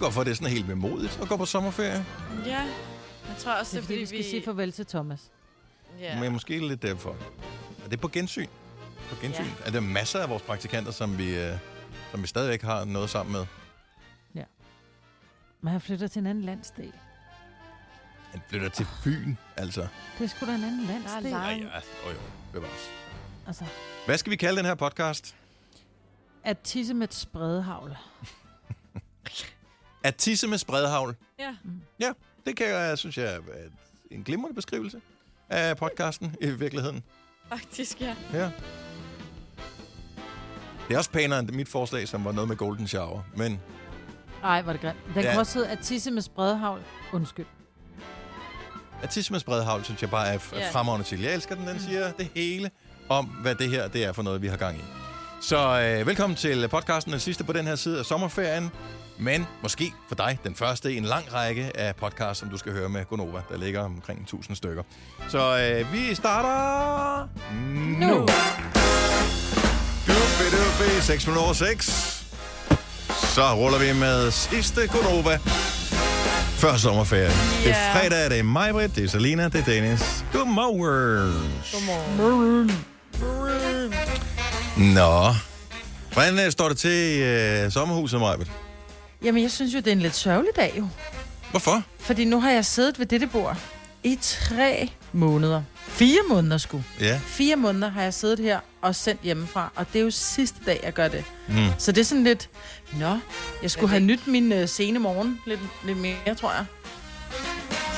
[0.00, 2.04] ikke, hvorfor det er sådan helt vemodigt at gå på sommerferie.
[2.46, 2.60] Ja,
[3.28, 5.30] jeg tror også, Det er fordi, vi skal sige farvel til Thomas.
[5.98, 6.20] Ja.
[6.20, 7.16] Men måske lidt derfor.
[7.84, 8.46] Er det på gensyn?
[9.10, 9.44] På gensyn?
[9.44, 9.50] Ja.
[9.66, 11.52] Er der masser af vores praktikanter, som vi, øh,
[12.10, 13.46] som vi stadigvæk har noget sammen med?
[15.62, 16.92] Men han flytter til en anden landsdel.
[18.30, 19.86] Han flytter til Fyn, altså.
[20.18, 21.30] Det er sgu da en anden landsdel.
[21.30, 21.60] Nej.
[21.62, 22.08] Ja, ja.
[22.08, 22.20] Oh, jo,
[22.52, 22.90] bevares.
[23.46, 23.64] Altså,
[24.06, 25.36] Hvad skal vi kalde den her podcast?
[26.44, 27.96] at tisse med et spredehavl.
[30.02, 31.16] At tisse med spredhavl.
[31.38, 31.54] Ja.
[32.00, 32.12] Ja,
[32.46, 33.38] det kan jeg, synes jeg, er
[34.10, 35.00] en glimrende beskrivelse
[35.48, 37.02] af podcasten i virkeligheden.
[37.48, 38.14] Faktisk, ja.
[38.32, 38.50] Ja.
[40.88, 43.22] Det er også pænere end mit forslag, som var noget med golden shower.
[43.36, 43.60] Men
[44.44, 44.98] Ej, var det grimt.
[45.14, 45.30] Den Ja.
[45.30, 46.82] kan også hedde at tisse med spredehavl.
[47.12, 47.46] Undskyld.
[49.02, 50.70] at tisse med spredhavl, synes jeg bare er f- Ja.
[50.70, 51.20] fremragende til.
[51.20, 52.70] Jeg elsker den, den siger det hele
[53.08, 54.82] om, hvad det her det er for noget, vi har gang i.
[55.40, 58.70] Så øh, velkommen til podcasten, den sidste på den her side af sommerferien.
[59.20, 62.72] Men måske for dig den første i en lang række af podcasts, som du skal
[62.72, 63.40] høre med Gonova.
[63.48, 64.82] Der ligger omkring 1000 stykker.
[65.28, 67.28] Så øh, vi starter
[67.98, 68.06] nu.
[68.06, 68.18] Nu.
[70.06, 71.86] Dubi, dubi, 6 minutter over 6.
[73.34, 75.38] Så ruller vi med sidste Gonova.
[76.56, 77.32] Før sommerferien.
[77.64, 80.24] Det er fredag, det er mig, Britt, det er Selina, det er Dennis.
[80.32, 81.60] Godmorgen.
[81.72, 82.70] Godmorgen.
[84.94, 85.34] Nå.
[86.12, 88.50] Hvordan øh, står det til øh, sommerhuset, Majbet?
[89.22, 90.88] Jamen, jeg synes jo, det er en lidt sørgelig dag jo.
[91.50, 91.82] Hvorfor?
[91.98, 93.56] Fordi nu har jeg siddet ved dette bord
[94.02, 95.62] i tre måneder.
[95.76, 96.82] Fire måneder sgu.
[97.00, 97.20] Ja.
[97.26, 100.80] Fire måneder har jeg siddet her og sendt hjemmefra, og det er jo sidste dag,
[100.82, 101.24] jeg gør det.
[101.48, 101.54] Mm.
[101.78, 102.48] Så det er sådan lidt,
[102.98, 103.18] nå,
[103.62, 106.64] jeg skulle have nyt min uh, sene morgen lidt, lidt mere, tror jeg.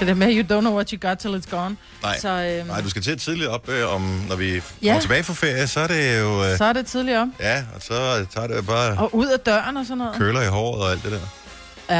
[0.03, 1.77] Så det er med, you don't know what you got till it's gone.
[2.03, 2.19] Nej.
[2.21, 4.99] Så, øhm, Nej, du skal til tidligt op, øh, om, når vi kommer Ja.
[5.01, 6.45] tilbage fra ferie, så er det jo...
[6.45, 7.29] Øh, så er det tidligt op.
[7.41, 10.15] ja, og så tager det jo bare Og ud af døren og sådan noget.
[10.19, 11.19] køler i håret og alt det der.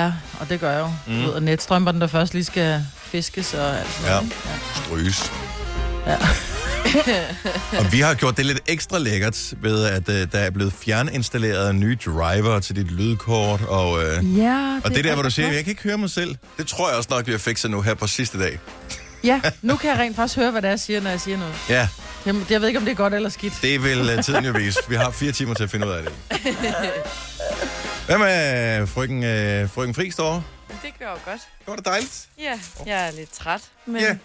[0.03, 0.91] Ja, og det gør jeg jo.
[1.07, 1.25] Mm.
[1.27, 4.13] Ud af netstrømperne, der først lige skal fiskes og alt sådan Ja.
[4.15, 4.25] noget.
[4.25, 4.37] ikke?
[4.85, 5.33] Stryges.
[6.07, 6.17] Ja.
[7.79, 11.75] Og vi har gjort det lidt ekstra lækkert ved, at øh, der er blevet fjerninstalleret
[11.75, 13.61] nye driver til dit lydkort.
[13.69, 16.37] Og, øh, Ja, og det der, hvor du siger, jeg kan ikke høre mig selv.
[16.59, 18.59] Det tror jeg også nok, vi har fikset nu her på sidste dag.
[19.25, 21.39] Ja, nu kan jeg rent faktisk høre, hvad det er, jeg siger, når jeg siger
[21.39, 21.55] noget.
[21.69, 21.89] Ja,
[22.27, 23.53] Jeg, jeg ved ikke, om det er godt eller skidt.
[23.63, 24.79] det vil uh, tiden jo vise.
[24.89, 26.13] Vi har fire timer til at finde ud af det.
[28.07, 30.43] Hvad med frøken, øh, frøken Friis derovre?
[30.83, 31.41] Det gør jo godt.
[31.59, 32.27] Det var da dejligt.
[32.39, 32.53] Ja,
[32.87, 34.17] jeg er lidt træt, men Ja.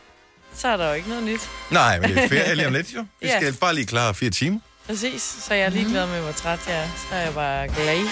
[0.56, 1.41] Så er der jo ikke noget nyt.
[1.72, 3.06] Nej, men det er ferie lige om lidt jo.
[3.22, 3.40] Vi Ja.
[3.40, 4.59] skal bare lige klare fire timer.
[4.88, 6.88] Præcis, så jeg er ligeglad med, hvor træt jeg er.
[7.09, 8.06] Så er jeg bare glad.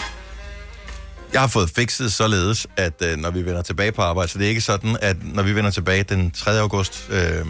[1.34, 4.46] Jeg har fået fikset således, at øh, når vi vender tilbage på arbejde, så det
[4.46, 6.60] er ikke sådan, at når vi vender tilbage den 3.
[6.60, 7.46] august, øh,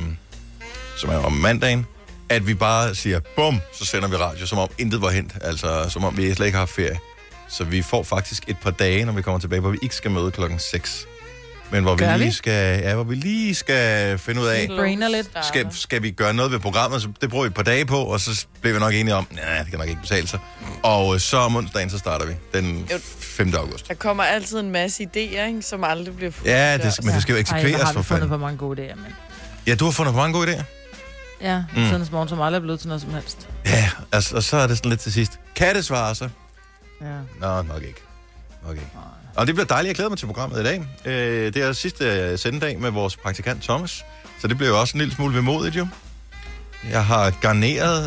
[0.98, 1.86] som er om mandagen,
[2.30, 5.32] at vi bare siger, bum, så sender vi radio, som om intet var hent.
[5.42, 7.00] Altså, som om vi slet ikke har haft ferie.
[7.50, 10.12] Så vi får faktisk et par dage, når vi kommer tilbage, hvor vi ikke skal
[10.12, 11.08] møde klokken 6.
[11.72, 12.32] Men hvor vi lige vi?
[12.32, 15.30] skal, ja, hvor vi lige skal finde ud af, brainer lidt.
[15.44, 17.98] skal, skal vi gøre noget ved programmet, så det bruger vi et par dage på,
[17.98, 20.40] og så bliver vi nok enige om, nej, det kan nok ikke betale sig.
[20.84, 22.98] Og øh, så om onsdagen, så starter vi, den Jo.
[23.20, 23.54] 5.
[23.56, 23.88] august.
[23.88, 25.18] Der kommer altid en masse idéer,
[25.48, 26.50] ikke, som aldrig bliver fuldt.
[26.52, 28.30] Ja, det, men det skal jo Ej, eksekveres jeg har for vi fundet fanden.
[28.30, 29.16] på mange gode idéer, men...
[29.68, 30.64] Ja, du har fundet på mange gode idéer.
[31.42, 31.86] Ja, Mm.
[31.86, 33.48] siden morgen, som aldrig er blevet til noget som helst.
[33.66, 35.32] Ja, altså, og så er det sådan lidt til sidst.
[35.56, 36.30] Kan det svare sig?
[37.02, 37.06] Ja.
[37.40, 38.02] Nå, nok ikke.
[38.68, 38.88] Nok ikke.
[39.36, 39.88] Og det bliver dejligt.
[39.88, 40.84] Jeg glæder mig til programmet i dag.
[41.06, 44.06] Øh, det er sidste øh, sendedag med vores praktikant Thomas.
[44.42, 45.88] Så det bliver jo også en lille smule vemodigt, jo.
[46.90, 48.04] Jeg har garneret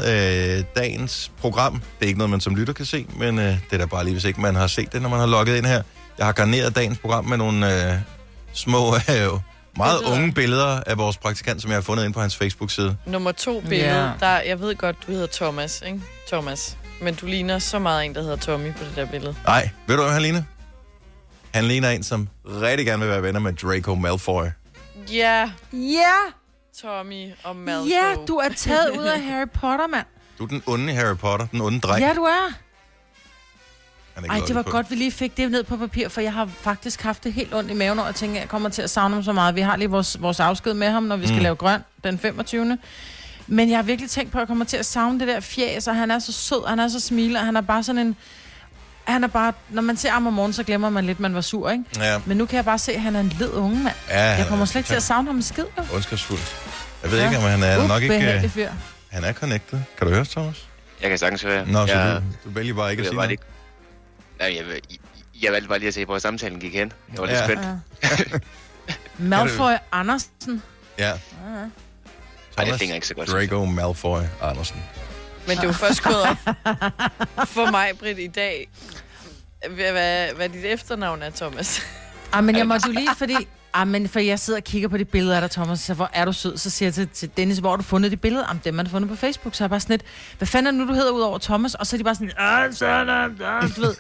[0.59, 1.73] øh, dagens program.
[1.73, 4.05] Det er ikke noget, man som lytter kan se, men øh, det er da bare
[4.05, 5.83] lige, hvis ikke man har set det, når man har logget ind her.
[6.19, 7.99] Jeg har garneret dagens program med nogle øh,
[8.53, 9.29] små, øh,
[9.77, 12.97] meget unge billeder af vores praktikant, som jeg har fundet ind på hans Facebook-side.
[13.07, 14.11] Nummer to billede, Ja.
[14.21, 16.01] der, jeg ved godt, du hedder Thomas, ikke?
[16.29, 16.77] Thomas.
[17.03, 19.35] Men du ligner så meget en, der hedder Tommy på det der billede.
[19.47, 20.43] Nej, ved du, hvad han ligner?
[21.55, 24.45] Han ligner en, som rigtig gerne vil være venner med Draco Malfoy.
[25.13, 26.13] Ja, Ja!
[26.83, 27.89] Tommy og Malfoy.
[27.91, 30.07] Ja, du er taget ud af Harry Potter, mand.
[30.39, 32.01] Du er den onde Harry Potter, den onde dreng.
[32.05, 32.53] Ja, du er.
[34.15, 34.71] Han er Ej, det var på.
[34.71, 37.55] godt, vi lige fik det ned på papir, for jeg har faktisk haft det helt
[37.55, 39.55] ondt i maven, og jeg tænker, jeg kommer til at savne ham så meget.
[39.55, 41.39] Vi har lige vores, vores afsked med ham, når vi skal Mm.
[41.39, 41.43] mm.
[41.43, 42.79] lave grøn den 25.
[43.47, 45.89] Men jeg har virkelig tænkt på, at jeg kommer til at savne det der fjæs,
[45.89, 48.07] og han er så sød, og han er så smiler, og han er bare sådan
[48.07, 48.17] en...
[49.09, 51.35] Han er bare, når man ser ham om morgenen, så glemmer man lidt, at man
[51.35, 51.85] var sur, ikke?
[51.99, 53.95] Ja, Men nu kan jeg bare se, at han er en led unge mand.
[54.09, 55.83] ja Jeg kommer slet ikke til at savne ham en skid, jo.
[55.95, 56.39] Ondskabsfuld.
[57.03, 58.41] Jeg ved ikke, om han er nok ikke...
[58.45, 58.69] Uh, fyr.
[59.09, 59.79] han er connected.
[59.99, 60.69] Kan du høre os, Thomas?
[61.03, 61.67] Jeg kan sagtens høre.
[61.67, 63.31] Nå, så jeg, du, du vælger bare ikke at sige var noget.
[63.31, 63.43] ikke...
[64.39, 64.99] Nej, jeg, jeg,
[65.43, 66.93] jeg valgte bare lige at se, hvor samtalen gik hen.
[67.13, 67.45] Jeg var lidt Ja.
[67.45, 67.63] spændt.
[68.03, 68.39] Ja.
[69.19, 70.63] Malfoy Andersen.
[70.99, 71.21] Ja, Ej, det
[72.57, 73.29] Thomas klinger ikke så godt.
[73.29, 74.83] Draco Malfoy Andersen.
[75.49, 76.37] Men det er jo først gået op
[77.49, 78.69] for mig, Britt, i dag,
[79.69, 81.81] hvad, hvad, dit efternavn er, Thomas.
[82.33, 83.37] Ah, men jeg måtte jo lige, fordi...
[83.75, 86.11] Ah, men for jeg sidder og kigger på de billeder af dig, Thomas, så hvor
[86.13, 86.57] er du sød.
[86.57, 88.45] Så siger jeg til, til Dennis, hvor har du fundet de billeder?
[88.49, 89.55] Jamen, dem har du fundet på Facebook.
[89.55, 90.03] Så er jeg bare sådan lidt,
[90.39, 91.75] hvad fanden er det nu, du hedder ud over Thomas?
[91.75, 93.95] Og så er de bare sådan, ah, så der, ah, du ved.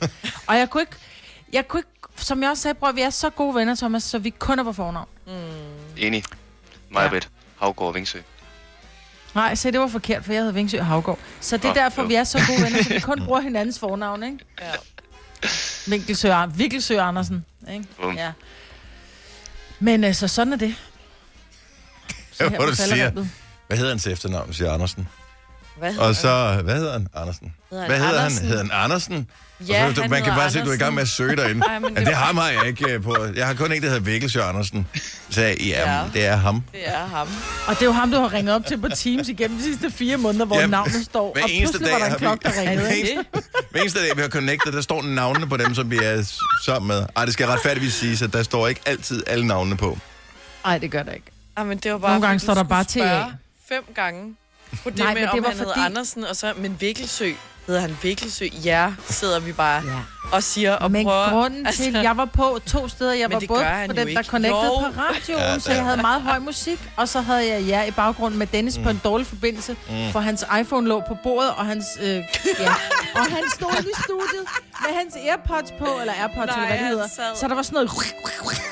[0.47, 0.97] Og jeg kunne ikke,
[1.53, 4.19] jeg kunne ikke, som jeg også sagde, bror, vi er så gode venner, Thomas, så
[4.19, 5.09] vi kun er på fornavn.
[5.97, 6.25] Enig.
[6.91, 7.29] Majbet.
[7.61, 8.19] Havgård Vingsø.
[9.35, 11.19] Nej, se, det var forkert, for jeg hedder Vingsø Havgård.
[11.41, 12.09] Så det er Åh, derfor, jo.
[12.09, 14.39] vi er så gode venner, så vi kun bruger hinandens fornavn, ikke?
[14.61, 14.73] Ja.
[15.87, 17.87] Vinkelsø, Vinkelsø Andersen, ikke?
[18.17, 18.33] Ja.
[19.81, 20.75] Men altså, sådan er det.
[22.33, 23.11] Så Ja, her hvor du siger.
[23.67, 25.09] Hvad hedder hans efternavn, siger Andersen.
[25.79, 27.09] Hvad Og så, hvad hedder han?
[27.15, 27.53] Andersen.
[27.71, 28.25] Hedder han Hvad hedder han?
[28.27, 28.47] Andersen?
[28.47, 29.27] Hedder han Andersen?
[29.69, 31.09] Ja, og så, han man kan bare se, at du er i gang med at
[31.09, 31.67] søge derinde.
[31.67, 33.17] Ej, men men det det var- har mig jeg ikke øh, på.
[33.37, 34.87] Jeg har kun en, der hedder Vikkelsjø Andersen.
[35.31, 36.03] Så ja, Ja.
[36.15, 36.63] det er ham.
[36.73, 37.29] Det er ham.
[37.67, 39.91] Og det er jo ham, du har ringet op til på Teams igennem de sidste
[39.91, 41.33] fire måneder, hvor Ja, navnet står.
[41.33, 42.81] hver og eneste pludselig var dag der en klokke, der ringede.
[42.81, 43.25] Hver eneste,
[43.71, 46.33] hver eneste dag, vi har connectet, der står navnene på dem, som vi er
[46.67, 47.07] sammen med.
[47.17, 49.99] Ej, det skal retfærdigvis siges, at der står ikke altid alle navnene på.
[50.65, 51.27] Nej, det gør det ikke.
[51.57, 53.25] Ah, men det var bare, Nogle gange står der bare TA.
[53.69, 54.35] Fem gange
[54.83, 55.71] på det Nej, Nej, men med, det om var han fordi...
[55.71, 57.33] hedder Andersen, og så, men Vikkelsø,
[57.67, 58.45] hedder han Vikkelsø?
[58.65, 59.93] Ja, sidder vi bare Ja.
[60.33, 61.31] og siger og Men prøver...
[61.31, 64.23] grunden altså, til, jeg var på to steder, jeg Men var både på den, der
[64.23, 64.79] connected Jo.
[64.79, 65.85] på radioen, Ja, ja, så jeg ja.
[65.85, 68.85] havde meget høj musik, og så havde jeg jer i baggrunden med Dennis mm.
[68.85, 70.13] på en dårlig forbindelse, mm.
[70.13, 72.23] for hans iPhone lå på bordet, og hans, øh, ja.
[73.15, 74.45] og han stod i studiet
[74.87, 77.09] med hans Airpods på, eller Airpods, Nej, eller hvad det hedder.
[77.09, 77.91] sad- Så der var sådan noget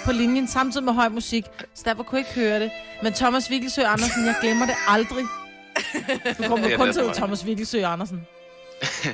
[0.04, 1.44] på linjen, samtidig med høj musik,
[1.74, 2.70] så derfor kunne jeg ikke høre det.
[3.02, 5.24] Men Thomas Vikkelsø Andersen, jeg glemmer det aldrig.
[6.38, 7.02] Du kommer Det er kun til.
[7.14, 8.20] Thomas Vikkelsø Andersen.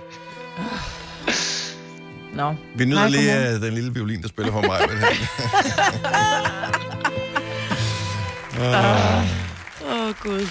[2.35, 2.55] Nå.
[2.77, 4.81] Vi nyder Nej, lige uh, den lille violin, der spiller for mig.
[8.61, 10.47] Åh, oh, Gud.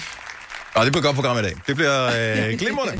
[0.74, 1.54] Og det bliver et godt program i dag.
[1.66, 2.92] Det bliver øh, glimrende.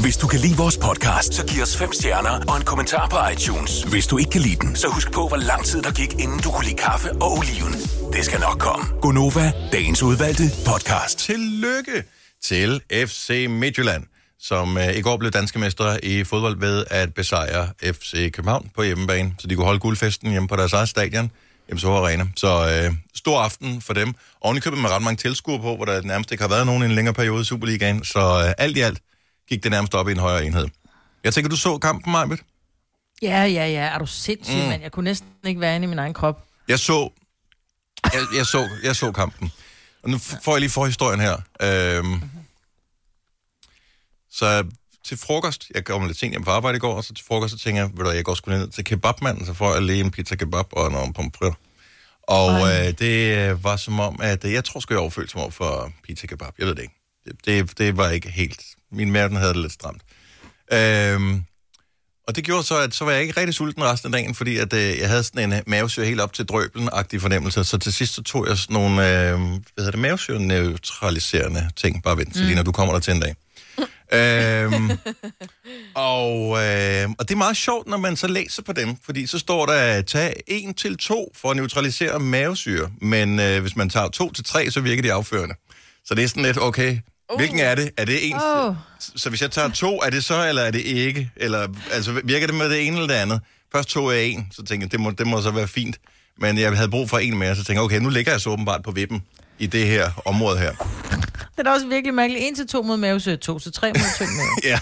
[0.00, 3.16] Hvis du kan lide vores podcast, så giv os fem stjerner og en kommentar på
[3.32, 3.82] iTunes.
[3.82, 6.38] Hvis du ikke kan lide den, så husk på, hvor lang tid der gik, inden
[6.38, 7.72] du kunne lide kaffe og oliven.
[8.12, 8.84] Det skal nok komme.
[9.00, 11.18] Gonova, dagens udvalgte podcast.
[11.18, 12.04] Tillykke
[12.42, 14.04] til FC Midtjylland,
[14.40, 18.82] som øh, i går blev danske mestre i fodbold ved at besejre FC København på
[18.82, 21.30] hjemmebane, så de kunne holde guldfesten hjemme på deres eget stadion,
[21.72, 22.26] MSH Arena.
[22.36, 24.14] Så øh, stor aften for dem.
[24.40, 26.82] Oven i købet med ret mange tilskuere på, hvor der nærmest ikke har været nogen
[26.82, 28.98] i en længere periode i Superligaen, så øh, alt i alt
[29.48, 30.66] gik det nærmest op i en højere enhed.
[31.24, 32.40] Jeg tænker, du så kampen, Majbet?
[33.22, 33.80] Ja, ja, ja.
[33.80, 34.68] Er du sindssyg, mm.
[34.68, 34.82] mand?
[34.82, 36.44] Jeg kunne næsten ikke være inde i min egen krop.
[36.68, 37.10] Jeg så,
[38.04, 39.52] jeg, jeg så, jeg så kampen.
[40.02, 41.36] Og nu får jeg lige forhistorien her.
[41.62, 42.22] Øhm,
[44.30, 44.64] så
[45.04, 47.52] til frokost, jeg kom lidt sent hjem på arbejde i går, og så til frokost,
[47.52, 50.00] så tænker jeg, ved du, jeg går sgu ned til kebabmanden, så får jeg lige
[50.00, 51.58] en pizza kebab og nogle pomfritter.
[52.22, 55.42] Og øh, det øh, var som om, at øh, jeg tror sgu, jeg overfølte mig
[55.42, 56.52] over for pizza kebab.
[56.58, 56.94] Jeg ved det ikke.
[57.24, 58.62] Det, det, det var ikke helt...
[58.90, 60.02] Min mave, den havde det lidt stramt.
[60.72, 61.44] Øhm,
[62.28, 64.56] og det gjorde så, at så var jeg ikke rigtig sulten resten af dagen, fordi
[64.56, 67.64] at, øh, jeg havde sådan en mavesyre helt op til drøbelen-agtig fornemmelse.
[67.64, 72.02] Så til sidst så tog jeg sådan nogle øh, hvad hedder det, mavesyre-neutraliserende ting.
[72.02, 73.34] Bare vent til lige, når du kommer der til en dag.
[74.18, 74.90] øhm,
[75.94, 76.34] og,
[76.64, 79.66] øh, og det er meget sjovt, når man så læser på dem, fordi så står
[79.66, 84.32] der, tag 1 til 2 for at neutralisere mavesyre, men øh, hvis man tager 2
[84.32, 85.54] til 3, så virker de afførende.
[86.04, 86.98] Så det er sådan lidt, okay,
[87.36, 87.90] hvilken er det?
[87.96, 88.34] Er det en?
[88.34, 88.74] Åh.
[88.98, 91.30] Så hvis jeg tager to, er det så, eller er det ikke?
[91.36, 93.40] Eller, altså, virker det med det ene eller det andet?
[93.72, 95.96] Først to er en, så tænkte jeg, det må, det må så være fint.
[96.38, 98.50] Men jeg havde brug for en mere, så tænkte jeg, okay, nu ligger jeg så
[98.50, 99.22] åbenbart på vippen
[99.58, 100.72] i det her område her.
[101.52, 102.50] Det er da også virkelig mærkeligt.
[102.50, 104.48] 1 til 2 mod mavesø, 2 til 3 mod tynd mave.
[104.72, 104.78] Ja,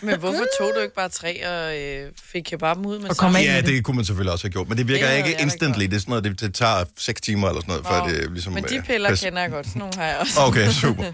[0.00, 3.36] Men hvorfor tog du ikke bare tre og øh, fik kebaben ud med Og kom
[3.36, 3.66] ja det.
[3.66, 5.84] det kunne man selvfølgelig også have gjort, men det virker Det ikke instantly.
[5.84, 8.52] Det er sådan noget, det, det tager 6 timer eller sådan noget, før det ligesom...
[8.52, 9.66] Men de øh, piller pas- kender jeg godt.
[9.66, 10.40] Sådan nogle har jeg også.
[10.40, 11.02] Okay, super.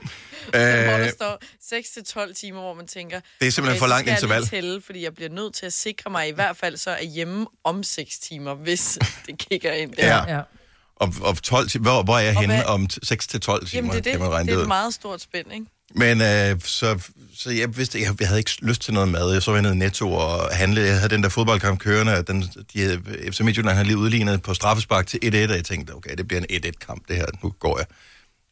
[0.51, 3.21] hvor der øh, står 6-12 timer, hvor man tænker...
[3.41, 4.47] det er simpelthen okay, for langt skal jeg interval.
[4.47, 7.47] Tælle, fordi jeg bliver nødt til at sikre mig i hvert fald så er hjemme
[7.65, 10.07] om 6 timer, hvis det kigger ind der.
[10.07, 10.37] Ja.
[10.37, 10.41] Ja.
[11.01, 13.67] Og, og 12 timer, hvor, hvor er jeg Og henne hvad- om 6 til 12
[13.67, 14.13] timer, Jamen det er det.
[14.13, 14.63] kan man regne Det er ud.
[14.63, 15.67] et meget stort spænd, ikke?
[15.95, 16.99] Men øh, så,
[17.37, 19.33] så jeg vidste, jeg, jeg havde ikke lyst til noget mad.
[19.33, 20.81] Jeg så jeg ned i Netto og handle.
[20.81, 22.43] Jeg havde den der fodboldkamp kørende, og den,
[22.75, 23.01] de,
[23.33, 26.41] FC Midtjylland havde lige udlignet på straffespark til 1-1, og jeg tænkte, okay, det bliver
[26.51, 27.27] en 1-1-kamp, det her.
[27.43, 27.87] Nu går jeg.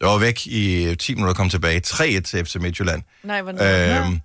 [0.01, 1.81] Jeg var væk i 10 minutter og kom tilbage.
[1.87, 3.03] 3-1 til FC Midtjylland.
[3.23, 4.21] Nej, hvordan Øhm,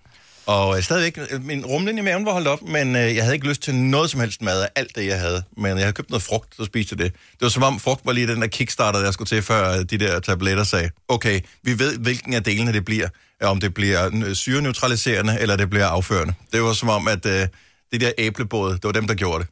[0.45, 3.47] og øh, stadigvæk, min rumlen i maven var holdt op, men øh, jeg havde ikke
[3.47, 5.43] lyst til noget som helst mad af alt det, jeg havde.
[5.57, 7.13] Men jeg havde købt noget frugt, så spiste jeg det.
[7.13, 9.85] Det var som om frugt var lige den der kickstarter, der skulle til, før øh,
[9.89, 13.07] de der tabletter sagde, okay, vi ved, hvilken af delene det bliver.
[13.41, 16.33] Ja, Om det bliver øh, syreneutraliserende, eller det bliver afførende.
[16.53, 17.47] Det var som om, at øh,
[17.93, 19.49] de der æblebåde, det var dem, der gjorde det.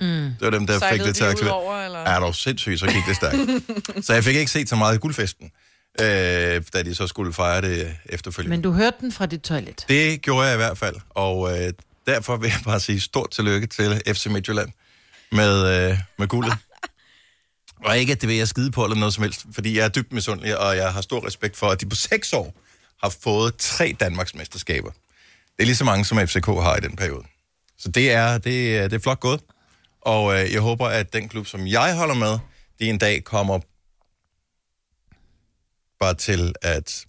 [0.00, 0.08] Mm.
[0.08, 1.84] Det var dem, der fik Sejlede det til at aktivere.
[1.84, 1.98] eller?
[1.98, 3.36] Er du sindssygt, så gik det stærkt.
[4.06, 5.50] så jeg fik ikke set så meget af guldfesten,
[6.00, 8.56] øh, da de så skulle fejre det efterfølgende.
[8.56, 9.84] Men du hørte den fra dit toilet.
[9.88, 11.72] Det gjorde jeg i hvert fald, og øh,
[12.06, 14.68] derfor vil jeg bare sige stort tillykke til FC Midtjylland.
[15.32, 16.54] med, øh, med guldet.
[17.86, 19.88] Og ikke, at det vil jeg skide på eller noget som helst, fordi jeg er
[19.88, 22.54] dybt misundelig, og jeg har stor respekt for, at de på seks år
[23.02, 24.90] har fået tre Danmarks mesterskaber.
[25.56, 27.24] Det er lige så mange, som FCK har i den periode.
[27.78, 29.40] Så det er, det er, det er flot gået.
[30.00, 32.38] Og øh, jeg håber, at den klub, som jeg holder med,
[32.80, 33.58] de en dag kommer
[36.02, 37.04] bare til at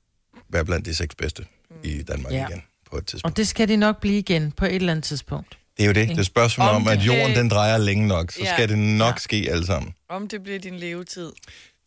[0.50, 1.46] være blandt de seks bedste
[1.84, 2.38] i Danmark Ja.
[2.38, 2.48] ja.
[2.48, 3.32] igen på et tidspunkt.
[3.34, 5.58] Og det skal de nok blive igen på et eller andet tidspunkt.
[5.78, 6.08] Det er jo det.
[6.10, 8.54] Det er et spørgsmål om, Om at jorden den drejer længe nok, så Ja.
[8.56, 9.94] skal det nok ske alle sammen.
[10.10, 11.32] Om det bliver din levetid.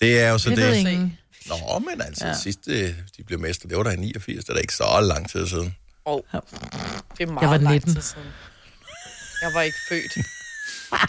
[0.00, 0.76] Det er jo så Det det.
[0.76, 1.18] ingen.
[1.48, 2.30] Nå, men altså, ja.
[2.32, 2.38] Ja.
[2.38, 5.30] sidste de blev mester, det var der i 89, det er da ikke så lang
[5.30, 5.74] tid siden.
[6.04, 6.40] Oh, det
[7.20, 7.94] er meget Jeg var lang 19.
[7.94, 8.26] tid siden.
[9.42, 10.26] Jeg var ikke født.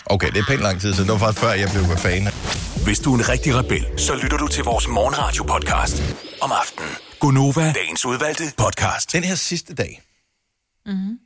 [0.05, 1.09] Okay, det er pænt lang tid siden.
[1.09, 2.27] Det var faktisk før, jeg blev fan.
[2.83, 6.01] Hvis du er en rigtig rebel, så lytter du til vores morgenradio-podcast
[6.41, 6.89] om aftenen.
[7.19, 9.13] Gunova, dagens udvalgte podcast.
[9.13, 10.01] Den her sidste dag,
[10.85, 11.19] Mhm.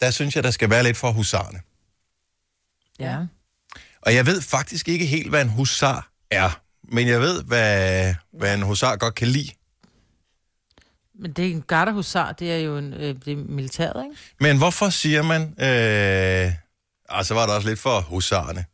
[0.00, 1.60] der synes jeg, der skal være lidt for husarne.
[2.98, 3.18] Ja.
[4.02, 6.60] Og jeg ved faktisk ikke helt, hvad en husar er.
[6.92, 9.50] Men jeg ved, hvad, hvad en husar godt kan lide.
[11.20, 14.16] Men det er en gardehusar, det er jo en, øh, det er militæret, ikke?
[14.40, 15.42] Men hvorfor siger man...
[15.64, 16.52] Øh,
[17.08, 18.64] ah, så var der også lidt for husarne.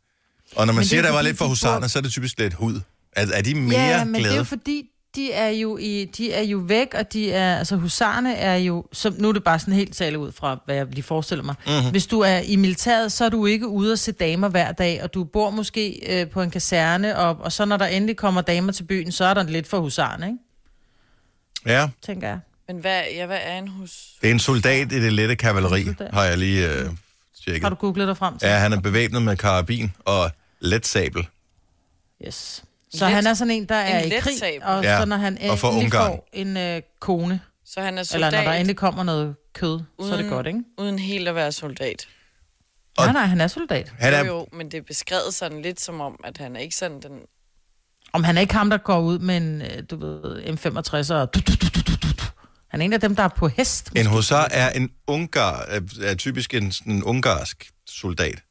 [0.55, 2.53] Og når man siger, er der var lidt for husarne, så er det typisk lidt
[2.53, 2.81] hud.
[3.11, 4.23] Er, er de mere ja, men glade?
[4.23, 7.57] det er jo fordi, de er jo, i, de er jo væk, og de er,
[7.57, 10.75] altså husarne er jo, som, nu er det bare sådan helt tale ud fra, hvad
[10.75, 11.55] jeg lige forestiller mig.
[11.65, 11.75] Mhm.
[11.75, 11.91] Mm-hmm.
[11.91, 15.03] Hvis du er i militæret, så er du ikke ude at se damer hver dag,
[15.03, 18.41] og du bor måske øh, på en kaserne, og, og så når der endelig kommer
[18.41, 20.37] damer til byen, så er der lidt for husarne, ikke?
[21.65, 22.39] Ja, Tænker jeg.
[22.67, 23.91] Men hvad, ja, hvad er en hus?
[24.21, 26.89] det er en soldat i det lette kavaleri, har jeg lige øh,
[27.45, 27.63] tjekket.
[27.63, 28.47] Har du googlet dig frem til?
[28.47, 31.27] Ja, han er bevæbnet med karabin og let sabel.
[32.27, 32.63] Yes.
[32.93, 34.63] Så Let- han er sådan en, der er en i krig, sabel.
[34.63, 35.89] og Ja, så når han endelig Ungarn.
[35.91, 39.79] får en øh, kone, Så han er eller soldat, når der endelig kommer noget kød,
[39.99, 40.59] så er det Uden- godt, ikke?
[40.77, 42.07] uden helt at være soldat.
[42.97, 43.93] Og- Nej, nej, han er soldat.
[43.99, 46.59] Han Jo, er, jo, men det er beskrevet sådan lidt som om, at han er
[46.59, 47.19] ikke sådan den...
[48.13, 51.33] Om han er ikke ham, der går ud med en, øh, du ved, M65 og...
[51.33, 52.23] Du, du, du, du, du, du.
[52.73, 53.91] Han er en af dem, der er på hest.
[53.95, 55.65] en husar er en ungar,
[56.01, 58.43] er, typisk en, en ungarsk soldat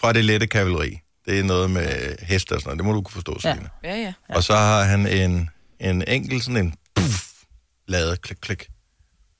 [0.00, 1.00] fra det lette kavaleri.
[1.26, 2.78] Det er noget med heste og sådan noget.
[2.78, 3.40] Det må du kunne forstå.
[3.40, 3.68] Selina.
[3.84, 4.12] Ja, ja.
[4.28, 4.34] Ja.
[4.34, 5.50] Og så har han en,
[5.80, 7.32] en enkelt sådan en puff,
[7.88, 8.68] lavet klik, klik.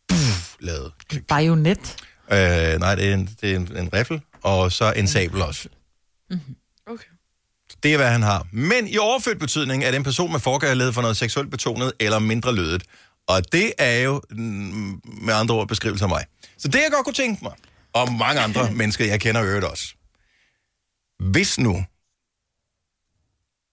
[0.08, 1.26] Puff, lavet klik.
[1.26, 1.96] Bajonet.
[2.32, 5.68] Øh, nej, det er en, det er en, en riffel, og så en sabel også.
[6.86, 7.08] Okay.
[7.82, 8.46] Det er, hvad han har.
[8.52, 12.18] Men i overført betydning er det en person med forkærlighed for noget seksuelt betonet eller
[12.18, 12.82] mindre lødet.
[13.30, 16.24] Og det er jo mm, med andre ord beskrivelse af mig.
[16.58, 17.52] Så det, jeg godt kunne tænke mig,
[17.92, 19.94] og mange andre mennesker, jeg kender øvrigt også.
[21.18, 21.84] Hvis nu,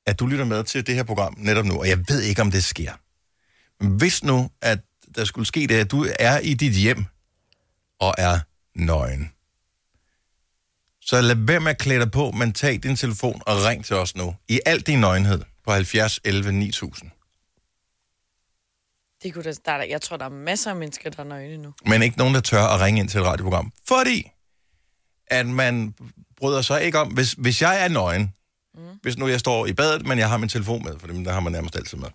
[0.06, 2.52] at du lytter med til det her program netop nu, og jeg ved ikke, om
[2.52, 2.94] det sker.
[3.98, 4.80] Hvis nu, at
[5.16, 7.06] der skulle ske det, at du er i dit hjem
[8.00, 8.40] og er
[8.76, 9.32] nøgen,
[11.02, 13.96] så lad være med at klæde dig på, men tag din telefon og ring til
[13.96, 14.36] os nu.
[14.48, 17.12] I al din nøgenhed på 70 11 9000.
[19.24, 21.58] Det kunne da, der, er jeg tror, der er masser af mennesker, der er nøgne
[21.58, 21.74] nu.
[21.86, 23.72] Men ikke nogen, der tør at ringe ind til et radioprogram.
[23.88, 24.32] Fordi
[25.28, 25.94] at man
[26.38, 28.34] bryder sig ikke om, hvis, hvis jeg er nøgen,
[28.76, 28.82] mm.
[29.02, 31.40] hvis nu jeg står i badet, men jeg har min telefon med, for der har
[31.40, 32.10] man nærmest altid med.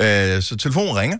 [0.00, 1.18] Øh, så telefonen ringer,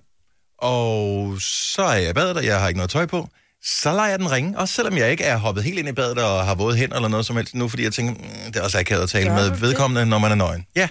[0.58, 3.28] og så er jeg i badet, og jeg har ikke noget tøj på.
[3.62, 6.18] Så lader jeg den ringe, også selvom jeg ikke er hoppet helt ind i badet
[6.18, 8.62] og har våde hænder eller noget som helst nu, fordi jeg tænker, mm, det er
[8.62, 9.60] også akavet at tale Gør med det?
[9.60, 10.66] vedkommende, når man er nøgen.
[10.76, 10.88] Ja,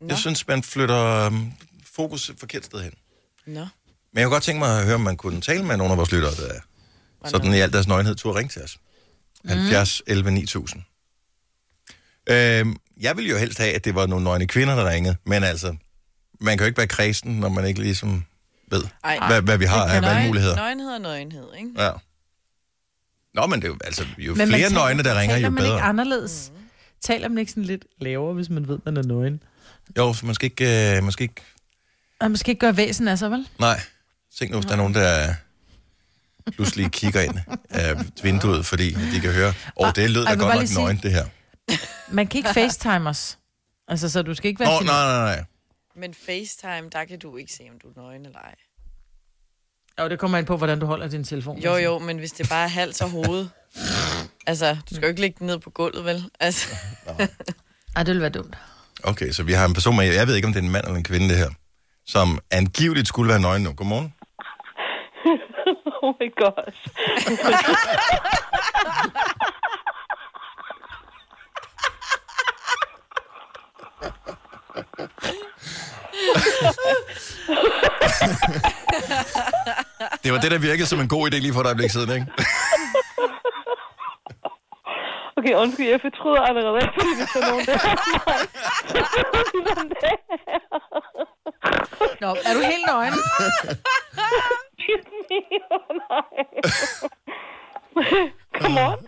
[0.00, 0.06] Nå.
[0.08, 1.52] jeg synes, man flytter um,
[1.96, 2.92] fokus forkert sted hen.
[3.46, 3.60] Nå.
[4.12, 5.98] Men jeg kunne godt tænke mig at høre, om man kunne tale med nogle af
[5.98, 6.54] vores lyttere, der
[7.24, 8.78] er sådan i al deres nøgenhed, turde ringe til os.
[9.48, 10.82] 70 11 9000.
[12.30, 15.44] Øhm, jeg ville jo helst have, at det var nogle nøgne kvinder, der ringede, men
[15.44, 15.76] altså,
[16.40, 18.24] man kan jo ikke være kredsen, når man ikke ligesom
[18.70, 19.26] ved, Ej.
[19.26, 20.56] hvad, hvad vi har af valgmuligheder.
[20.56, 21.70] Nøgenhed og nøgenhed, ikke?
[21.78, 21.90] Ja.
[23.34, 25.50] Nå, men det er jo, altså, jo Men flere taler- nøgne, der ringer, taler jo
[25.54, 25.80] man ikke bedre.
[25.82, 26.52] anderledes?
[26.54, 26.60] Mm.
[27.00, 29.42] Taler man ikke sådan lidt lavere, hvis man ved, man er nøgen?
[29.98, 31.42] Jo, så man skal ikke, øh, man skal ikke
[32.24, 33.48] Og man skal ikke gøre væsen af sig, vel?
[33.58, 33.80] Nej.
[34.38, 35.34] Tænk nu, hvis der er nogen, der
[36.52, 37.38] pludselig kigger ind
[37.70, 40.60] af vinduet, fordi de kan høre, åh, oh, det lød da jeg vil godt bare
[40.60, 41.24] nok sige- nøgen, det her.
[42.08, 43.38] Man kan ikke facetime os.
[43.88, 45.44] Altså, så du skal ikke være Nå, nej, nej, nej.
[45.96, 48.54] Men FaceTime, der kan du ikke se, om du er nøgen eller ej.
[50.00, 51.58] Jo, det kommer ind på, hvordan du holder din telefon.
[51.58, 53.46] Jo, jo, men hvis det bare er hals og hoved.
[54.46, 56.30] altså, du skal jo ikke lægge den ned på gulvet, vel?
[56.40, 56.68] Altså,
[57.96, 58.56] Ej, det ville være dumt.
[59.02, 60.84] Okay, så vi har en person med, jeg ved ikke, om det er en mand
[60.84, 61.50] eller en kvinde, det her,
[62.06, 63.72] som angiveligt skulle være nøgen nu.
[63.72, 64.14] Godmorgen.
[66.02, 66.80] Oh my gosh.
[80.24, 82.26] Det var det, der virkede som en god idé lige for et øjeblik siden, ikke?
[85.36, 87.96] Okay, undskyld, jeg fortryder allerede, fordi der er nogen, der er
[88.26, 88.38] mig.
[89.68, 90.16] Sådan der.
[92.24, 93.14] Nå, er du helt nøgen?
[96.04, 96.32] Nej.
[98.60, 99.00] Godmorgen.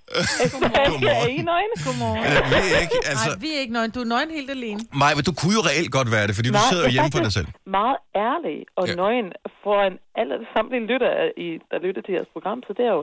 [0.53, 1.05] Godmorgen.
[1.25, 1.75] Er I nøgne?
[1.87, 2.23] Godmorgen.
[2.37, 3.29] Jeg ved ikke, altså...
[3.31, 3.91] Nej, vi er ikke nøgen.
[3.97, 4.81] Du er nøgen helt alene.
[5.03, 7.11] Maj, men du kunne jo reelt godt være det, fordi du Nej, sidder jo hjemme
[7.13, 7.49] er for dig selv.
[7.79, 7.99] Meget
[8.31, 8.95] ærlig og Ja.
[9.03, 9.29] nøgen
[9.65, 11.11] foran alle samtlige lytter,
[11.47, 13.03] i, der lytter til jeres program, så det er jo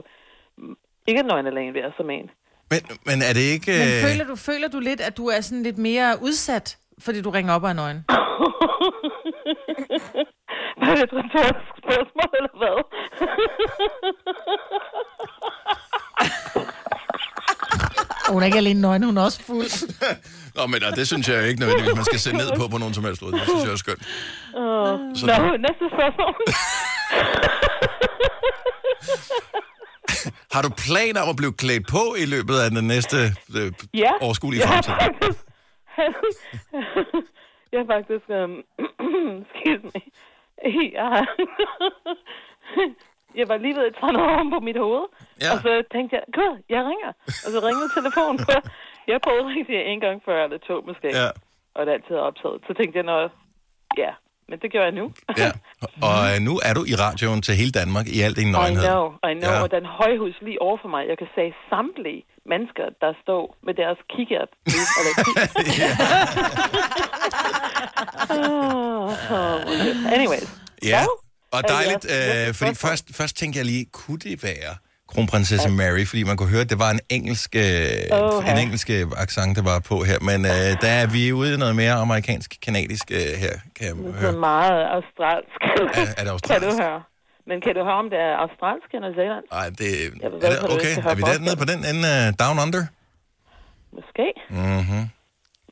[1.10, 2.26] ikke nøgen alene ved som en.
[2.70, 3.72] Men, men er det ikke...
[3.82, 6.66] Men øh, føler du, føler du lidt, at du er sådan lidt mere udsat,
[7.04, 8.00] fordi du ringer op er nøgen?
[10.86, 12.78] Var det et retorisk spørgsmål, eller hvad?
[18.32, 19.88] Hun er ikke alene nøgen, hun er også fuld.
[20.56, 22.94] Nå, men øh, det synes jeg ikke nødvendigvis, man skal se ned på på nogen
[22.94, 23.32] som helst måde.
[23.32, 23.98] Det synes jeg er skønt.
[24.00, 24.04] Uh,
[25.18, 26.34] Så Nå, du- næste spørgsmål.
[30.52, 33.16] Har du planer om at blive klædt på i løbet af den næste
[33.58, 34.10] øh, ja.
[34.20, 35.04] overskuelige jeg har fremtid?
[35.04, 35.38] faktisk...
[37.72, 38.24] jeg har faktisk...
[39.44, 40.00] Excuse me.
[40.98, 41.26] Jeg, har,
[43.40, 45.04] jeg var lige ved at tage noget om på mit hoved.
[45.42, 45.50] Ja.
[45.52, 47.12] Og så tænkte jeg, gud, jeg ringer.
[47.44, 48.52] Og så ringede telefonen på.
[49.12, 51.08] Jeg prøvede rigtig en gang før, eller to måske.
[51.20, 51.28] Ja,
[51.74, 52.58] Og det er altid optaget.
[52.66, 53.30] Så tænkte jeg, noget,
[54.04, 54.12] ja,
[54.48, 55.06] men det gør jeg nu.
[55.42, 55.50] ja.
[56.08, 58.86] Og øh, nu er du i radioen til hele Danmark i al din I nøgenhed.
[58.92, 59.50] know, I know.
[59.50, 59.56] Ja.
[59.56, 59.62] Ja.
[59.64, 63.74] Og den højhus lige over for mig, jeg kan se samtlige mennesker, der står med
[63.82, 64.50] deres kikkert.
[64.98, 66.84] eller kig-
[68.30, 70.48] Ah, Anyways.
[70.84, 71.04] Ja,
[71.52, 74.74] og dejligt, øh, fordi først, først tænkte jeg lige, kunne det være
[75.08, 77.62] kronprinsesse Mary, fordi man kunne høre, at det var en engelsk, øh,
[78.12, 80.50] Åh, en engelsk øh, accent, der var på her, men øh,
[80.84, 84.32] der er vi ude i noget mere amerikansk-kanadisk øh, her, kan jeg Det er høre.
[84.32, 85.58] meget australsk.
[85.94, 86.78] Er, er det Kan du australsk?
[86.82, 87.02] høre?
[87.46, 89.44] Men kan du høre, om det er australsk eller zealand?
[89.52, 89.88] Nej, det
[90.22, 90.94] Jeg ved, er det, okay.
[91.10, 92.82] Er vi dernede på den ende uh, down under?
[93.96, 94.26] Måske.
[94.50, 95.02] Mhm.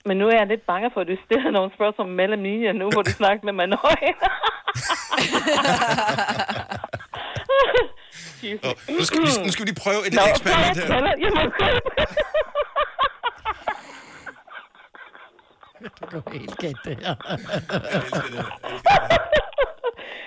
[0.09, 2.91] Men nu er jeg lidt bange for, at du stiller nogle spørgsmål mellem linjer nu,
[2.95, 4.13] hvor du snakker med mig nøje.
[8.43, 8.69] Excuse me.
[8.69, 10.95] Oh, nu, skal, vi- nu skal vi lige prøve et Nå, eksperiment her.
[10.95, 11.43] jeg jeg må
[15.83, 17.15] Det går helt galt, det her.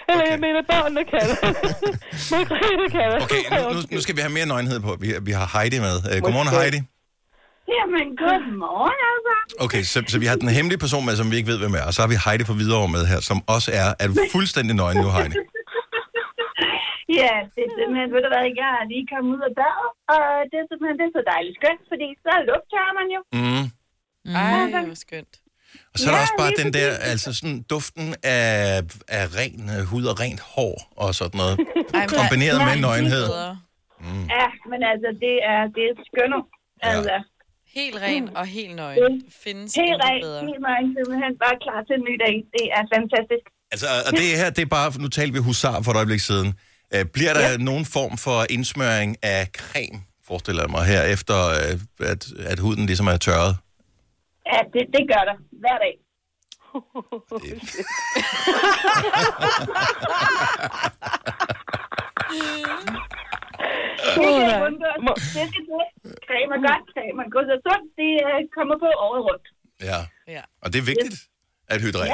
[0.10, 1.38] Eller jeg mener, børnene kalder.
[2.34, 3.18] Margrethe kalder.
[3.26, 4.91] Okay, nu, nu, nu skal vi have mere nøgenhed på.
[5.04, 5.96] Vi, vi har Heidi med.
[6.10, 6.50] Uh, godmorgen.
[6.60, 6.80] Heidi.
[7.76, 9.34] Jamen, godmorgen altså.
[9.65, 11.84] Okay, så, så vi har den hemmelige person med, som vi ikke ved, hvem er.
[11.89, 14.98] Og så har vi Heidi fra Hvidovre med her, som også er, er fuldstændig nøgen
[15.04, 15.38] nu, Heidi.
[17.22, 20.26] Ja, det er simpelthen, ved du hvad, jeg er lige kommet ud af badet, og
[20.50, 23.20] det er simpelthen det er så dejligt skønt, fordi så lugter man jo.
[23.39, 23.65] Mm.
[24.41, 25.34] Ej, hvor skønt.
[25.94, 29.70] Og så er der Ja, også bare den der, altså sådan duften af, af ren
[29.76, 31.56] øh, hud og rent hår og sådan noget.
[31.94, 33.26] Ej, Kombineret med Ja, nøgenhed.
[33.28, 33.58] bedre.
[34.38, 36.42] Ja, men altså, det er, det er skønner.
[36.82, 37.16] Altså,
[37.80, 39.00] Helt ren og helt nøgen.
[39.14, 39.22] Mm.
[39.44, 40.40] Findes helt rent, bedre.
[40.48, 42.36] helt nøgen, simpelthen bare klar til en ny dag.
[42.56, 43.46] Det er fantastisk.
[43.72, 46.50] Altså, og det her, det er bare, nu talte vi husar for et øjeblik siden.
[46.96, 47.58] Øh, bliver der ja.
[47.58, 52.86] nogen form for indsmøring af creme, forestiller jeg mig her, efter øh, at, at huden
[52.86, 53.56] ligesom er tørret?
[54.52, 55.96] Ja, det, det gør der hver dag.
[64.06, 65.22] Det kan ikke undgås.
[65.36, 65.84] Det skal til.
[66.28, 67.88] Creme er godt, creme er godt og sundt.
[68.02, 69.46] Det øh, kommer på året rundt.
[69.90, 70.00] Ja.
[70.36, 70.42] Ja.
[70.64, 71.16] Og det er vigtigt
[71.74, 72.06] at hydrere.
[72.06, 72.12] Ja,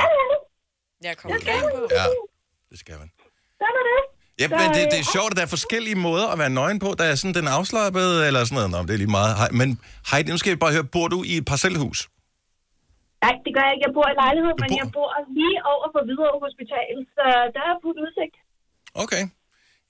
[1.03, 1.81] ja, Jeg kommer gerne på.
[1.99, 2.05] Ja,
[2.71, 3.09] det skal man.
[3.61, 3.99] sådan er det.
[4.41, 6.89] Ja, men det, det er sjovt, at der er forskellige måder at være nøgen på.
[6.99, 8.71] Der er sådan den afslappede, eller sådan noget.
[8.71, 9.37] Nå, det er lige meget.
[9.37, 9.79] Hej- Men
[10.11, 12.09] Heidi, nu skal jeg bare høre, bor du i et parcelhus?
[13.23, 13.85] Nej, det gør jeg ikke.
[13.87, 17.23] Jeg bor i lejlighed, men bor- jeg bor lige over for Hvidovre Hospital, så
[17.55, 18.35] der er fuld udsigt.
[19.03, 19.23] Okay.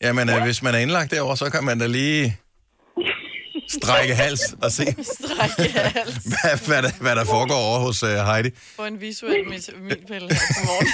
[0.06, 0.44] Jamen, ja.
[0.44, 2.38] hvis man er indlagt derovre, så kan man da lige
[3.82, 6.15] strække hals og se, Strække hals.
[6.32, 8.50] hvad, hvad, der, hvad der foregår over hos uh, Heidi.
[8.76, 10.88] Få en visuel mit- milpille her til morgen.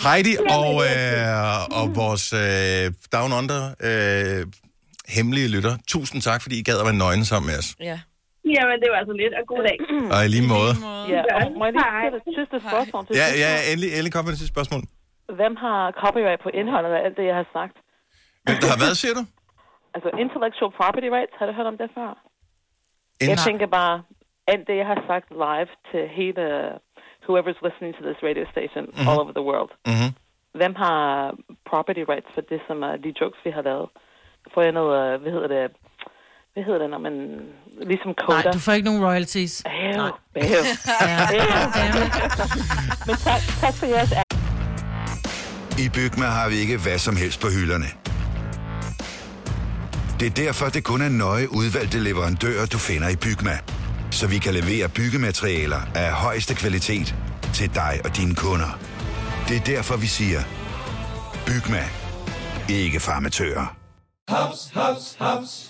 [0.06, 4.46] Heidi og, øh, og vores øh, Down Under øh,
[5.08, 7.74] hemmelige lytter, tusind tak, fordi I gad at være nøgne sammen med os.
[7.80, 8.00] Ja.
[8.56, 9.78] Jamen, det var så lidt, og god dag.
[10.14, 10.72] Og i lige måde.
[11.14, 13.42] Ja, og må jeg lige stille et sidste spørgsmål til Ja, sidst?
[13.44, 14.82] ja, endelig, endelig kom med det sidste spørgsmål.
[15.38, 17.76] Hvem har copyright på indholdet af alt det, jeg har sagt?
[18.46, 19.22] Hvem der har været, siger du?
[19.94, 22.10] Altså intellectual property rights, har du hørt om det før?
[23.32, 23.94] Jeg tænker bare,
[24.52, 26.42] alt det, jeg har sagt live til hele
[27.26, 29.08] whoever's listening to this radio station mm-hmm.
[29.08, 29.70] all over the world.
[29.90, 30.10] mm-hmm.
[30.60, 30.98] Hvem har
[31.70, 33.88] property rights for det, som er de jokes, vi har lavet?
[34.54, 35.62] Får jeg noget, øh, hvad hedder det,
[36.52, 37.14] hvad hedder det, når man,
[37.86, 38.52] ligesom Nej, coder?
[38.52, 39.62] du får ikke nogen royalties.
[39.64, 40.10] Nej.
[43.06, 44.10] Men tak, tak for jeres
[45.78, 47.86] I Bygma har vi ikke hvad som helst på hylderne.
[50.20, 53.58] Det er derfor, det kun er nøje udvalgte leverandører, du finder i Bygma.
[54.10, 57.14] Så vi kan levere byggematerialer af højeste kvalitet
[57.54, 58.78] til dig og dine kunder.
[59.48, 60.40] Det er derfor, vi siger,
[61.46, 61.84] Bygma.
[62.68, 63.76] Ikke farmatører.
[64.28, 65.69] Haps, haps, haps.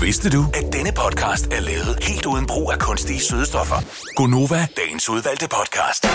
[0.00, 3.76] Vidste du, at denne podcast er lavet helt uden brug af kunstige sødestoffer?
[4.16, 6.06] Gonova, dagens udvalgte podcast.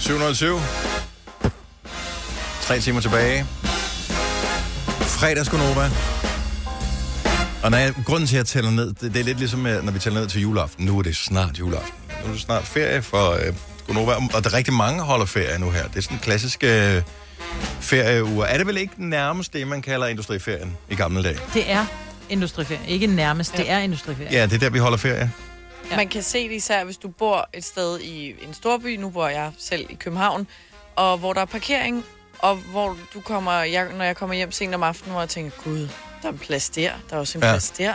[0.00, 0.58] 707.
[2.60, 3.46] Tre timer tilbage.
[5.00, 5.90] Fredagsgonova.
[7.62, 9.84] Og når jeg, grunden til, at jeg tæller ned, det, det er lidt ligesom, øh,
[9.84, 10.84] når vi tæller ned til juleaften.
[10.86, 11.94] Nu er det snart juleaften.
[12.22, 13.54] Nu er det snart ferie for øh,
[13.86, 14.14] Gonova.
[14.34, 15.88] Og der er rigtig mange, der holder ferie nu her.
[15.88, 17.02] Det er sådan en klassisk øh,
[17.80, 18.44] ferieuger.
[18.46, 21.38] Er det vel ikke nærmest det, man kalder industriferien i gamle dage?
[21.54, 21.86] Det er
[22.28, 22.80] industriferie.
[22.88, 24.28] Ikke nærmest, det er industriferie.
[24.32, 25.32] Ja, det er der, vi holder ferie.
[25.90, 25.96] Ja.
[25.96, 28.96] Man kan se det især, hvis du bor et sted i en storby.
[28.96, 30.46] Nu bor jeg selv i København.
[30.96, 32.04] Og hvor der er parkering,
[32.38, 35.50] og hvor du kommer, jeg, når jeg kommer hjem sent om aftenen, hvor jeg tænker,
[35.64, 35.78] gud,
[36.22, 37.48] der er en plads der, der er også en Ja.
[37.48, 37.52] ja.
[37.54, 37.92] plads der.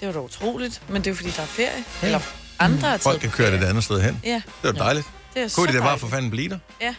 [0.00, 1.84] Det var da utroligt, men det er jo fordi, der er ferie.
[2.02, 2.06] Ja.
[2.06, 2.20] Eller
[2.58, 4.20] andre er taget Folk kan køre det et andet sted hen.
[4.24, 4.42] Ja.
[4.62, 5.06] Det er jo dejligt.
[5.34, 6.58] Det er Kunne så det da bare for fanden blive der?
[6.80, 6.94] Ja.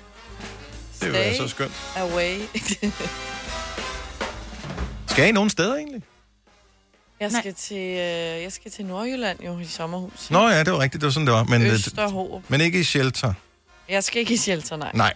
[1.13, 1.73] Det er jo så skønt.
[1.95, 2.39] Away.
[5.07, 6.03] Skal I nogen steder egentlig?
[7.19, 10.31] jeg, skal til, øh, jeg skal til Nordjylland jo i sommerhus.
[10.31, 11.01] Nå ja, det var rigtigt.
[11.01, 11.43] Det var sådan, det var.
[11.43, 12.43] Men, øh, Østerhåb.
[12.49, 13.33] men ikke i shelter.
[13.89, 14.91] Jeg skal ikke i shelter, nej.
[14.93, 15.13] Nej.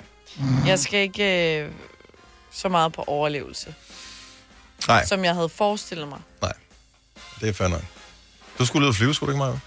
[0.66, 1.72] Jeg skal ikke øh,
[2.52, 3.76] så meget på overlevelse,
[4.88, 6.20] Nej, som jeg havde forestillet mig.
[7.42, 7.82] det er fair nok.
[8.60, 9.60] Du skulle ud og flyve, skulle du ikke, Maja?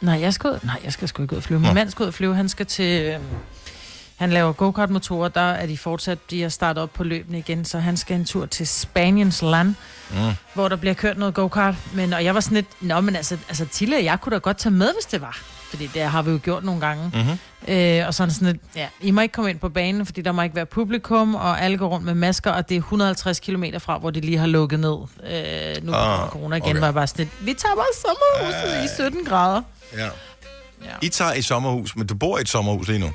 [0.00, 1.60] Nej, jeg skal, ud, nej, jeg skal sgu ikke ud og flyve.
[1.60, 1.74] Min Nå.
[1.74, 2.34] mand skal ud og flyve.
[2.34, 3.02] Han skal til...
[3.02, 3.20] Øh,
[4.16, 5.28] han laver go-kart-motorer.
[5.28, 6.18] Der er de fortsat...
[6.30, 9.74] De har startet op på løbene igen, så han skal en tur til Spaniens land,
[10.10, 10.16] Mm.
[10.54, 11.74] hvor der bliver kørt noget go-kart.
[11.94, 12.66] Men, og jeg var sådan lidt...
[12.80, 15.38] Nå, men altså, altså Tille jeg kunne da godt tage med, hvis det var.
[15.70, 17.10] Fordi det har vi jo gjort nogle gange.
[17.14, 17.74] Mm-hmm.
[17.74, 20.32] Øh, og sådan sådan lidt, ja, I må ikke komme ind på banen, fordi der
[20.32, 23.64] må ikke være publikum, og alle går rundt med masker, og det er 150 km
[23.78, 24.96] fra, hvor de lige har lukket ned.
[25.30, 26.80] Øh, nu Ah, corona igen, okay.
[26.80, 29.62] var jeg bare sådan lidt, vi tager bare sommerhuset Ja, i 17 grader.
[29.96, 30.08] Ja.
[31.02, 33.10] I tager i sommerhus, men du bor i et sommerhus lige nu.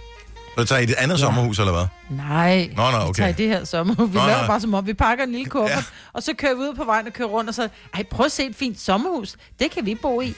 [0.58, 1.20] Du tager i et andet ja.
[1.20, 1.86] sommerhus, eller hvad?
[2.10, 3.14] Nej, Nå, nå, vi okay.
[3.14, 4.10] tager i det her sommerhus.
[4.14, 4.48] Vi Nå, laver nå.
[4.48, 5.84] bare som om, vi pakker en lille kuffert, ja.
[6.14, 8.32] og så kører vi ud på vejen og kører rundt, og så, ej, prøv at
[8.32, 9.36] se et fint sommerhus.
[9.60, 10.34] Det kan vi bo i.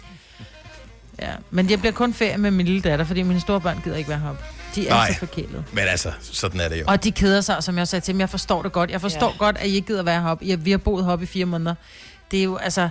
[1.21, 3.97] Ja, men jeg bliver kun ferie med min lille datter, fordi mine store børn gider
[3.97, 4.43] ikke være heroppe.
[4.75, 5.13] De er Nej.
[5.13, 5.63] så forkælet.
[5.73, 6.84] Men altså, sådan er det jo.
[6.88, 8.19] Og de keder sig, som jeg sagde til dem.
[8.19, 8.91] Jeg forstår det godt.
[8.91, 9.38] Jeg forstår ja.
[9.38, 10.45] godt, at I ikke gider være heroppe.
[10.47, 11.75] Jeg, vi har boet heroppe i fire måneder.
[12.32, 12.89] Det er jo, altså...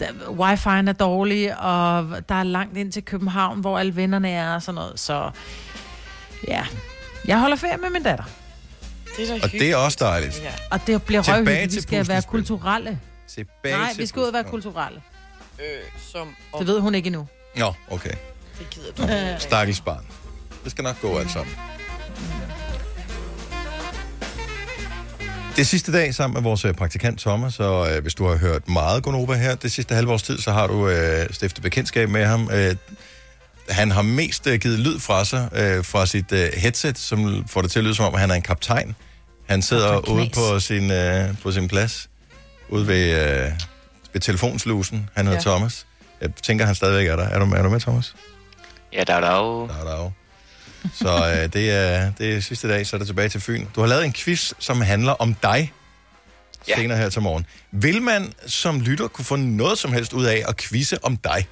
[0.00, 4.54] Der, wifi'en er dårlig, og der er langt ind til København, hvor alle vennerne er
[4.54, 5.00] og sådan noget.
[5.00, 5.30] Så
[6.48, 6.66] ja,
[7.26, 8.24] jeg holder ferie med min datter.
[9.16, 10.42] Det er da Og det er også dejligt.
[10.42, 10.50] Ja.
[10.70, 11.70] Og det bliver Tilbage røvhyggeligt.
[11.70, 12.30] Vi til skal være puslespil.
[12.30, 12.98] kulturelle.
[13.28, 14.72] Tilbage Nej, til vi skal ud og være puslespil.
[14.72, 15.00] kulturelle.
[15.58, 15.64] Øh,
[16.12, 17.26] som Det ved hun ikke endnu.
[17.56, 18.12] Nå, okay.
[18.58, 18.92] Det gider
[19.34, 19.40] du.
[19.40, 20.06] Stakkels barn.
[20.64, 21.54] Det skal nok gå alt sammen.
[25.56, 28.36] Det er sidste dag sammen med vores øh, praktikant Thomas, så øh, hvis du har
[28.36, 32.08] hørt meget Gonova her det sidste halve års tid, så har du øh, stiftet bekendtskab
[32.08, 32.50] med ham.
[32.52, 32.76] Øh,
[33.68, 37.62] han har mest øh, givet lyd fra sig øh, fra sit øh, headset, som får
[37.62, 38.94] det til at lyde som om, han er en kaptajn.
[39.48, 42.08] Han sidder Kaptajn ude på sin, øh, på sin plads,
[42.68, 43.10] ude ved,
[43.44, 43.50] øh,
[44.12, 45.10] ved telefonslusen.
[45.16, 45.54] Han hedder Ja.
[45.56, 45.86] Thomas.
[46.20, 47.24] Jeg tænker, han stadigvæk er der.
[47.24, 48.14] Er du, er du med, Thomas?
[48.92, 49.28] Ja, der er der.
[49.66, 50.10] Der er der.
[50.94, 53.66] Så øh, det, er, det er sidste dag, så er det tilbage til Fyn.
[53.74, 55.72] Du har lavet en quiz, som handler om dig
[56.68, 56.76] Ja.
[56.76, 57.46] senere her til morgen.
[57.72, 61.46] Vil man som lytter kunne få noget som helst ud af at quizze om dig?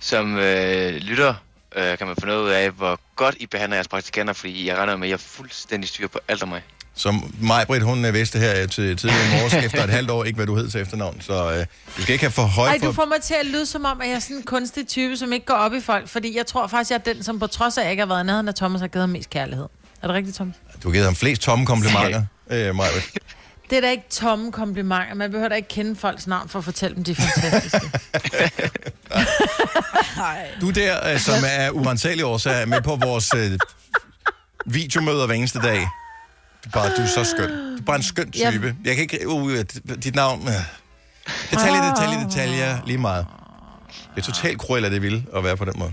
[0.00, 1.34] Som øh, lytter
[1.76, 4.76] øh, kan man få noget ud af, hvor godt I behandler jeres praktikanter, fordi jeg
[4.76, 6.62] regner med, at jeg er fuldstændig styr på alt om mig.
[6.94, 10.36] Som Majbrit, hun øh, vidste her til tidligere i morges, efter et halvt år, ikke
[10.36, 11.20] hvad du hed til efternavn.
[11.20, 12.86] Så øh, du skal ikke have for højt Ej, for...
[12.86, 15.16] du får mig til at lyde som om, at jeg er sådan en kunstig type,
[15.16, 16.08] som ikke går op i folk.
[16.08, 18.08] Fordi jeg tror faktisk, jeg er den, som på trods af, at jeg ikke har
[18.08, 19.66] været nærheden af Thomas, har givet ham mest kærlighed.
[20.02, 20.54] Er det rigtigt, Thomas?
[20.82, 23.04] Du har givet ham flest tomme komplimenter, øh, Majbrit.
[23.70, 25.14] Det er da ikke tomme komplimenter.
[25.14, 27.90] Man behøver da ikke kende folks navn for at fortælle dem, de er fantastiske.
[30.60, 33.58] Du der, øh, som er urensagelige årsager, er med på vores øh,
[34.66, 35.80] videomøder hver eneste dag.
[36.64, 37.48] Du er bare, du er så skøn.
[37.50, 38.76] Du er bare en skøn type.
[38.84, 39.28] Jeg kan ikke...
[39.28, 39.58] Uh,
[40.04, 40.48] dit navn...
[40.48, 40.54] Øh.
[41.50, 42.78] Detalje, detalje, detaljer.
[42.86, 43.26] Lige meget.
[44.14, 45.92] Det er totalt cruel, det vil at være på den måde.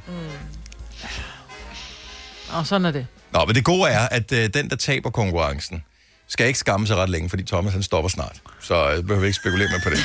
[2.52, 3.08] Og sådan er det.
[3.32, 5.84] Nå, men det gode er, at øh, den, der taber konkurrencen,
[6.28, 8.42] skal ikke skamme sig ret længe, fordi Thomas han stopper snart.
[8.62, 10.00] Så øh, behøver vi ikke spekulere mere på det.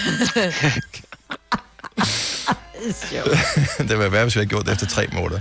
[3.89, 5.41] det vil være, hvis vi havde gjort det efter tre måneder.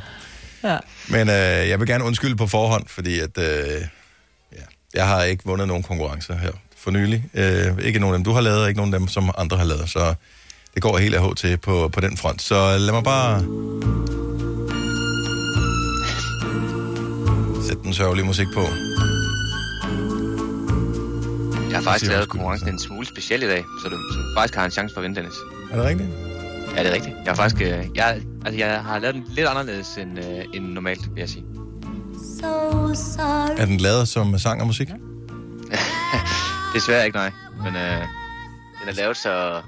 [0.63, 0.77] Ja.
[1.07, 3.81] Men øh, jeg vil gerne undskylde på forhånd, fordi at, øh,
[4.55, 4.61] ja,
[4.93, 7.25] jeg har ikke vundet nogen konkurrencer her for nylig.
[7.33, 9.57] Øh, ikke nogen af dem, du har lavet, og ikke nogen af dem, som andre
[9.57, 9.89] har lavet.
[9.89, 10.13] Så
[10.73, 12.41] det går helt af til på, på den front.
[12.41, 13.39] Så lad mig bare
[17.67, 18.61] sætte den sørgelige musik på.
[21.69, 24.55] Jeg har faktisk lavet konkurrencen en smule speciel i dag, så du, så du faktisk
[24.55, 25.35] har en chance for at vinde, Dennis.
[25.71, 26.09] Er det rigtigt?
[26.75, 27.15] Ja, det er rigtigt.
[27.15, 30.65] Jeg har faktisk øh, jeg, altså, jeg har lavet den lidt anderledes end, øh, end
[30.65, 31.45] normalt, vil jeg sige.
[33.57, 34.87] Er den lavet som sang og musik?
[36.75, 37.31] Desværre ikke, nej.
[37.63, 38.01] Men øh,
[38.81, 39.61] den er lavet, så...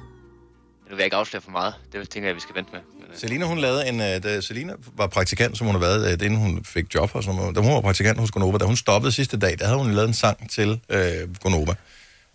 [0.91, 1.73] Nu vil jeg ikke afsløre for meget.
[1.93, 2.79] Det tænker jeg, vi skal vente med.
[2.99, 4.01] Men, øh, Selina, hun lavede en...
[4.01, 7.23] øh, Da Selina var praktikant, som hun har været, øh, inden hun fik job og
[7.23, 7.55] sådan noget.
[7.55, 10.07] Da hun var praktikant hos Gonova, da hun stoppede sidste dag, der havde hun lavet
[10.07, 11.73] en sang til øh, Gonova,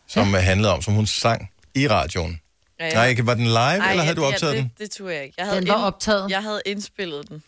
[0.08, 0.40] som ja.
[0.40, 2.30] handlede om, som hun sang i radioen.
[2.80, 2.94] Ja, Ja, ja.
[2.94, 4.72] Nej, ikke, var den live, Ej, eller havde du ja, optaget det, den?
[4.78, 5.34] Det tog jeg ikke.
[5.38, 6.30] Jeg havde Den var optaget.
[6.30, 7.42] Jeg havde indspillet den.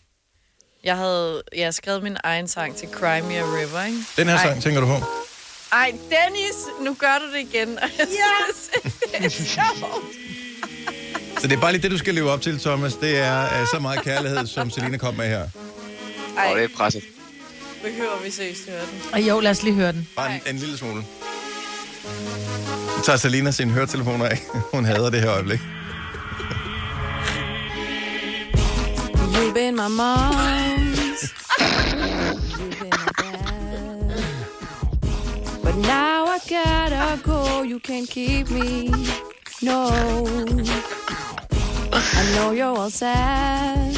[0.83, 3.97] Jeg havde jeg skrevet min egen sang til Cry Me a River, ikke?
[4.17, 4.43] Den her Ej.
[4.43, 4.97] sang, tænker du på?
[5.71, 7.79] Ej, Dennis, nu gør du det igen.
[7.79, 8.69] Og jeg synes,
[9.11, 10.03] det er sjovt.
[11.39, 12.93] Så det er bare lige det, du skal leve op til, Thomas.
[12.95, 15.47] Det er øh, så meget kærlighed, som Selina kom med her.
[16.37, 17.03] Ej, det er presset.
[17.83, 19.01] behøver vi seriøst høre den?
[19.13, 20.07] Og jo, lad os lige høre den.
[20.15, 20.95] Bare en, en lille smule.
[22.97, 24.39] Nu tager Selina sine høretelefoner af.
[24.73, 25.59] Hun hader det her øjeblik.
[29.33, 31.21] You've been my mom's.
[32.59, 34.23] You've been my dad.
[35.63, 37.63] But now I gotta go.
[37.63, 38.89] You can't keep me.
[39.61, 39.89] No.
[41.91, 43.95] I know you're all sad.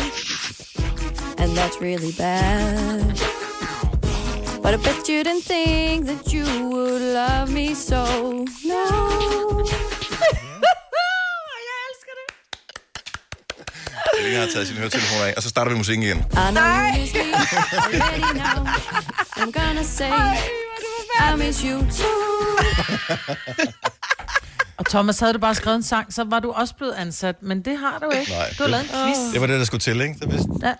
[1.37, 3.19] And that's really bad.
[4.61, 8.45] But I bet you didn't think that you would love me so.
[8.65, 9.65] No.
[14.21, 16.17] Selina har taget sine høretelefoner af, og så starter vi musikken igen.
[16.17, 17.19] I know you miss me
[17.77, 18.65] already now.
[19.35, 20.11] I'm gonna say
[21.19, 22.21] I miss you too.
[24.81, 27.35] Og Thomas, havde du bare skrevet en sang, så var du også blevet ansat.
[27.43, 28.31] Men det har du ikke.
[28.31, 29.33] Nej, du har lavet en quiz.
[29.33, 30.15] Det var det, der skulle til, ikke?
[30.19, 30.49] Det vidste.
[30.63, 30.73] Ja.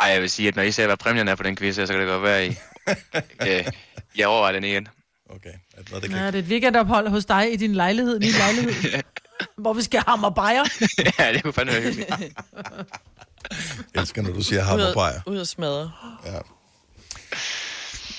[0.00, 1.86] Ej, jeg vil sige, at når I ser, hvad præmien er på den quiz, så
[1.86, 2.56] kan det godt være, I...
[3.48, 3.64] øh,
[4.16, 4.88] jeg overvejer den igen.
[5.30, 5.50] Okay.
[5.92, 9.02] Nå, det Ja, det er et weekendophold hos dig i din lejlighed, min lejlighed.
[9.62, 10.64] hvor vi skal hammer bajer.
[11.18, 12.10] ja, det kunne fandme være hyggeligt.
[13.94, 15.16] Jeg elsker, når du siger Ud hammerbajer.
[15.16, 15.92] at- Ud at smadre.
[16.26, 16.38] Ja.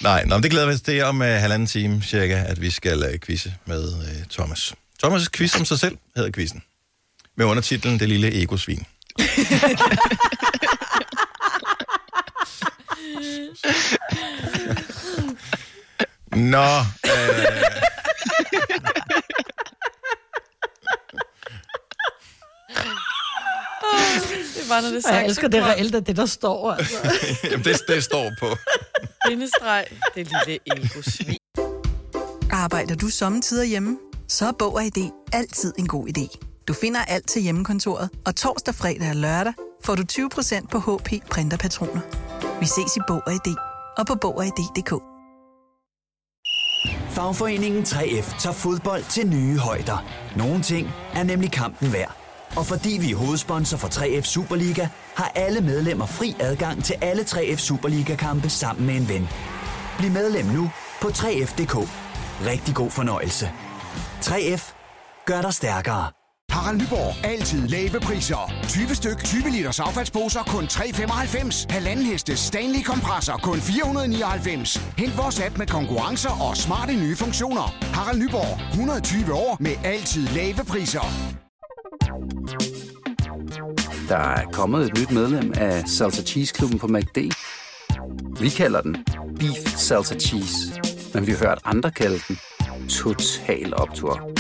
[0.02, 0.82] Nej, nå, men det glæder vi os.
[0.82, 4.74] Er om uh, halvanden time cirka, at vi skal uh, quizze med uh, Thomas.
[5.06, 6.64] Thomas' quiz om sig selv hedder quizzen.
[7.38, 8.86] Med undertitlen Det lille egosvin.
[16.36, 17.46] Nå, øh,
[24.22, 25.16] Det var, når det sagt.
[25.16, 26.72] jeg elsker det reelt, at det der står.
[26.72, 26.96] Altså.
[27.52, 28.46] jamen, det, det står på.
[29.28, 31.38] Bindestreg, det lille ego-svin.
[32.52, 33.98] Arbejder du sommetider hjemme?
[34.28, 36.38] Så er Bog og ID altid en god idé.
[36.68, 41.10] Du finder alt til hjemmekontoret, og torsdag, fredag og lørdag får du 20% på HP
[41.32, 42.02] printerpatroner.
[42.60, 43.56] Vi ses i Bog og ID
[43.98, 44.94] og på Bog og ID.dk.
[47.16, 50.06] Fagforeningen 3F tager fodbold til nye højder.
[50.36, 52.25] Nogle ting er nemlig kampen værd.
[52.58, 57.22] Og fordi vi er hovedsponsor for 3F Superliga, har alle medlemmer fri adgang til alle
[57.22, 59.28] 3F Superliga-kampe sammen med en ven.
[59.98, 61.76] Bliv medlem nu på 3F.dk.
[62.46, 63.52] Rigtig god fornøjelse.
[64.22, 64.74] 3F
[65.26, 66.12] gør dig stærkere.
[66.52, 67.26] Harald Nyborg.
[67.26, 68.52] Altid lave priser.
[68.68, 71.66] 20 styk, 20 liters affaldsposer kun 3,95.
[71.70, 74.78] Halvanden heste Stanley kompresser kun 499.
[74.98, 77.76] Hent vores app med konkurrencer og smarte nye funktioner.
[77.94, 78.72] Harald Nyborg.
[78.72, 81.45] 120 år med altid lave priser.
[84.10, 87.18] Der er kommet et nyt medlem af Salsa Cheese Klubben på MACD.
[88.40, 89.06] Vi kalder den
[89.40, 90.82] Beef Salsa Cheese,
[91.14, 92.38] men vi har hørt andre kalde den
[92.90, 94.35] Total Optor.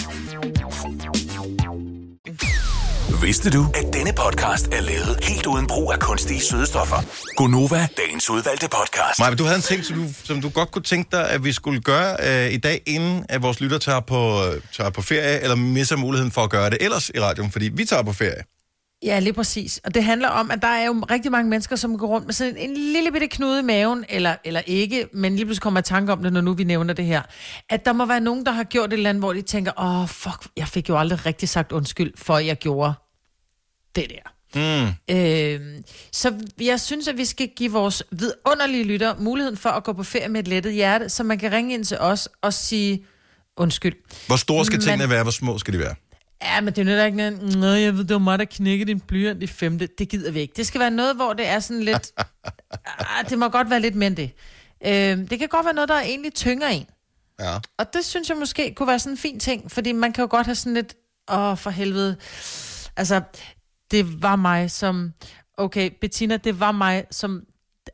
[3.25, 6.95] Vidste du, at denne podcast er lavet helt uden brug af kunstige sødestoffer?
[7.35, 9.19] Gonova, dagens udvalgte podcast.
[9.19, 11.51] Maja, du havde en ting, som du, som du godt kunne tænke dig, at vi
[11.51, 15.39] skulle gøre øh, i dag, inden at vores lytter tager på, øh, tager på ferie,
[15.41, 18.43] eller misser muligheden for at gøre det ellers i radioen, fordi vi tager på ferie.
[19.03, 19.81] Ja, lige præcis.
[19.83, 22.33] Og det handler om, at der er jo rigtig mange mennesker, som går rundt med
[22.33, 25.79] sådan en, en lille bitte knude i maven, eller, eller ikke, men lige pludselig kommer
[25.79, 27.21] jeg i tanke om det, når nu vi nævner det her.
[27.69, 30.01] At der må være nogen, der har gjort et eller andet, hvor de tænker, åh,
[30.01, 32.93] oh, fuck, jeg fik jo aldrig rigtig sagt undskyld, for jeg gjorde
[33.95, 34.31] det der.
[34.55, 35.15] Mm.
[35.15, 39.93] Øh, så jeg synes, at vi skal give vores vidunderlige lytter muligheden for at gå
[39.93, 43.05] på ferie med et lettet hjerte, så man kan ringe ind til os og sige
[43.57, 43.93] undskyld.
[44.27, 45.95] Hvor store skal Men- tingene være, hvor små skal de være?
[46.43, 48.45] Ja, men det er jo netop ikke noget, Nå, jeg ved, det var mig, der
[48.45, 49.87] knækkede din blyant i femte.
[49.97, 50.53] Det gider vi ikke.
[50.57, 52.11] Det skal være noget, hvor det er sådan lidt...
[53.17, 54.31] ah, det må godt være lidt end det.
[54.85, 56.85] Øh, det kan godt være noget, der egentlig tynger en.
[57.39, 57.57] Ja.
[57.77, 60.27] Og det synes jeg måske kunne være sådan en fin ting, fordi man kan jo
[60.31, 60.93] godt have sådan lidt,
[61.31, 62.15] åh, for helvede.
[62.97, 63.21] Altså,
[63.91, 65.13] det var mig som,
[65.57, 67.43] okay, Bettina, det var mig som,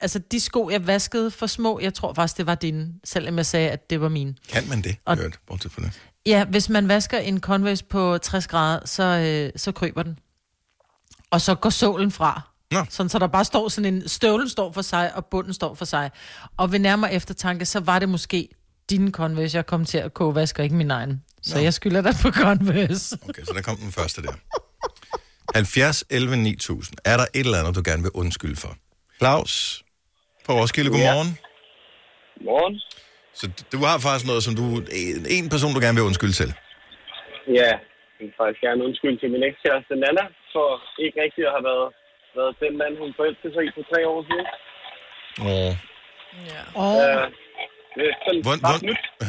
[0.02, 3.46] altså de sko, jeg vaskede for små, jeg tror faktisk, det var dine, selvom jeg
[3.46, 4.36] sagde, at det var mine.
[4.50, 4.96] Kan man det?
[5.06, 5.92] Og- Hørt, bortset fra det.
[6.26, 10.20] Ja, hvis man vasker en Converse på 60 grader, så, øh, så kryber den.
[11.32, 12.42] Og så går sålen fra.
[12.72, 12.86] Nå.
[12.90, 15.86] Sådan, så der bare står sådan en, støvlen står for sig, og bunden står for
[15.86, 16.12] sig.
[16.58, 18.50] Og ved nærmere eftertanke, så var det måske
[18.90, 21.24] din Converse, jeg kom til at koge vaske, og ikke min egen.
[21.42, 21.62] Så Nå.
[21.62, 23.18] jeg skylder dig på Converse.
[23.30, 24.32] Okay, så der kom den første der.
[25.56, 26.98] 70 11 9000.
[27.06, 28.72] Er der et eller andet, du gerne vil undskylde for?
[29.20, 29.84] Claus
[30.46, 31.32] på Roskilde, godmorgen.
[32.50, 32.76] Morgen.
[33.40, 34.66] Så du har faktisk noget, som du...
[35.02, 36.50] En, en person, du gerne vil undskylde til.
[37.60, 37.72] Ja,
[38.18, 40.68] jeg vil faktisk gerne undskylde til min ekskæreste Nana, for
[41.06, 41.88] ikke rigtig at have været,
[42.38, 44.48] været den mand, hun forelskede sig i for tre år siden.
[45.50, 45.74] Åh.
[46.84, 46.96] Oh.
[47.04, 47.26] Øh,
[47.96, 48.78] det er sådan Hvor, hvor,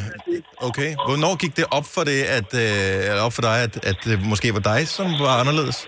[0.68, 0.90] okay.
[1.06, 4.16] Hvornår gik det op for det, at, øh, eller op for dig, at, at det
[4.32, 5.78] måske var dig, som var anderledes?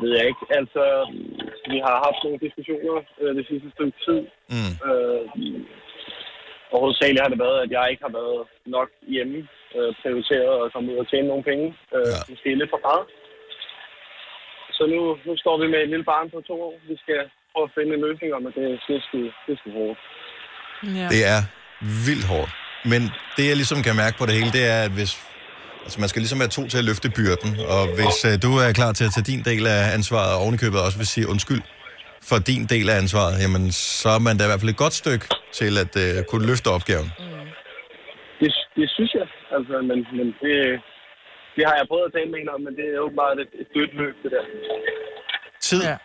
[0.00, 0.44] Det ved jeg ikke.
[0.60, 0.82] Altså,
[1.72, 4.20] vi har haft nogle diskussioner øh, det sidste stykke tid.
[4.54, 4.72] Mm.
[4.88, 5.22] Øh,
[6.72, 8.40] og hovedsageligt har det været, at jeg ikke har været
[8.76, 9.38] nok hjemme,
[9.76, 11.66] øh, prioriteret og kommet ud og tjene nogle penge.
[11.96, 12.20] Øh, ja.
[12.30, 13.04] Måske lidt for meget.
[14.76, 16.74] Så nu, nu står vi med et lille barn på to år.
[16.90, 17.20] Vi skal
[17.52, 20.00] prøve at finde en løsning om, at det, det, er, sgu, det er sgu hårdt.
[20.98, 21.06] Ja.
[21.14, 21.40] Det er
[22.06, 22.52] vildt hårdt.
[22.92, 23.00] Men
[23.36, 25.12] det, jeg ligesom kan mærke på det hele, det er, at hvis...
[25.84, 28.72] Altså, man skal ligesom være to til at løfte byrden, og hvis uh, du er
[28.80, 31.62] klar til at tage din del af ansvaret, og ovenikøbet også vil sige undskyld
[32.30, 34.96] for din del af ansvaret, jamen, så er man da i hvert fald et godt
[35.02, 35.26] stykke
[35.58, 37.08] til at uh, kunne løfte opgaven.
[38.40, 39.26] Det, det synes jeg.
[39.56, 40.54] Altså, men, men det,
[41.56, 43.68] det har jeg prøvet at tale med hende om, men det er åbenbart et, et
[43.76, 44.44] dødt løb, det der.
[45.60, 45.82] Tid.
[45.82, 45.96] Ja.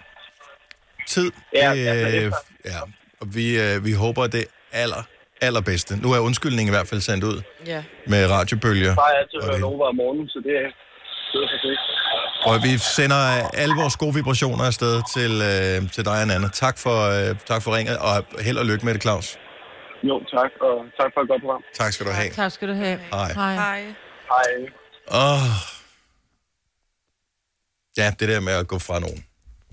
[1.07, 1.31] Tid.
[1.55, 2.31] Ja, det, altså, øh,
[2.65, 2.79] ja.
[3.21, 5.03] Og vi, øh, vi håber det aller,
[5.47, 5.91] allerbedste.
[6.03, 7.37] Nu er undskyldningen i hvert fald sendt ud
[7.73, 7.83] Ja.
[8.07, 8.95] med radiobølger.
[8.95, 10.69] Bare altid hørt Nova om morgenen, så det er
[11.31, 11.81] det er perfekt.
[12.49, 13.21] Og vi sender
[13.61, 16.49] alle vores gode vibrationer afsted til, øh, til dig og Anna.
[16.63, 18.15] Tak for, øh, tak for ringet, og
[18.47, 19.27] held og lykke med det, Claus.
[20.09, 21.63] Jo, tak, og tak for et godt program.
[21.79, 22.29] Tak skal du have.
[22.29, 22.97] Tak skal du have.
[23.11, 23.31] Hej.
[23.33, 23.53] Hej.
[23.55, 23.81] Hej.
[24.33, 24.51] Hej.
[25.21, 25.45] Åh.
[27.97, 29.23] Ja, det der med at gå fra nogen.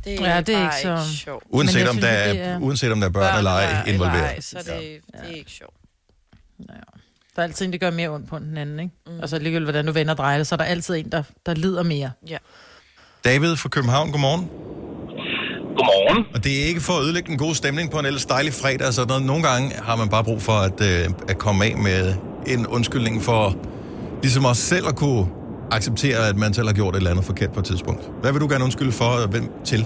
[0.04, 1.44] Det Ja, det er ikke så- sjovt.
[1.50, 4.22] Uanset, jeg om, synes, der er, er- uanset om der er børn, eller ej involveret.
[4.22, 5.74] ej, så er det, det er ikke sjovt.
[7.36, 8.94] Der er altid en, der gør mere ondt på den anden, ikke?
[9.06, 9.20] Mm.
[9.20, 11.54] Altså ligegyldigt, hvordan du vender og drejer det, så er der altid en, der, der
[11.54, 12.10] lider mere.
[12.28, 12.36] Ja.
[13.24, 14.44] David fra København, godmorgen.
[15.76, 16.24] Godmorgen.
[16.34, 18.86] Og det er ikke for at ødelægge den gode stemning på en ellers dejlig fredag
[18.86, 19.22] og sådan noget.
[19.22, 22.14] Nogle gange har man bare brug for at, øh, at komme af med
[22.46, 23.56] en undskyldning for
[24.22, 25.26] ligesom også selv at kunne
[25.76, 28.02] acceptere, at man selv har gjort et eller andet forkert på et tidspunkt.
[28.20, 29.82] Hvad vil du gerne undskylde for, og hvem til?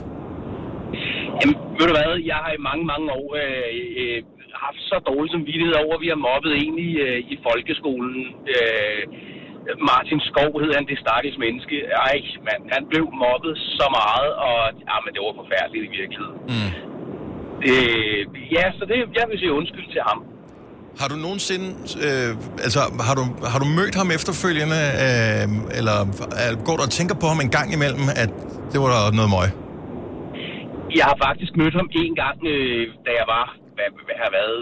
[1.39, 4.19] Jamen, ved du hvad, jeg har i mange, mange år øh, øh,
[4.65, 8.15] haft så dårlig samvittighed over, at vi har mobbet en i, øh, i folkeskolen.
[8.55, 9.03] Øh,
[9.91, 11.77] Martin Skov hed han, det stakkels menneske.
[12.09, 12.19] Ej,
[12.49, 16.39] mand, han blev mobbet så meget, og jamen, det var forfærdeligt i virkeligheden.
[16.53, 16.73] Mm.
[17.71, 18.21] Øh,
[18.57, 20.19] ja, så det, jeg vil sige undskyld til ham.
[21.01, 21.69] Har du nogensinde,
[22.07, 22.31] øh,
[22.67, 25.47] altså har du, har du mødt ham efterfølgende, øh,
[25.79, 25.97] eller
[26.41, 28.31] øh, går du og tænker på ham en gang imellem, at
[28.73, 29.49] det var der noget møg?
[30.99, 34.61] Jeg har faktisk mødt ham en gang, øh, da jeg var, hvad, hvad har været,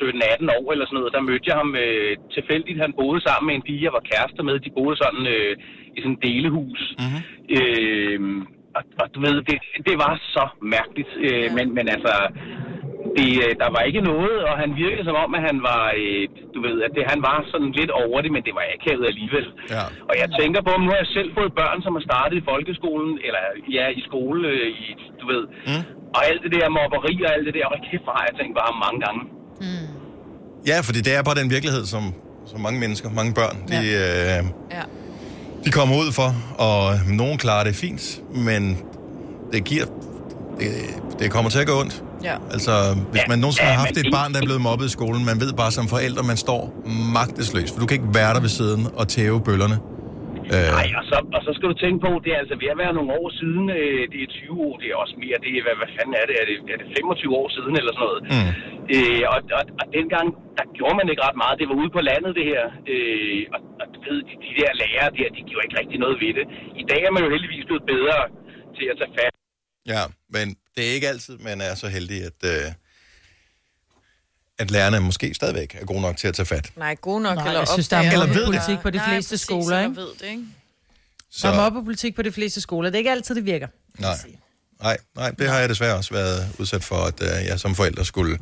[0.00, 1.16] 17-18 år eller sådan noget.
[1.16, 2.82] Der mødte jeg ham øh, tilfældigt.
[2.84, 4.54] Han boede sammen med en pige, jeg var kærester med.
[4.66, 5.52] De boede sådan øh,
[5.96, 6.80] i sådan et delehus.
[7.00, 7.22] Mm-hmm.
[7.56, 8.20] Øh,
[8.76, 10.44] og, og du ved, det, det var så
[10.76, 11.12] mærkeligt.
[11.26, 12.14] Øh, men, men altså,
[13.18, 16.22] det, øh, der var ikke noget, og han virkede som om, at han var, øh,
[16.54, 19.46] du ved, at det, han var sådan lidt over det, men det var akavet alligevel.
[19.76, 19.84] Ja.
[20.10, 23.12] Og jeg tænker på, nu har jeg selv fået børn, som har startet i folkeskolen,
[23.26, 23.42] eller
[23.78, 24.86] ja, i skole, øh, i,
[25.20, 25.42] du ved.
[25.70, 25.82] Mm.
[26.16, 28.72] Og alt det der mobberi og alt det der, og kæft, har jeg tænkt bare
[28.84, 29.22] mange gange.
[30.70, 32.02] Ja, fordi det er bare den virkelighed, som,
[32.50, 34.40] som mange mennesker, mange børn, de, øh,
[34.76, 34.82] Ja.
[35.64, 36.28] de kommer ud for,
[36.66, 36.80] og
[37.20, 38.02] nogen klarer det fint,
[38.48, 38.62] men
[39.52, 39.86] det giver...
[40.60, 40.70] Det,
[41.20, 41.94] det kommer til at gå ondt.
[42.28, 42.36] Ja.
[42.54, 42.74] Altså,
[43.12, 45.52] hvis man nogensinde har haft et barn, der er blevet mobbet i skolen, man ved
[45.62, 46.62] bare som forældre, man står
[47.18, 49.78] magtesløs, for du kan ikke være der ved siden og tæve bøllerne.
[50.54, 52.78] Øh, Nej, og så, og så skal du tænke på, det er altså ved at
[52.84, 55.62] være nogle år siden, øh, det er 20 år, det er også mere, det er,
[55.66, 58.22] hvad, hvad fanden er det, er det, er det 25 år siden eller sådan noget.
[58.34, 58.50] Mm.
[58.94, 60.26] Øh, og, og, og dengang,
[60.58, 63.60] der gjorde man ikke ret meget, det var ude på landet det her, øh, og,
[63.80, 66.44] og du ved, de, de der lærere der, de gjorde ikke rigtig noget ved det.
[66.82, 68.18] I dag er man jo heldigvis blevet bedre
[68.76, 69.34] til at tage fat.
[69.86, 72.72] Ja, men det er ikke altid, man er så heldig, at, øh,
[74.58, 76.72] at lærerne måske stadigvæk er gode nok til at tage fat.
[76.76, 78.44] Nej, god nok, Nej, eller jeg synes, der er Eller ved det.
[78.44, 79.96] mobbepolitik på de Nej, fleste præcis, skoler, ikke?
[79.96, 80.44] ved det, ikke?
[81.30, 81.48] Så...
[81.48, 82.90] Der er mobbepolitik på de fleste skoler.
[82.90, 83.68] Det er ikke altid, det virker.
[83.98, 84.16] Nej.
[84.82, 88.02] Nej, nej, det har jeg desværre også været udsat for, at øh, jeg som forælder
[88.04, 88.38] skulle,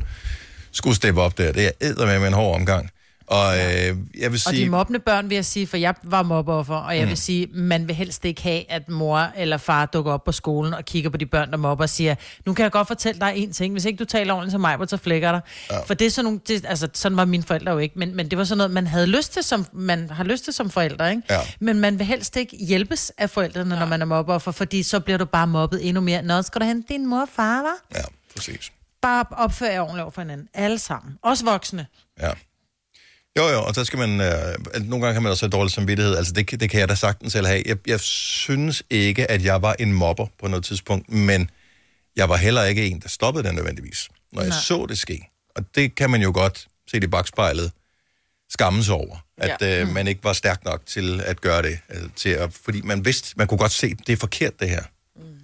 [0.72, 1.52] skulle steppe op der.
[1.52, 2.90] Det er æder med en hård omgang.
[3.30, 4.64] Og øh, jeg vil Og sige...
[4.64, 7.08] de mobbende børn vil jeg sige, for jeg var mobbeoffer, og jeg Mm.
[7.08, 10.74] vil sige, man vil helst ikke have, at mor eller far dukker op på skolen
[10.74, 12.14] og kigger på de børn, der mobber og siger,
[12.46, 14.78] nu kan jeg godt fortælle dig en ting, hvis ikke du taler ordentligt som mig,
[14.88, 15.40] så flækker dig.
[15.70, 15.80] Ja.
[15.80, 18.30] For det er sådan nogle, det, altså sådan var mine forældre jo ikke, men, men
[18.30, 21.10] det var sådan noget, man havde lyst til som, man har lyst til som forældre,
[21.10, 21.22] ikke?
[21.30, 21.40] Ja.
[21.60, 23.80] Men man vil helst ikke hjælpes af forældrene, ja.
[23.80, 26.22] når man er mobbeoffer, fordi så bliver du bare mobbet endnu mere.
[26.22, 27.74] Nå, skal du hente din mor og far, var?
[27.94, 28.02] Ja,
[28.36, 28.72] præcis.
[29.02, 30.48] Bare opfør jer ordentligt over for hinanden.
[30.54, 31.14] Alle sammen.
[31.22, 31.86] Også voksne.
[32.20, 32.30] Ja.
[33.38, 34.20] Jo, jo, og så skal man...
[34.20, 36.16] Øh, nogle gange kan man også have dårlig samvittighed.
[36.16, 37.62] Altså, det, kan- det kan jeg da sagtens selv have.
[37.66, 41.50] Jeg, jeg synes ikke, at jeg var en mobber på noget tidspunkt, men
[42.16, 44.58] jeg var heller ikke en, der stoppede den nødvendigvis, når jeg Nej.
[44.60, 45.28] så det ske.
[45.56, 47.72] Og det kan man jo godt se i bagspejlet
[48.50, 49.80] skamme sig over, at Ja.
[49.80, 51.78] øh, man ikke var stærk nok til at gøre det.
[51.88, 54.68] Altså, til at, fordi man vidste, man kunne godt se, at det er forkert, det
[54.68, 54.82] her.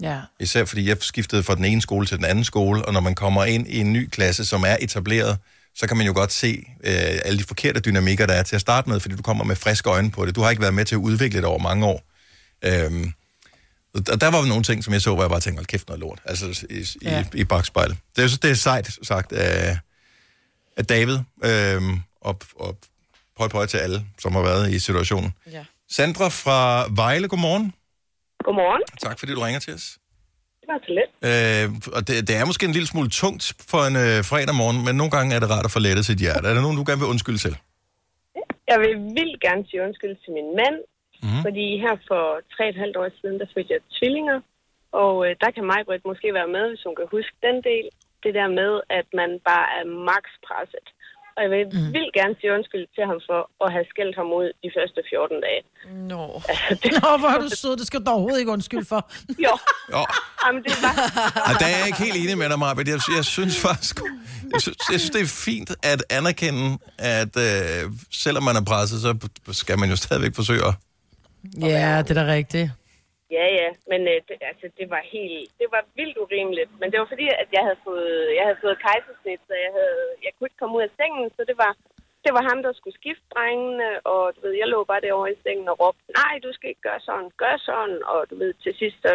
[0.03, 0.21] Ja.
[0.41, 3.15] Især fordi jeg skiftede fra den ene skole til den anden skole, og når man
[3.15, 5.39] kommer ind i en ny klasse, som er etableret,
[5.75, 6.93] så kan man jo godt se øh,
[7.25, 9.91] alle de forkerte dynamikker, der er til at starte med, fordi du kommer med friske
[9.91, 10.37] øjne på det.
[10.37, 12.03] Du har ikke været med til at udvikle det over mange år.
[12.65, 13.13] Øhm,
[13.95, 16.01] og der var nogle ting, som jeg så, hvor jeg bare tænkte, hold kæft noget
[16.01, 17.25] lort, altså i, Ja.
[17.35, 17.97] i, i bagspejlet.
[18.17, 19.79] Det, jeg synes, det er sejt sagt af,
[20.77, 22.79] af David, øhm, og, og
[23.37, 25.33] prøv prøv til alle, som har været i situationen.
[25.53, 25.65] Ja.
[25.91, 27.73] Sandra fra Vejle, godmorgen.
[28.45, 28.83] Godmorgen.
[29.03, 29.99] Tak fordi du ringer til os.
[30.65, 31.11] Det var så let.
[31.31, 34.79] Øh, og det, det er måske en lille smule tungt for en øh, fredag morgen,
[34.87, 36.45] men nogle gange er det rart at få lettet sit hjerte.
[36.49, 37.55] Er der nogen, du gerne vil undskylde til?
[38.71, 40.77] Jeg vil vildt gerne sige undskyld til min mand,
[41.25, 41.43] mm.
[41.47, 44.39] fordi her for tre et halvt år siden, der fik jeg tvillinger.
[45.03, 47.87] Og øh, der kan Majbrit måske være med, hvis hun kan huske den del.
[48.25, 50.87] Det der med, at man bare er max presset.
[51.37, 51.93] Og jeg vil mm.
[51.97, 55.41] vildt gerne sige undskyld til ham for at have skældt ham ud de første 14
[55.47, 55.63] dage.
[56.13, 56.25] Nå.
[56.51, 56.91] Altså, det...
[57.03, 57.77] Nå, hvor er du sød.
[57.81, 59.01] Det skal du overhovedet ikke undskylde for.
[59.47, 59.55] jo.
[59.95, 60.03] Jo.
[60.43, 60.95] Jamen, det var...
[61.49, 62.89] Og der er jeg ikke helt enig med dig, Marbet.
[62.89, 63.95] Jeg, jeg synes faktisk...
[64.53, 68.99] Jeg synes, jeg synes, det er fint at anerkende, at øh, selvom man er presset,
[69.07, 69.11] så
[69.53, 70.75] skal man jo stadigvæk forsøge at...
[71.61, 72.71] Ja, det er da rigtigt.
[73.37, 76.71] Ja, ja, men øh, det, altså, det var helt, det var vildt urimeligt.
[76.81, 80.03] Men det var fordi, at jeg havde fået, jeg havde fået kejsersnit, så jeg, havde,
[80.25, 81.73] jeg kunne ikke komme ud af sengen, så det var,
[82.25, 85.39] det var ham, der skulle skifte drengene, og du ved, jeg lå bare derovre i
[85.45, 88.75] sengen og råbte, nej, du skal ikke gøre sådan, gør sådan, og du ved, til
[88.81, 89.13] sidst, så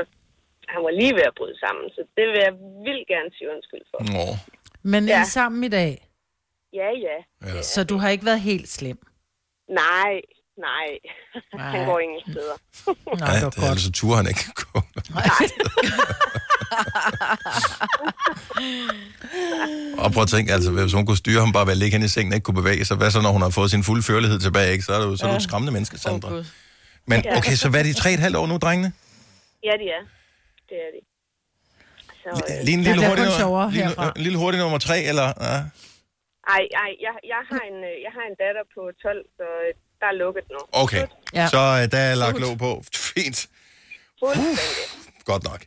[0.74, 2.54] han var lige ved at bryde sammen, så det vil jeg
[2.88, 4.00] vildt gerne sige undskyld for.
[4.16, 4.26] Nå.
[4.92, 5.10] Men ja.
[5.10, 5.20] I Ja.
[5.26, 5.92] er sammen i dag,
[6.82, 7.18] Ja, ja.
[7.48, 7.62] ja.
[7.74, 9.00] så du har ikke været helt slem.
[9.84, 10.12] Nej,
[10.68, 10.88] nej.
[11.54, 11.70] Nej.
[11.74, 12.56] han går ingen steder.
[13.24, 14.82] Nej, det var det er altså tur, han ikke gå.
[20.04, 22.06] Og prøv at tænke, altså, hvis hun kunne styre ham bare ved at ligge hen
[22.06, 24.04] i sengen og ikke kunne bevæge sig, hvad så, når hun har fået sin fulde
[24.04, 24.84] førlighed tilbage, ikke?
[24.84, 26.30] Så er du, så er du et skræmmende menneske, Sandra.
[26.30, 26.46] Gud.
[27.12, 28.92] Men okay, så hvad er de tre et halvt år nu, drengene?
[29.64, 30.04] Ja, det er.
[30.70, 31.02] Det er de.
[32.24, 35.28] Så, øh, Lige en lille hurtig, nummer, lille, en lille hurtig nummer tre, eller?
[35.48, 35.56] Ja.
[36.56, 39.72] Ej, ej, jeg, jeg, har en, øh, jeg har en datter på 12, så øh,
[40.00, 40.60] der er lukket nu.
[40.72, 41.48] Okay, ja.
[41.48, 42.84] så øh, der er lagt låg på.
[42.96, 43.48] Fint.
[44.20, 44.58] Fuldstændig.
[45.26, 45.62] Godt nok.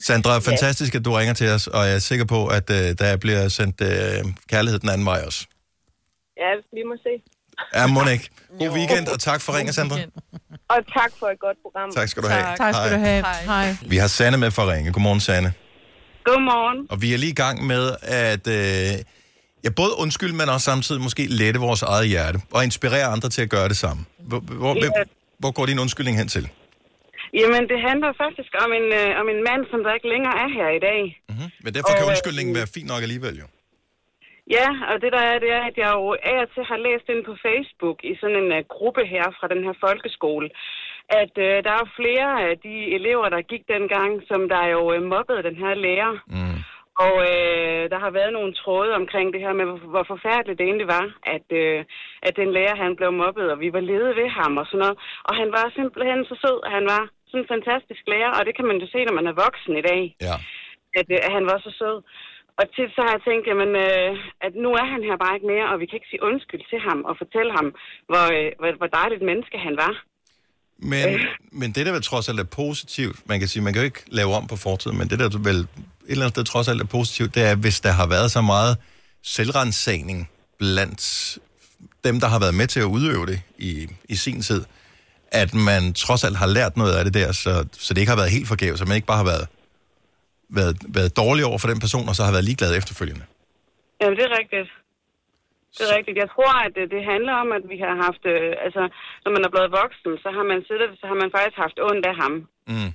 [0.00, 3.16] Sandra, fantastisk, at du ringer til os, og jeg er sikker på, at øh, der
[3.16, 5.46] bliver sendt øh, kærlighed den anden vej også.
[6.36, 7.22] Ja, vi må se.
[7.74, 8.30] Ja, må ikke.
[8.58, 9.96] God weekend, og tak for ringen, Sandra.
[10.68, 11.90] Og tak for et godt program.
[11.92, 12.56] Tak skal du have.
[12.56, 12.98] Tak skal Hej.
[12.98, 13.24] du have.
[13.44, 13.76] Hej.
[13.86, 14.92] Vi har Sanne med for ringe.
[14.92, 15.52] Godmorgen, Sanne.
[16.24, 16.86] Godmorgen.
[16.90, 19.04] Og vi er lige i gang med at øh,
[19.64, 23.42] ja, både undskylde, men også samtidig måske lette vores eget hjerte, og inspirere andre til
[23.46, 24.00] at gøre det samme.
[24.28, 24.90] Hvor, hvor, Ja.
[25.42, 26.44] hvor, går din undskyldning hen til?
[27.40, 30.48] Jamen, det handler faktisk om en, øh, om en mand, som der ikke længere er
[30.58, 31.00] her i dag.
[31.64, 33.46] Men derfor kan Og, øh, undskyldningen være fin nok alligevel, jo.
[34.56, 37.06] Ja, og det der er, det er, at jeg jo af og til har læst
[37.12, 40.46] ind på Facebook i sådan en uh, gruppe her fra den her folkeskole,
[41.22, 45.02] at uh, der er flere af de elever, der gik dengang, som der jo uh,
[45.12, 46.14] mobbede den her lærer.
[46.36, 46.58] Mm.
[47.04, 50.90] Og øh, der har været nogle tråde omkring det her med, hvor, forfærdeligt det egentlig
[50.98, 51.78] var, at, øh,
[52.26, 54.96] at den lærer, han blev mobbet, og vi var ledet ved ham og sådan noget.
[55.28, 58.54] Og han var simpelthen så sød, og han var sådan en fantastisk lærer, og det
[58.56, 60.02] kan man jo se, når man er voksen i dag.
[60.28, 60.36] Ja.
[61.00, 61.96] At, øh, at han var så sød.
[62.58, 64.10] Og tit så har jeg tænkt, jamen, øh,
[64.46, 66.80] at nu er han her bare ikke mere, og vi kan ikke sige undskyld til
[66.88, 67.68] ham og fortælle ham,
[68.10, 69.94] hvor, øh, hvor, hvor dejligt menneske han var.
[70.92, 71.08] Men,
[71.60, 74.04] men det, der vel trods alt er positivt, man kan sige, man kan jo ikke
[74.18, 75.60] lave om på fortiden, men det, der vel
[76.08, 78.76] eller andet sted trods alt er positivt, det er, hvis der har været så meget
[79.22, 81.38] selvrensagning blandt
[82.04, 84.64] dem, der har været med til at udøve det i, i sin tid,
[85.32, 88.22] at man trods alt har lært noget af det der, så, så det ikke har
[88.22, 89.46] været helt forgæves, så man ikke bare har været,
[90.58, 93.24] været, været dårlig over for den person, og så har været ligeglad efterfølgende.
[94.00, 94.68] Jamen, det er rigtigt.
[95.76, 96.16] Det er rigtigt.
[96.22, 98.22] Jeg tror, at det, det handler om, at vi har haft...
[98.34, 98.82] Øh, altså,
[99.24, 102.04] når man er blevet voksen, så har man siddet, så har man faktisk haft ondt
[102.10, 102.34] af ham.
[102.72, 102.90] Mm.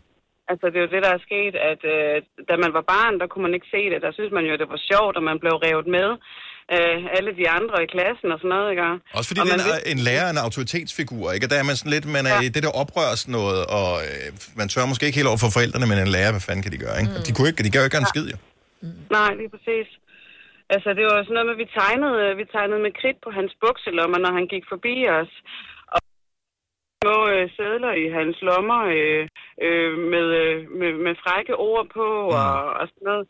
[0.51, 2.15] Altså, det er jo det, der er sket, at øh,
[2.49, 3.99] da man var barn, der kunne man ikke se det.
[4.05, 6.09] Der synes man jo, at det var sjovt, og man blev revet med.
[6.75, 8.83] Øh, alle de andre i klassen og sådan noget, ikke?
[9.17, 11.45] Også fordi og det man er en, lærer er en autoritetsfigur, ikke?
[11.47, 12.45] Og der er man sådan lidt, man er ja.
[12.47, 14.27] i det der oprørs noget, og øh,
[14.59, 16.79] man tør måske ikke helt over for forældrene, men en lærer, hvad fanden kan de
[16.85, 17.11] gøre, ikke?
[17.13, 17.23] Mm.
[17.27, 18.37] De, kunne ikke, de gør jo ikke en skid, jo.
[19.17, 19.87] Nej, lige præcis.
[20.75, 23.51] Altså, det var sådan noget med, at vi tegnede, vi tegnede med kridt på hans
[23.63, 25.31] bukselommer, når han gik forbi os.
[27.07, 29.23] Små øh, sædler i hans lommer øh,
[29.65, 32.07] øh, med, øh, med, med frække ord på
[32.41, 33.25] og, og sådan noget.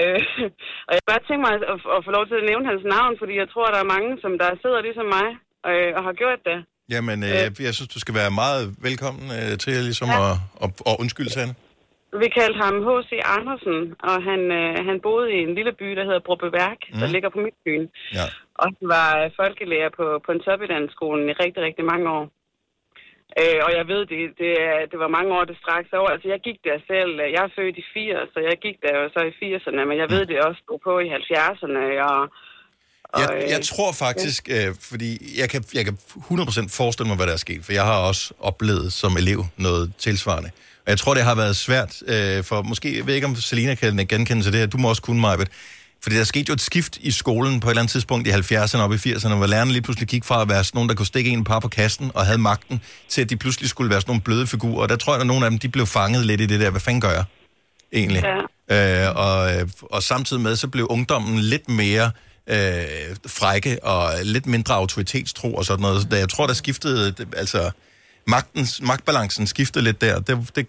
[0.00, 0.20] Øh,
[0.88, 3.14] og jeg bare tænke mig at, at, at få lov til at nævne hans navn,
[3.20, 5.28] fordi jeg tror, der er mange, som der sidder ligesom mig
[5.70, 6.58] øh, og har gjort det.
[6.94, 10.18] Jamen, øh, jeg synes, du skal være meget velkommen øh, til ligesom ja.
[10.24, 11.54] at, at, at undskylde, Sande.
[12.22, 13.10] Vi kaldte ham H.C.
[13.36, 13.78] Andersen,
[14.08, 16.98] og han, øh, han boede i en lille by, der hedder Brobbeværk, mm.
[17.00, 17.86] der ligger på Midtbyen.
[18.18, 18.26] Ja.
[18.60, 22.24] Og han var øh, folkelærer på, på en topidanskolen i rigtig, rigtig mange år.
[23.40, 24.52] Øh, og jeg ved, det, det,
[24.90, 26.08] det var mange år, det straks over.
[26.14, 27.12] Altså, jeg gik der selv.
[27.36, 30.08] Jeg er født i 80, så jeg gik der jo så i 80'erne, men jeg
[30.14, 32.20] ved, det også stod på i 70'erne, og...
[33.14, 35.10] og Jeg, øh, jeg tror faktisk, øh, fordi
[35.40, 38.24] jeg kan, jeg kan 100% forestille mig, hvad der er sket, for jeg har også
[38.50, 40.50] oplevet som elev noget tilsvarende.
[40.84, 43.74] Og jeg tror, det har været svært øh, for, måske, jeg ved ikke, om Selina
[43.74, 45.48] kan genkende til det her, du må også kunne, Majbet,
[46.02, 48.78] fordi der skete jo et skift i skolen på et eller andet tidspunkt i 70'erne
[48.78, 50.94] og op i 80'erne, hvor lærerne lige pludselig gik fra at være sådan nogen, der
[50.94, 54.00] kunne stikke en par på kassen og havde magten, til at de pludselig skulle være
[54.00, 54.82] sådan nogle bløde figurer.
[54.82, 56.70] Og der tror jeg, at nogle af dem, de blev fanget lidt i det der,
[56.70, 57.24] hvad fanden gør jeg
[57.92, 58.22] egentlig?
[58.70, 59.06] Ja.
[59.06, 62.10] Øh, og, øh, og samtidig med, så blev ungdommen lidt mere
[62.46, 62.56] øh,
[63.26, 66.02] frække og lidt mindre autoritetstro og sådan noget.
[66.02, 67.70] Så jeg tror, der skiftede, altså
[68.26, 70.20] magtens, magtbalancen skiftede lidt der.
[70.20, 70.66] Det, det,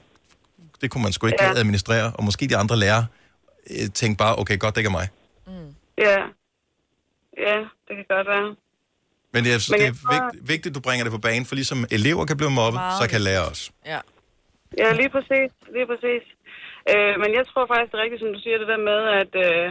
[0.82, 1.54] det kunne man sgu ikke ja.
[1.56, 3.06] administrere, og måske de andre lærere
[3.70, 5.08] øh, tænkte bare, okay, godt, det ikke er mig.
[5.98, 6.20] Ja.
[7.48, 8.56] Ja, det kan godt være.
[9.36, 11.46] Men jeg synes, Men det er tror- vigt, vigtigt, at du bringer det på banen,
[11.50, 13.66] for ligesom elever kan blive mobbet, Meget så kan lærere også.
[13.92, 14.00] Ja.
[14.82, 15.50] Ja, lige præcis.
[15.76, 16.24] Lige præcis.
[16.92, 19.32] Øh, men jeg tror faktisk, det er rigtigt, som du siger, det der med, at,
[19.46, 19.68] øh,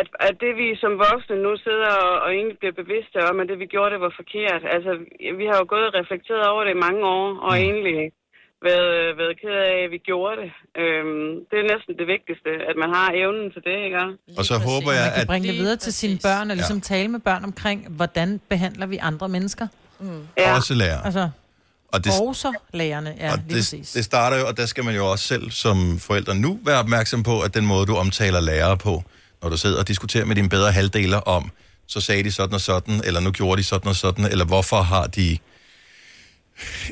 [0.00, 3.48] at, at det vi som voksne nu sidder og, og egentlig bliver bevidste om, at
[3.50, 4.62] det vi gjorde, det var forkert.
[4.76, 4.90] Altså,
[5.40, 7.64] vi har jo gået og reflekteret over det i mange år, og mm.
[7.68, 7.98] egentlig
[8.62, 10.50] været, været ked af, at vi gjorde det.
[10.82, 13.98] Øhm, det er næsten det vigtigste, at man har evnen til det, ikke?
[14.38, 15.26] Og så håber jeg, Man kan at...
[15.26, 16.80] bringe det videre til sine børn, og ligesom Ja.
[16.94, 19.66] tale med børn omkring, hvordan behandler vi andre mennesker.
[20.00, 20.26] Mm.
[20.56, 21.00] Også lærer.
[21.02, 21.28] Altså,
[21.92, 23.92] Og det, også lærerne, ja, og lige det, præcis.
[23.92, 27.22] det starter jo, og der skal man jo også selv som forældre nu være opmærksom
[27.22, 29.02] på, at den måde, du omtaler lærere på,
[29.42, 31.50] når du sidder og diskuterer med dine bedre halvdeler om,
[31.88, 34.76] så sagde de sådan og sådan, eller nu gjorde de sådan og sådan, eller hvorfor
[34.76, 35.38] har de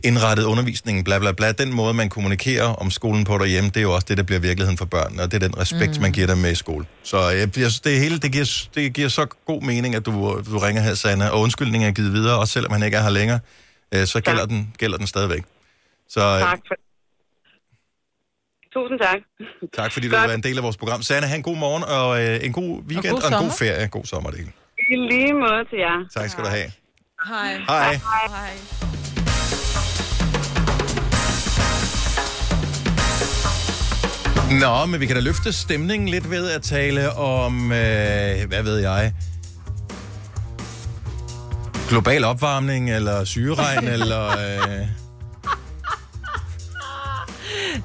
[0.05, 1.53] indrettet undervisningen, bla bla bla.
[1.53, 4.41] Den måde, man kommunikerer om skolen på derhjemme, det er jo også det, der bliver
[4.41, 6.03] virkeligheden for børnene, og det er den respekt, mm.
[6.03, 6.87] Man giver dem med i skole.
[7.03, 10.13] Så jeg, jeg synes, det hele, det giver, det giver så god mening, at du,
[10.53, 13.11] du ringer her, Sanna, og undskyldningen er givet videre, også selvom han ikke er her
[13.11, 13.41] længere,
[13.95, 15.43] øh, så gælder den, gælder den stadigvæk.
[16.09, 16.75] Så øh, Tak for
[18.75, 19.19] Tusind tak.
[19.77, 21.03] tak, fordi du var en del af vores program.
[21.03, 23.53] Sanna, have en god morgen, og øh, en god weekend, og, god og en god
[23.59, 23.89] ferie.
[23.89, 24.53] God sommer, det hele.
[24.91, 26.21] I lige måde til jer.
[26.21, 26.71] Tak skal du have.
[27.29, 27.59] Hej.
[27.69, 27.95] Hej.
[27.95, 29.04] Hej.
[34.51, 38.79] Nå, men vi kan da løfte stemningen lidt ved at tale om, øh, hvad ved
[38.79, 39.13] jeg,
[41.89, 44.29] global opvarmning, eller syreregn, eller...
[44.29, 44.87] Øh,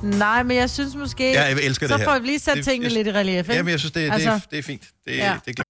[0.04, 1.32] Nej, men jeg synes måske...
[1.32, 3.40] Ja, jeg elsker det så får vi lige sat Det- tingene jeg- lidt i relief,
[3.40, 3.54] ikke?
[3.54, 4.82] jamen, jeg synes, det, det, altså, er, det er fint.
[5.08, 5.26] Det, Ja.
[5.32, 5.38] ja.
[5.46, 5.64] det er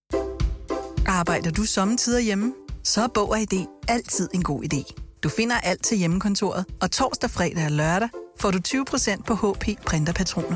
[1.08, 2.54] Arbejder du sommetider hjemme?
[2.84, 4.94] Så er Bog og ID altid en god idé.
[5.24, 8.10] Du finder alt til hjemmekontoret, og torsdag, fredag og lørdag
[8.40, 10.56] får du 20% på HP Printerpatroner.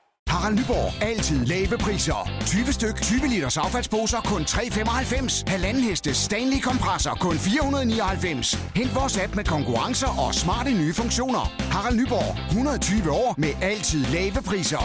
[0.31, 1.03] Harald Nyborg.
[1.03, 2.29] Altid lave priser.
[2.45, 5.43] 20 styk, 20 liters affaldsposer kun 3,95.
[5.47, 8.53] Halvanden heste Stanley kompresser kun 499.
[8.75, 11.53] Hent vores app med konkurrencer og smarte nye funktioner.
[11.59, 12.47] Harald Nyborg.
[12.47, 14.83] 120 år med altid lave priser.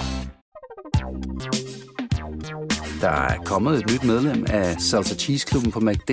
[3.01, 6.11] Der er kommet et nyt medlem af Salsa Cheese Klubben på MACD.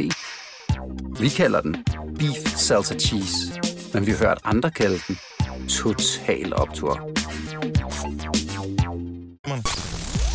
[1.20, 1.76] Vi kalder den
[2.20, 3.36] Beef Salsa Cheese,
[3.94, 5.18] men vi har hørt andre kalde den
[5.70, 7.23] Total Optor.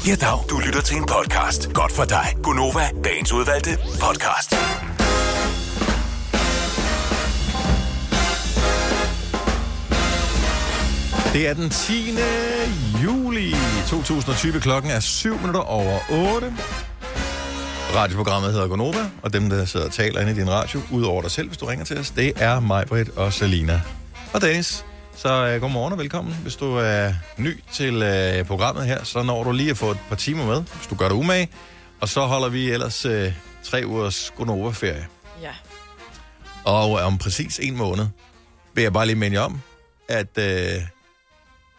[0.07, 0.39] Ja, dag.
[0.51, 1.73] Du lytter til en podcast.
[1.73, 2.27] Godt for dig.
[2.43, 4.51] Gunova, dagens udvalgte podcast.
[11.33, 12.19] Det er den 10.
[13.05, 13.55] juli
[13.87, 14.61] 2020.
[14.61, 15.99] Klokken er 7 minutter over
[16.35, 16.55] 8.
[17.95, 21.31] Radioprogrammet hedder Gonova, og dem, der sidder og taler inde i din radio, udover dig
[21.31, 23.81] selv, hvis du ringer til os, det er mig, Britt og Selina.
[24.33, 24.85] Og Dennis.
[25.19, 26.35] Så uh, godmorgen og velkommen.
[26.35, 29.99] Hvis du er ny til uh, programmet her, så når du lige at få et
[30.09, 31.49] par timer med, hvis du gør det umage.
[32.01, 33.13] Og så holder vi ellers uh,
[33.63, 35.07] tre ugers Gonova-ferie.
[35.43, 35.53] Ja.
[36.65, 38.07] Og om præcis en måned
[38.75, 39.61] vil jeg bare lige minde jer om,
[40.09, 40.45] at uh,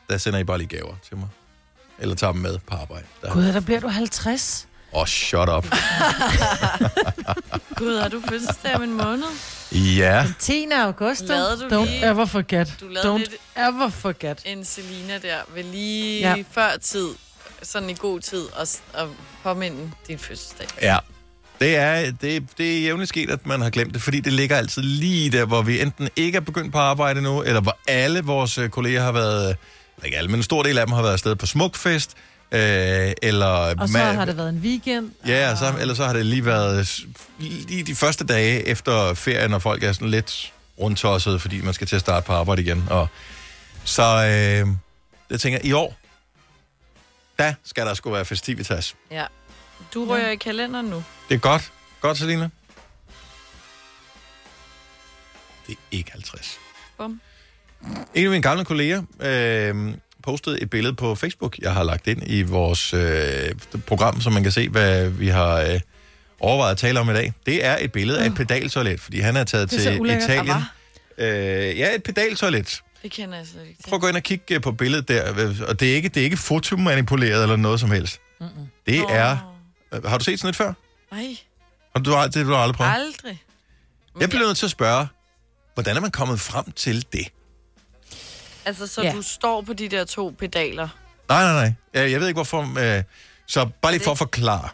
[0.09, 1.27] der sender I bare lige gaver til mig.
[1.99, 3.05] Eller tager dem med på arbejde.
[3.21, 3.33] Der.
[3.33, 4.67] Gud, der bliver du 50.
[4.93, 5.65] Åh, oh, shut up.
[7.75, 9.27] Gud, har du fødselsdag om en måned?
[9.71, 10.23] Ja.
[10.25, 10.65] Den 10.
[10.75, 11.21] august.
[11.27, 12.73] Lavede du Don't lige- ever forget.
[12.81, 14.39] Du lavede Don't lidt- ever forget.
[14.45, 16.43] En Selina der vil lige Ja.
[16.51, 17.07] før tid,
[17.63, 19.09] sådan i god tid, og, s- og
[19.43, 20.67] påminde din fødselsdag.
[20.81, 20.97] Ja.
[21.59, 24.57] Det er, det, det er jævnligt sket, at man har glemt det, fordi det ligger
[24.57, 28.21] altid lige der, hvor vi enten ikke er begyndt på arbejde nu, eller hvor alle
[28.21, 29.45] vores øh, kolleger har været,
[29.95, 32.11] eller ikke alle, men en stor del af dem har været afsted på smukfest,
[32.51, 33.45] øh, eller...
[33.79, 35.11] Og så ma- har det været en weekend.
[35.27, 36.99] Ja, og så, eller så har det lige været
[37.39, 41.87] lige de første dage efter ferien, når folk er sådan lidt rundtosset, fordi man skal
[41.87, 42.83] til at starte på arbejde igen.
[42.89, 43.07] Og
[43.83, 44.67] så øh,
[45.29, 45.95] jeg tænker, i år,
[47.39, 48.95] der skal der sgu være festivitas.
[49.11, 49.25] Ja.
[49.93, 51.03] Du rører i kalenderen nu.
[51.29, 51.71] Det er godt.
[52.01, 52.49] Godt, Selina.
[55.67, 56.57] Det er ikke 50.
[56.97, 57.21] Bum.
[58.13, 59.93] En af mine gamle kolleger øh,
[60.23, 63.51] postede et billede på Facebook, jeg har lagt ind i vores øh,
[63.87, 65.79] program, så man kan se, hvad vi har øh,
[66.39, 67.33] overvejet at tale om i dag.
[67.45, 70.23] Det er et billede af et pedaltoilet, fordi han er taget Det er til ulækkert.
[70.29, 70.55] Italien.
[71.17, 72.81] Øh, ja, et pedaltoilet.
[73.03, 73.83] Det kender jeg slet ikke.
[73.87, 75.33] Prøv at gå ind og kigge øh, på billedet der,
[75.67, 78.19] og det er ikke, det er ikke fotomanipuleret eller noget som helst.
[78.39, 78.49] Mm-mm.
[78.85, 79.55] Det er...
[79.93, 80.73] Øh, Har du set sådan et før?
[81.11, 81.35] Nej,
[81.95, 82.91] Har du, det har du aldrig prøvet?
[82.93, 83.43] aldrig.
[84.19, 85.07] Jeg bliver nødt til at spørge,
[85.73, 87.27] hvordan er man kommet frem til det?
[88.65, 89.11] Altså, så Ja.
[89.11, 90.87] du står på de der to pedaler.
[91.29, 91.73] Nej, nej, nej.
[91.93, 92.79] Jeg, jeg ved ikke, hvorfor...
[92.97, 93.03] Øh,
[93.47, 94.69] så bare lige for at forklare.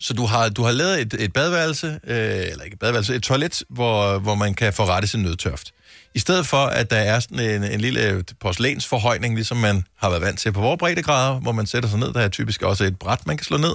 [0.00, 3.22] Så du har, du har lavet et, et badeværelse, øh, eller ikke et badeværelse, et
[3.22, 5.72] toilet, hvor, hvor man kan forrette sin nødtørft.
[6.14, 10.22] I stedet for, at der er sådan en, en lille porcelænsforhøjning, ligesom man har været
[10.22, 12.12] vant til på vores breddegrader, hvor man sætter sig ned.
[12.12, 13.74] Der er typisk også et bræt, man kan slå ned.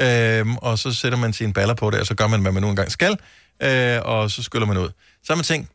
[0.00, 2.62] Øhm, og så sætter man sine baller på det, og så gør man, hvad man
[2.62, 3.18] nu engang skal.
[3.62, 4.88] Øh, og så skyller man ud.
[5.24, 5.70] Så har man tænkt,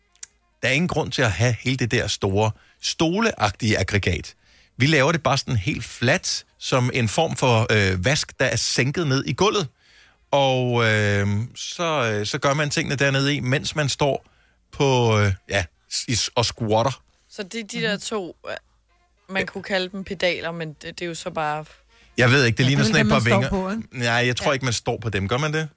[0.62, 2.52] der er ingen grund til at have hele det der store,
[2.82, 4.34] stoleagtige aggregat.
[4.78, 8.56] Vi laver det bare sådan helt fladt, som en form for øh, vask, der er
[8.56, 9.68] sænket ned i gulvet.
[10.32, 14.26] Og øh, så, øh, så gør man tingene dernede i, mens man står
[14.72, 15.66] på, øh, ja,
[16.08, 17.04] i, og squatter.
[17.30, 18.56] Så det er de der to, øh,
[19.30, 21.66] man kunne kalde dem pedaler, men det, det er jo så bare...
[22.18, 23.50] Jeg ved ikke, det Ja, ligner det er sådan et par vinger.
[23.50, 23.84] på, ikke?
[23.92, 25.28] Nej, jeg tror ikke, man står på dem.
[25.28, 25.70] Gør man det?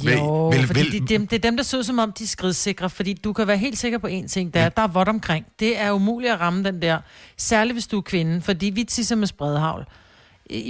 [0.00, 2.12] Det, Jo, vil- fordi vil- er dem, det er dem, der ser ud som om,
[2.12, 4.82] de er skridsikre, fordi du kan være helt sikker på én ting, der er, der
[4.82, 5.46] er vådt omkring.
[5.60, 6.98] Det er umuligt at ramme den der,
[7.36, 9.86] særligt hvis du er kvinde, fordi vi tisser med spredhavl.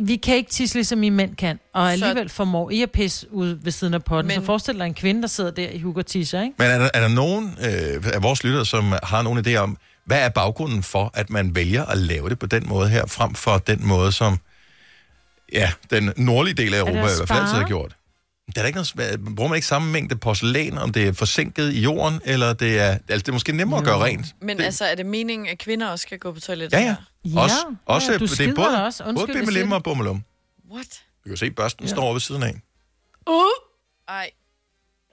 [0.03, 3.59] Vi kan ikke tisse, ligesom I mænd kan, og alligevel formår I at pisse ud
[3.63, 4.29] ved siden af potten.
[4.29, 4.35] Men...
[4.41, 6.55] Så forestil dig en kvinde, der sidder der i hug og tisser, ikke?
[6.59, 9.77] Men er der, er der nogen øh, af vores lyttere, som har nogen idé om,
[10.07, 13.35] hvad er baggrunden for, at man vælger at lave det på den måde her, frem
[13.35, 14.39] for den måde, som
[15.53, 17.97] ja, den nordlige del af Europa i hvert fald altid har gjort?
[18.57, 21.81] Der er ikke noget, bruger man ikke samme mængde porcelæn, om det er forsinket i
[21.81, 24.27] jorden, eller det er, altså det er måske nemmere at gøre rent.
[24.41, 24.65] Men det...
[24.65, 26.79] altså, er det meningen, at kvinder også skal gå på toilettet?
[26.79, 26.97] Ja, ja.
[27.25, 29.05] Ja, også, ja, også, du det er både, også.
[29.05, 30.23] Undskyld, både jeg bimmelim og bummelum.
[30.73, 31.03] What?
[31.25, 31.89] Du kan se, børsten Ja.
[31.89, 31.95] ja.
[31.95, 32.61] står over ved siden af.
[33.31, 33.35] Uh!
[34.09, 34.31] Ej,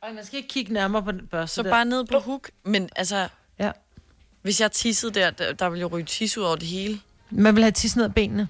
[0.04, 1.70] Ej, man skal ikke kigge nærmere på den børste så der.
[1.70, 2.50] bare ned på hook.
[2.66, 3.28] Men altså,
[3.60, 3.72] Ja.
[4.42, 7.00] hvis jeg tissede der, der, der ville jo ryge tisse ud over det hele.
[7.32, 8.48] Man vil have tisse ned af benene.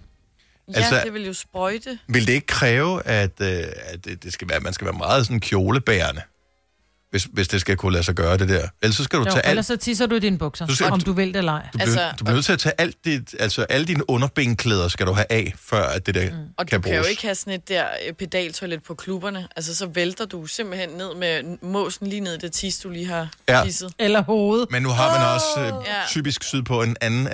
[0.73, 1.99] Ja, Altså- det vil jo sprøjte.
[2.07, 3.47] Vil det ikke kræve, at, øh,
[3.85, 6.21] at det, det skal være, man skal være meget sådan kjolebærende?
[7.11, 8.67] hvis, hvis det skal kunne lade sig gøre, det der.
[8.81, 9.79] Ellers så skal du Jo, tage ellers alt...
[9.81, 11.61] så tisser du i dine bukser, Du skal- om du vil det eller ej.
[11.73, 14.87] Du bliver, altså, du bliver nødt til at tage alt dit, altså alle dine underbenklæder
[14.87, 16.37] skal du have af, før at det der mm.
[16.57, 17.09] Og kan du kan jo bruges.
[17.09, 19.47] ikke have sådan et der øh, pedaltoilet på klubberne.
[19.55, 23.07] Altså, så vælter du simpelthen ned med måsen lige ned i det tis, du lige
[23.07, 23.61] har Ja.
[23.65, 23.93] tisset.
[23.99, 24.67] Eller hovedet.
[24.71, 26.01] Men nu har man også øh, Ja.
[26.07, 27.27] typisk syd på en anden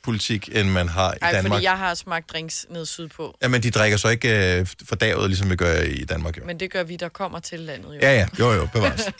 [0.00, 1.52] alkoholpolitik, end man har i Ej, Danmark.
[1.52, 3.34] fordi jeg har smagt drinks ned sydpå.
[3.42, 6.44] Jamen, de drikker så ikke øh, fordavet, ligesom vi gør i Danmark, jo.
[6.44, 7.98] Men det gør vi, der kommer til landet jo.
[8.02, 9.10] Ja, ja, jo, jo, bevares.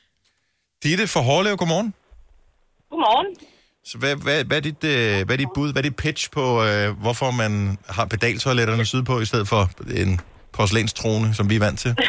[0.84, 1.94] Ditte for Hårlev, godmorgen.
[2.90, 3.26] Godmorgen.
[3.84, 6.30] Så hvad, hvad, hvad, er dit, øh, hvad er dit bud, hvad er dit pitch
[6.30, 9.62] på, øh, hvorfor man har pedaltoiletterne sydpå, i stedet for
[10.02, 10.20] en
[10.56, 11.92] porcelænstrone, som vi er vant til?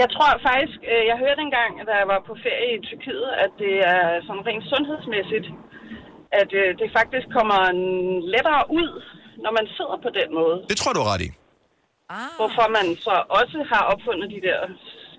[0.00, 3.50] Jeg tror faktisk, øh, jeg hørte engang, da jeg var på ferie i Tyrkiet, at
[3.62, 5.46] det er sådan rent sundhedsmæssigt,
[6.40, 7.60] at øh, det faktisk kommer
[8.34, 8.90] lettere ud,
[9.44, 10.56] når man sidder på den måde.
[10.70, 11.30] Det tror du har ret i.
[12.18, 12.30] Ah.
[12.40, 14.58] Hvorfor man så også har opfundet de der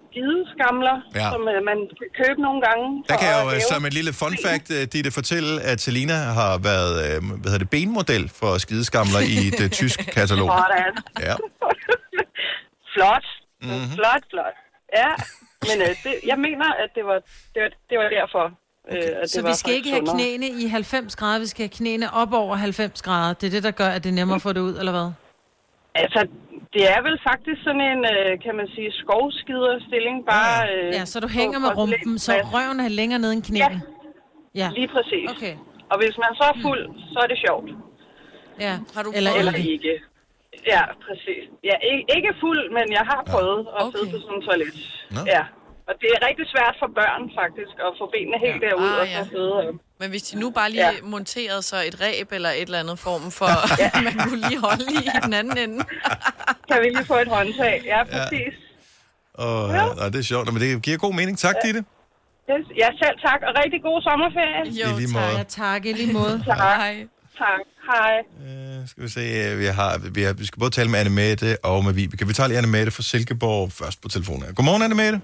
[0.09, 1.27] skideskamler, Ja.
[1.33, 2.85] som øh, man kan købe nogle gange.
[3.09, 5.77] Der kan jeg jo øh, lave- som et lille fun fact, øh, Ditte, fortælle, at
[5.85, 10.47] Selina har været øh, hvad hedder det, benmodel for skideskamler i et tysk katalog.
[10.63, 10.93] Sådan.
[11.27, 11.35] Ja.
[12.93, 13.25] Flot.
[13.61, 13.87] Mhm.
[13.97, 14.55] Flot, flot.
[15.01, 15.11] Ja,
[15.69, 17.19] men øh, det, jeg mener, at det var,
[17.53, 18.43] det var, det var derfor,
[18.91, 20.15] øh, at det Så vi skal ikke have sundere.
[20.15, 23.33] knæene i 90 grader, vi skal have knæene op over 90 grader.
[23.33, 25.09] Det er det, der gør, at det er nemmere at få det ud, eller hvad?
[25.95, 26.27] Altså,
[26.73, 30.55] det er vel faktisk sådan en, øh, kan man sige, skovskiderstilling, bare...
[30.75, 33.81] Øh, Ja, så du hænger med rumpen, så røven er længere nede end knæene.
[34.61, 35.27] Ja, lige præcis.
[35.35, 35.55] Okay.
[35.91, 36.83] Og hvis man så er fuld,
[37.13, 37.69] så er det sjovt.
[38.65, 39.65] Ja, har du eller, eller det?
[39.75, 39.93] ikke.
[40.73, 41.43] Ja, præcis.
[41.69, 43.91] Ja, ikke, ikke fuld, men jeg har prøvet at okay.
[43.97, 44.73] sidde på sådan en toilet.
[45.15, 45.21] Nå.
[45.35, 45.43] Ja.
[45.89, 48.67] Og det er rigtig svært for børn, faktisk, at få benene helt ja.
[48.67, 49.23] derud Ah, og så ja.
[49.35, 49.61] sidde.
[50.01, 50.91] Men hvis de nu bare lige Ja.
[50.91, 51.09] ja.
[51.15, 53.51] monterede så et ræb eller et eller andet form for,
[53.83, 53.89] ja.
[54.07, 55.79] man kunne lige holde i den anden ende.
[56.69, 57.75] Kan vi lige få et håndtag?
[57.93, 58.53] Ja, præcis.
[59.33, 59.83] Og, ja.
[60.03, 61.37] og det er sjovt, men det giver god mening.
[61.45, 61.81] Tak, Ditte.
[62.49, 64.61] Ja, ja selv tak, og rigtig god sommerferie.
[64.81, 65.21] Jo, I lige tak.
[65.21, 65.37] måde.
[65.37, 66.43] Ja, tak, i lige måde.
[66.47, 66.57] tak.
[66.57, 67.07] Hej.
[67.37, 67.61] Tak.
[67.91, 68.13] Hej.
[68.87, 71.57] Skal vi se, øh, vi, har, vi, har, vi skal både tale med Anne Mette
[71.63, 72.27] og med Vibeke.
[72.27, 74.43] Vi tager lige Anne Mette fra Silkeborg først på telefonen.
[74.55, 75.21] Godmorgen, Anne Mette.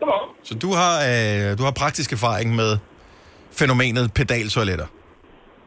[0.00, 0.30] Godmorgen.
[0.48, 2.70] Så du har, øh, du har praktisk erfaring med
[3.60, 4.88] fænomenet pedaltoiletter.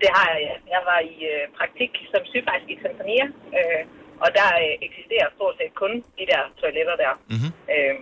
[0.01, 0.55] Det har jeg, ja.
[0.75, 3.25] Jeg var i øh, praktik som sygeplejerske i Tanzania,
[3.57, 3.81] øh,
[4.23, 7.13] og der øh, eksisterer stort set kun de der toiletter der.
[7.33, 7.51] Mm-hmm.
[7.73, 7.95] Øh,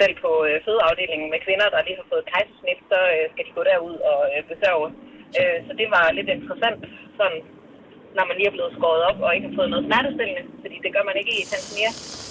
[0.00, 3.52] selv på øh, fødeafdelingen med kvinder, der lige har fået kejsersnit, så øh, skal de
[3.58, 4.88] gå derud og øh, besørge.
[5.38, 6.80] Øh, så det var lidt interessant,
[7.18, 7.40] sådan,
[8.16, 10.90] når man lige er blevet skåret op og ikke har fået noget smertestillende, fordi det
[10.94, 11.90] gør man ikke i Tanzania.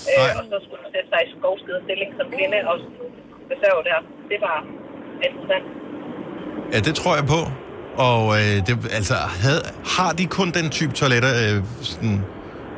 [0.10, 2.76] Øh, og så skulle man sætte sig i skovskidestilling som kvinde og
[3.54, 4.00] besørge der.
[4.32, 4.58] Det var
[5.28, 5.66] interessant.
[6.74, 7.42] Ja, det tror jeg på.
[8.10, 9.62] Og øh, det, altså, havde,
[9.96, 11.58] har de kun den type toiletter øh,
[11.92, 12.18] sådan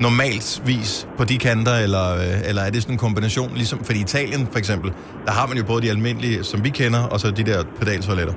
[0.07, 3.51] normalt vis på de kanter, eller, øh, eller er det sådan en kombination?
[3.61, 4.89] Ligesom, fordi i Italien for eksempel,
[5.28, 8.36] der har man jo både de almindelige, som vi kender, og så de der pedaltoiletter.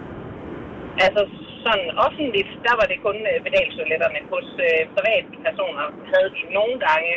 [1.06, 1.22] Altså
[1.66, 6.42] sådan offentligt, der var det kun øh, pedaltoiletter, men hos øh, private personer havde de
[6.58, 7.12] nogle gange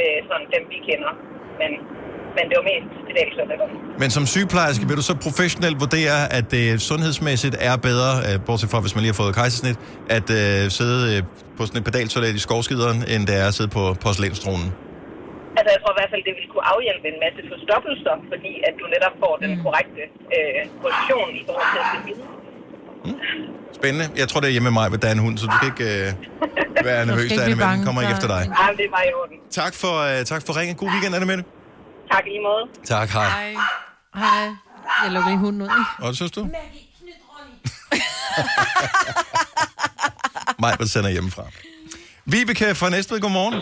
[0.00, 1.12] øh, sådan dem, vi kender.
[1.60, 1.72] Men,
[2.36, 3.66] men det var mest pedaltoiletter.
[4.02, 8.68] Men som sygeplejerske vil du så professionelt vurdere, at det sundhedsmæssigt er bedre, øh, bortset
[8.72, 9.76] fra hvis man lige har fået kejsersnit,
[10.16, 11.18] at øh, sidde øh,
[11.56, 14.68] på sådan et pedaltoilet i skovskideren, end det er at sidde på porcelænstronen?
[15.58, 18.74] Altså jeg tror i hvert fald, det ville kunne afhjælpe en masse forstoppelser, fordi at
[18.80, 20.02] du netop får den korrekte
[20.36, 22.30] øh, position i forhold til at se videre.
[23.80, 24.06] Spændende.
[24.20, 25.68] Jeg tror, det er hjemme med mig, men der er en hund, så du skal
[25.72, 26.08] ikke øh,
[26.88, 28.42] være nervøs, ikke Anne, blive men bange den kommer ikke efter dig.
[28.60, 29.36] Ja, det var i orden.
[29.62, 30.74] Tak for, øh, tak for ringen.
[30.82, 31.44] God weekend, Anne Mette.
[32.12, 32.64] Tak i lige måde.
[32.84, 33.54] Tak, hej.
[34.14, 34.46] Hej.
[35.04, 35.68] Jeg lukker lige hunden ud?
[35.98, 36.42] Og hvad synes du?
[40.62, 41.44] Mig, der sender hjemmefra.
[42.32, 43.54] Vibeke fra Næstved, godmorgen.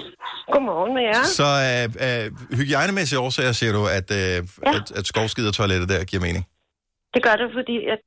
[0.54, 1.22] Godmorgen med jer.
[1.40, 2.26] Så øh, øh,
[2.58, 4.36] hygiejnemæssige årsager siger du, at, øh,
[4.66, 4.70] ja.
[4.76, 6.44] at, at skovskidertoilettet der giver mening.
[7.14, 8.04] Det gør det, fordi at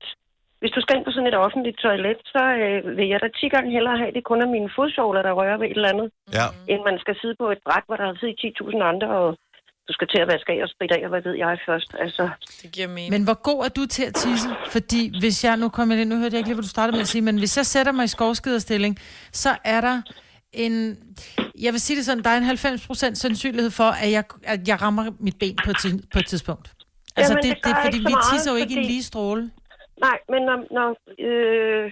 [0.62, 3.50] hvis du skal ind på sådan et offentligt toilet, så øh, vil jeg da 10
[3.56, 6.08] gange hellere have, det kun er mine fodsåler, der rører ved et eller andet,
[6.38, 6.48] ja.
[6.72, 9.30] end man skal sidde på et bræt, hvor der har siddet 10.000 andre, og
[9.88, 11.92] du skal til at vaske af og spritte af, og hvad ved jeg først.
[12.00, 12.30] Altså,
[12.62, 13.12] Det giver mening.
[13.12, 14.50] Men hvor god er du til at tisse?
[14.72, 17.02] Fordi hvis jeg, nu kommer ind, nu hørte jeg ikke lige, hvad du startede med
[17.02, 18.98] at sige, men hvis jeg sætter mig i skovskiderstilling,
[19.32, 20.02] så er der
[20.54, 20.98] en,
[21.66, 24.82] jeg vil sige det sådan, der er en 90% sandsynlighed for, at jeg, at jeg
[24.82, 25.78] rammer mit ben på et,
[26.14, 26.68] på et tidspunkt.
[27.18, 28.78] Altså, Jamen, det, det det, det fordi ikke så vi meget, tisser jo ikke i
[28.78, 29.44] en fordi- lige stråle.
[30.08, 30.88] nej, men når, når,
[31.28, 31.86] øh,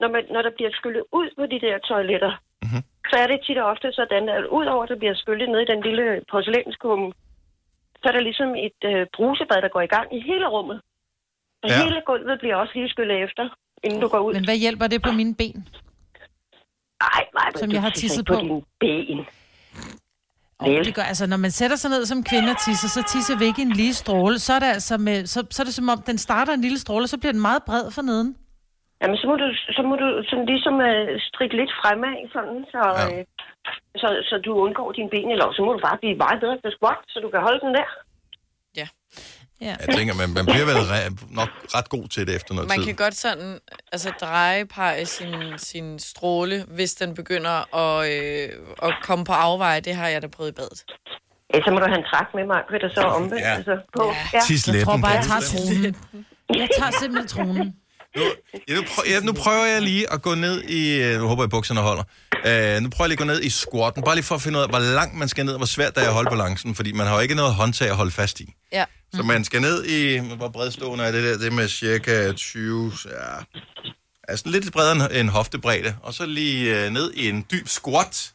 [0.00, 2.32] når, man, når der bliver skyllet ud på de der toiletter,
[2.62, 2.82] mm-hmm.
[3.10, 5.70] så er det tit og ofte sådan, at udover at der bliver skyllet ned i
[5.72, 7.06] den lille porcelænskumme,
[8.00, 10.78] så er der ligesom et øh, brusebad, der går i gang i hele rummet.
[11.62, 11.76] Og Ja.
[11.82, 13.44] hele gulvet bliver også lige skyllet efter,
[13.84, 14.32] inden du går ud.
[14.34, 15.58] Men hvad hjælper det på mine ben?
[17.00, 18.34] Ej, nej, men Som du jeg har tisset på.
[18.34, 18.40] på.
[18.40, 19.26] dine ben.
[20.58, 23.38] Og det gør, altså, når man sætter sig ned som kvinde og tisser, så tisser
[23.38, 24.38] vi ikke i en lige stråle.
[24.38, 26.78] Så er det, altså med, så, så er det som om, den starter en lille
[26.78, 28.36] stråle, og så bliver den meget bred for neden.
[29.02, 29.46] Jamen, så må du,
[29.76, 33.18] så må du sådan ligesom øh, strikke lidt fremad, sådan, så, ja.
[33.18, 33.24] øh,
[34.02, 36.70] så, så du undgår dine ben, eller så må du bare blive meget bedre til
[36.76, 37.88] squat, så du kan holde den der.
[38.80, 38.86] Ja.
[39.66, 39.74] ja.
[39.86, 42.78] Jeg tænker, man, man bliver vel re- nok ret god til det efter noget Man
[42.78, 42.86] tid.
[42.86, 43.58] kan godt sådan,
[43.92, 48.48] altså drejepege sin, sin stråle, hvis den begynder at, øh,
[48.82, 49.80] at komme på afveje.
[49.80, 50.80] Det har jeg da prøvet i badet.
[51.54, 53.54] Ja, så må du have en trak med mig, og så omvendt Ja.
[53.56, 54.04] altså, på.
[54.34, 54.40] Ja.
[54.46, 55.96] Tis Jeg tror bare, jeg tager tronen.
[56.62, 57.76] Jeg tager simpelthen tronen.
[58.16, 61.02] Ja, nu, prøver, ja, nu prøver jeg lige at gå ned i...
[61.02, 62.04] øh, Nu håber jeg, bukserne holder.
[62.48, 64.58] Uh, nu prøver jeg lige at gå ned i squatten, bare lige for at finde
[64.58, 66.74] ud af, hvor langt man skal ned, og hvor svært det er at holde balancen,
[66.74, 68.46] fordi man har jo ikke noget håndtag at holde fast i.
[68.72, 68.84] Ja.
[69.12, 70.18] Så man skal ned i...
[70.36, 71.38] Hvor bredstående er det der?
[71.38, 72.92] Det er med cirka 20...
[73.04, 73.60] Ja,
[74.28, 75.94] altså lidt bredere end- hoftebredde.
[76.02, 78.32] Og så lige uh, ned i en dyb squat.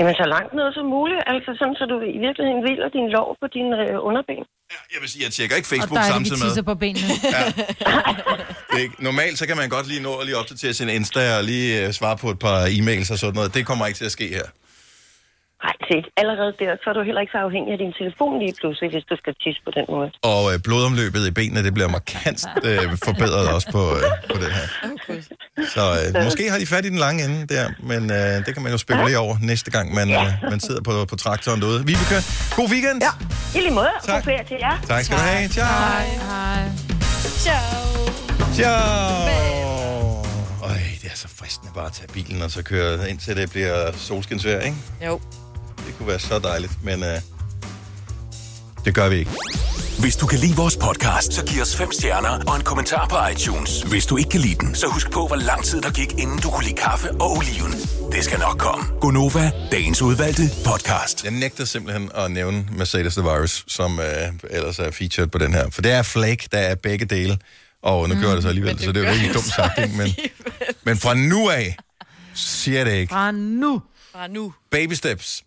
[0.00, 3.28] Jamen, så langt ned som muligt, altså sådan, så du i virkeligheden hviler din lov
[3.40, 3.76] på dine
[4.08, 4.44] underben.
[4.94, 6.46] Jeg vil sige, jeg tjekker ikke Og Facebook der er det, vi samtidig med.
[6.48, 7.08] tisser på benene.
[8.72, 11.36] Det er ikke, normalt så kan man godt lige nå at lige opdatere sin Insta
[11.36, 13.54] og lige uh, svare på et par e-mails og sådan noget.
[13.54, 14.42] Det kommer ikke til at ske her.
[15.66, 18.54] Nej, se, allerede der, så er du heller ikke så afhængig af din telefon lige
[18.60, 20.08] pludselig, hvis du skal tisse på den måde.
[20.32, 24.02] Og øh, blodomløbet i benene, det bliver markant øh, forbedret også på, øh,
[24.32, 24.66] på det her.
[25.74, 28.62] Så øh, måske har de fat i den lange ende der, men øh, det kan
[28.64, 31.78] man jo spekulere over næste gang, man, øh, man sidder på, på traktoren derude.
[31.90, 32.18] Vibeke,
[32.58, 32.98] god weekend!
[33.06, 33.12] Ja,
[33.58, 34.14] I lige måde, Tak.
[34.14, 34.76] god ferie til jer.
[34.88, 35.48] tak skal du have.
[35.48, 35.66] Ciao!
[35.66, 36.62] Hej, hej.
[37.44, 37.78] Ciao.
[38.54, 39.32] Ciao!
[40.62, 43.92] Øj, det er så fristende bare at tage bilen og så køre indtil det bliver
[43.92, 44.76] solskinsvejr, ikke?
[45.06, 45.20] Jo.
[45.86, 47.20] Det kunne være så dejligt, men øh,
[48.84, 49.30] det gør vi ikke.
[50.00, 53.16] Hvis du kan lide vores podcast, så giv os fem stjerner og en kommentar på
[53.32, 53.82] iTunes.
[53.82, 56.38] Hvis du ikke kan lide den, så husk på, hvor lang tid der gik, inden
[56.38, 57.72] du kunne lide kaffe og oliven.
[58.12, 58.84] Det skal nok komme.
[59.00, 61.24] Gonova, dagens udvalgte podcast.
[61.24, 64.06] Jeg nægter simpelthen at nævne Mercedes The Virus, som øh,
[64.50, 65.70] ellers er featured på den her.
[65.70, 67.38] For det er Flake, der er begge dele.
[67.82, 69.96] Og nu mm, gjorde det så alligevel, så det er jo ikke dumt sagt, ikke?
[69.96, 70.14] Men,
[70.84, 71.76] men fra nu af,
[72.34, 73.10] siger jeg det ikke.
[73.10, 73.82] Fra nu.
[74.12, 74.52] Fra nu.
[74.70, 75.44] Baby steps.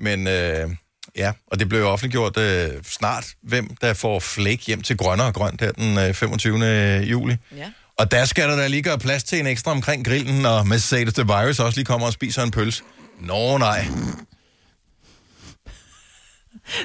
[0.00, 0.70] Men øh,
[1.16, 5.24] ja, og det blev jo offentliggjort øh, snart, hvem der får Flake hjem til grønne
[5.24, 6.58] og grønt her den øh, 25.
[7.04, 7.36] juli.
[7.56, 7.72] Ja.
[7.98, 11.14] Og der skal der da lige gøre plads til en ekstra omkring grillen, når Mercedes
[11.14, 12.82] The Virus også lige kommer og spiser en pølse.
[13.20, 13.86] Nå nej.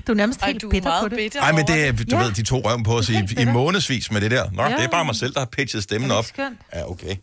[0.07, 1.17] Du er nærmest Ej, helt du er bitter på det.
[1.17, 2.23] bitter Nej, men det er, du Ja.
[2.23, 4.51] ved, de to røven på os i, i månedsvis med det der.
[4.51, 4.69] Nå, Ja.
[4.69, 6.55] det er bare mig selv, der har pitchet stemmen Er det op.
[6.73, 7.15] Ja, okay.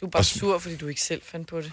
[0.00, 1.72] Du er bare sur, fordi du ikke selv fandt på det.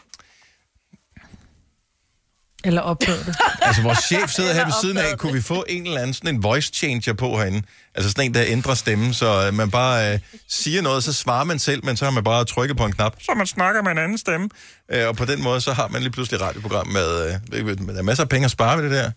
[2.63, 3.35] Eller opdagede det.
[3.61, 5.17] Altså, vores chef sidder her ved siden af.
[5.17, 7.61] Kunne vi få en eller anden sådan en voice changer på herinde?
[7.95, 11.43] Altså sådan en, der ændrer stemmen, så øh, man bare øh, siger noget, så svarer
[11.43, 13.91] man selv, men så har man bare trykket på en knap, så man snakker med
[13.91, 14.49] en anden stemme.
[14.91, 17.75] Øh, og på den måde, så har man lige pludselig et radioprogram med, øh, med
[17.93, 19.11] der er masser af penge at spare ved det der.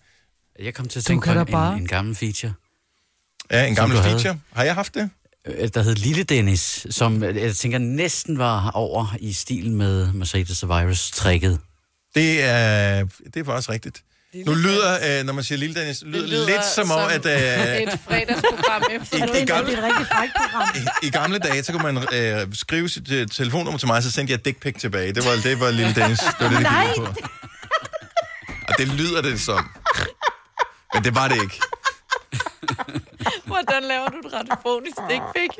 [0.62, 2.52] Jeg kom til at tænke kan på da bare- en, en gammel feature,
[3.50, 4.20] Ja, en gammel du havde.
[4.20, 4.38] feature.
[4.52, 5.10] Har jeg haft det?
[5.46, 10.12] øh, der hed Lille Dennis, som øh, jeg tænker næsten var over i stil med
[10.12, 11.58] Mercedes Virus-trækket.
[12.14, 13.04] Det er,
[13.34, 14.02] det er faktisk rigtigt.
[14.46, 17.26] Nu lyder, øh, når man siger Lille Dennis, lyder, lyder lidt som om, at...
[17.26, 19.16] Øh, Et fredagsprogram efter.
[19.16, 20.68] I- Det i er gamle- et rigtig frækt program.
[21.02, 24.32] I gamle dage, så kunne man øh, skrive sit øh, telefonnummer til mig, så sendte
[24.32, 25.12] jeg dick pic tilbage.
[25.12, 26.18] Det var, det var lille Dennis.
[26.18, 27.22] Det var det, det gik på.
[28.68, 29.68] Og det lyder det som.
[30.94, 31.60] Men det var det ikke.
[33.44, 35.50] Hvordan laver du et radiofonisk dick pic?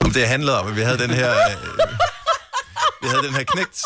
[0.00, 1.30] Om det handlede om, at vi havde den her...
[1.30, 1.56] Øh,
[3.04, 3.82] vi havde den her knægt.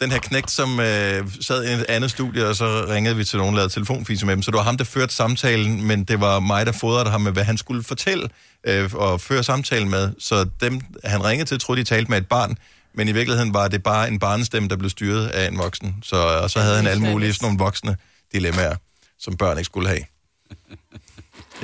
[0.00, 3.38] Den her knægt, som øh, sad i et andet studie, og så ringede vi til
[3.38, 4.42] nogen, lavede telefonfise med dem.
[4.42, 7.32] Så det var ham, der førte samtalen, men det var mig, der fodrede ham med,
[7.32, 8.28] hvad han skulle fortælle
[8.64, 10.12] øh, og føre samtalen med.
[10.18, 12.58] Så dem, han ringede til, troede, de talte med et barn,
[12.94, 15.96] men i virkeligheden var det bare en barnestemme, der blev styret af en voksen.
[16.02, 17.96] Så, og så havde han alle mulige sådan nogle voksne
[18.32, 18.76] dilemmaer,
[19.18, 20.02] som børn ikke skulle have.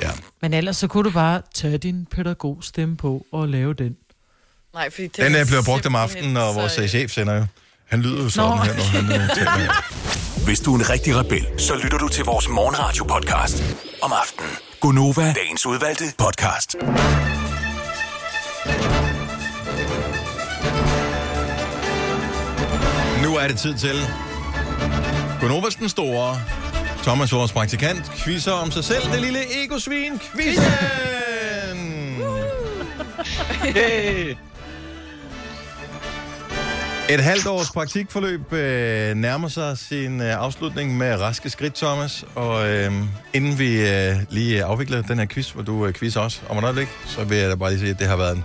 [0.01, 0.11] Ja.
[0.41, 3.95] Men ellers så kunne du bare tage din pædagogstemme på og lave den.
[4.73, 6.89] Nej, fordi det Den er øh, bliver brugt om aftenen, og så, vores øh, øh,
[6.89, 7.45] chef sender jo.
[7.85, 9.83] Han lyder jo sådan her, når han øh, taler.
[10.45, 13.63] Hvis du er en rigtig rebel, så lytter du til vores morgenradio-podcast
[14.01, 14.51] om aftenen.
[14.79, 16.75] Gunova, dagens udvalgte podcast.
[23.23, 23.95] Nu er det tid til
[25.41, 26.41] Gunovas den store,
[27.03, 30.63] Thomas vores praktikant, quizzer om sig selv, det lille egosvin, quizzen!
[33.75, 34.35] Hey.
[37.09, 42.25] Et halvt års praktikforløb øh, nærmer sig sin øh, afslutning med raske skridt, Thomas.
[42.35, 42.91] Og øh,
[43.33, 46.63] inden vi øh, lige afvikler den her quiz, hvor du øh, quizzer os om et
[46.63, 48.43] øjeblik, så vil jeg da bare lige sige, at det har været en,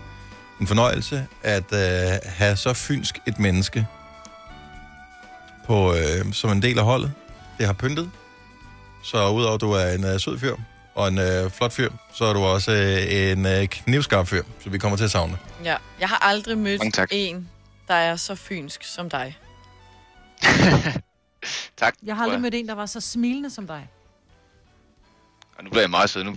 [0.61, 3.87] en fornøjelse at øh, have så fynsk et menneske
[5.67, 7.13] på, øh, som en del af holdet.
[7.59, 8.11] Det har pyntet.
[9.05, 10.55] Så udover at du er en øh, sød fyr
[10.95, 14.71] og en øh, flot fyr, så er du også øh, en øh, knivskarp fyr, så
[14.71, 15.37] vi kommer til at savne.
[15.65, 17.49] Ja, jeg har aldrig mødt en,
[17.89, 19.39] der er så fynsk som dig.
[21.77, 21.95] Tak.
[22.03, 23.89] Jeg har aldrig mødt en, der var så smilende som dig.
[25.59, 26.25] Og nu bliver jeg meget sød.
[26.25, 26.37] Nu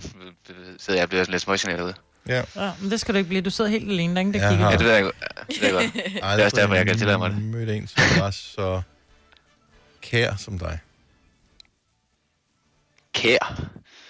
[0.78, 1.94] sidder jeg og bliver lidt smågeneret derude.
[2.28, 2.42] Ja.
[2.56, 3.42] Ja, men det skal du ikke blive.
[3.42, 4.64] Du sidder helt alene, der er ingen, der Jeg kigger.
[4.64, 5.16] har- Ja, det ved jeg godt.
[5.48, 5.94] Det jeg godt.
[5.94, 7.42] Det er også derfor, jeg kan tillade mig det.
[7.42, 8.82] mødt en, som var så
[10.00, 10.78] kær som dig.
[13.12, 13.60] Kær?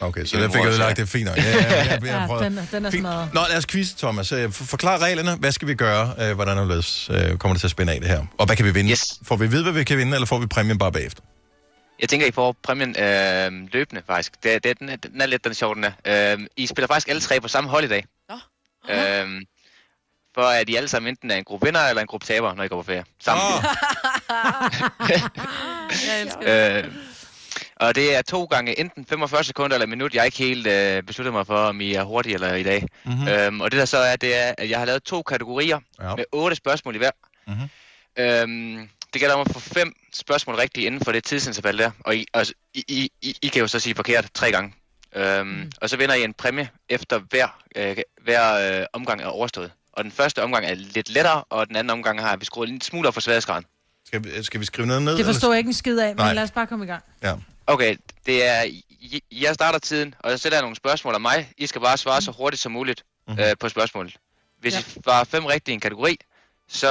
[0.03, 1.36] Okay, så Det er der fik jeg ødelagt det fint nok.
[1.36, 2.42] Ja, ja, ja, jeg, jeg Ja, prøver.
[2.42, 3.03] den, er- den er Fint.
[3.03, 3.34] smadret.
[3.34, 4.32] Nå, lad os quizze, Thomas.
[4.32, 5.36] Øh, for- Forklar reglerne.
[5.36, 6.14] Hvad skal vi gøre?
[6.20, 8.24] Øh, Hvordan er det, øh, kommer det til at spænde af det her?
[8.38, 8.90] Og hvad kan vi vinde?
[8.90, 9.14] Yes.
[9.24, 11.22] Får vi vide, hvad vi kan vinde, eller får vi præmien bare bagefter?
[12.00, 14.32] Jeg tænker, I får præmien øh, løbende, faktisk.
[14.42, 16.32] Det, det, den, er, den er lidt den sjov, den er.
[16.34, 18.05] Øh, I spiller faktisk alle tre på samme hold i dag.
[18.28, 18.34] Nå.
[18.94, 19.40] Øh,
[20.34, 22.64] for at I alle sammen enten er en gruppe vinder eller en gruppe taber, når
[22.64, 23.05] I går på ferie.
[23.24, 23.44] Sammen.
[26.09, 26.84] Jeg elsker det.
[26.84, 26.92] Øh,
[27.86, 30.14] og det er to gange enten 45 sekunder eller et minut.
[30.14, 32.82] Jeg er ikke helt øh, besluttet mig for, om I er hurtige eller i dag.
[33.04, 33.14] Mhm.
[33.14, 33.28] Mm-hmm.
[33.28, 36.14] Øhm, og det der så er, det er, at jeg har lavet to kategorier Ja.
[36.16, 37.10] med otte spørgsmål i hver.
[37.46, 37.56] Mhm.
[38.18, 41.90] Øhm, det gælder om at få fem spørgsmål rigtige inden for det tidsinterval der.
[42.00, 44.74] Og I, altså, I, I, I, I kan jo så sige forkert tre gange.
[45.16, 45.70] Øhm, mm.
[45.80, 49.72] Og så vinder I en præmie efter hver, øh, hver øh, omgang er overstået.
[49.92, 52.72] Og den første omgang er lidt lettere, og den anden omgang har vi skruet en
[52.74, 53.64] lille smule op for sværhedsgraden.
[54.06, 55.16] Skal vi, skal vi skrive noget ned?
[55.16, 56.34] Det forstår eller- jeg ikke en skid af, men Nej.
[56.34, 57.02] lad os bare komme i gang.
[57.22, 57.34] Ja.
[57.72, 57.96] Okay,
[58.26, 61.52] det er, I- jeg starter tiden, og jeg stiller nogle spørgsmål af mig.
[61.56, 63.38] I skal bare svare så hurtigt som muligt Mhm.
[63.40, 64.16] øh, på spørgsmålet.
[64.60, 64.78] Hvis Ja.
[64.78, 66.16] I svarer fem rigtige i en kategori,
[66.68, 66.86] så,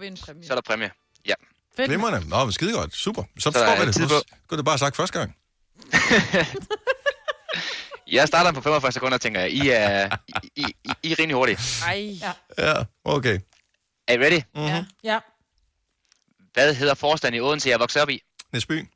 [0.00, 0.90] øh, så er der præmie.
[1.26, 1.34] Ja.
[1.76, 1.88] Fedt.
[1.88, 2.28] Glimrende.
[2.28, 2.94] Nå, men skide godt.
[2.94, 3.22] Super.
[3.22, 4.08] Så Så forstår vi det.
[4.08, 4.22] på.
[4.44, 5.36] skulle det bare sagt første gang.
[8.06, 9.50] Jeg starter på 45 sekunder, tænker jeg.
[9.52, 11.58] I er, I, I, I, I er rimelig hurtige.
[11.84, 12.16] Ej.
[12.20, 12.32] Ja.
[12.58, 13.38] Ja, okay.
[14.08, 14.40] Er I ready?
[14.54, 14.66] Mm-hmm.
[14.68, 14.84] Ja.
[15.04, 15.18] Ja.
[16.52, 18.22] Hvad hedder forstanden i Odense, jeg voksede op i?
[18.52, 18.88] Næsby.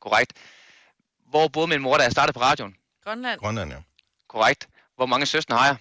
[0.00, 0.32] Korrekt.
[1.34, 2.76] Hvor boede min mor, da jeg startede på radioen?
[3.04, 3.40] Grønland.
[3.40, 3.78] Grønland, ja.
[4.28, 4.68] Korrekt.
[4.96, 5.76] Hvor mange søstre har jeg?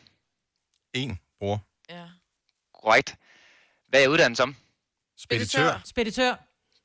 [0.93, 1.61] En bror.
[1.89, 2.03] Ja.
[2.83, 3.15] Korrekt.
[3.89, 4.55] Hvad er jeg uddannet som?
[5.17, 5.81] Speditør.
[5.85, 6.35] Speditør.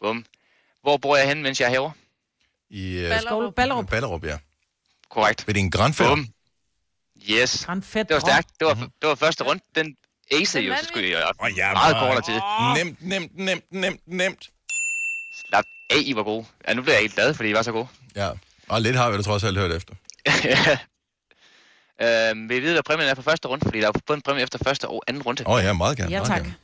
[0.01, 0.25] Bum.
[0.83, 1.93] Hvor bor jeg hen, mens jeg er herovre?
[2.71, 3.55] I uh, Ballerup.
[3.55, 3.87] Ballerup.
[3.89, 4.39] Ballerup, ja.
[5.09, 5.47] Korrekt.
[5.47, 6.15] Ved din grandfætter.
[6.15, 6.29] Bum.
[7.31, 7.65] Yes.
[7.67, 8.09] Grand fedt.
[8.09, 8.49] Det var stærkt.
[8.61, 8.93] Det var, Mhm.
[9.03, 9.63] det var første runde.
[9.75, 9.97] Den
[10.33, 12.85] acede jo, så skulle jeg Åh, ja, meget kortere tid.
[12.85, 14.51] Nemt, nemt, nemt, nemt, nemt.
[15.47, 16.47] Slap af, I var gode.
[16.69, 17.89] Ja, nu bliver jeg helt glad, fordi I var så gode.
[18.17, 18.31] Ja.
[18.69, 19.95] Og lidt har vi det trods alt hørt efter.
[22.31, 23.65] øhm, vil I vide, hvad præmien er på første runde?
[23.65, 25.45] Fordi der er både en præmie efter første og anden runde.
[25.47, 26.11] Åh oh, ja, meget gerne.
[26.11, 26.43] Ja, meget tak.
[26.43, 26.55] Gerne.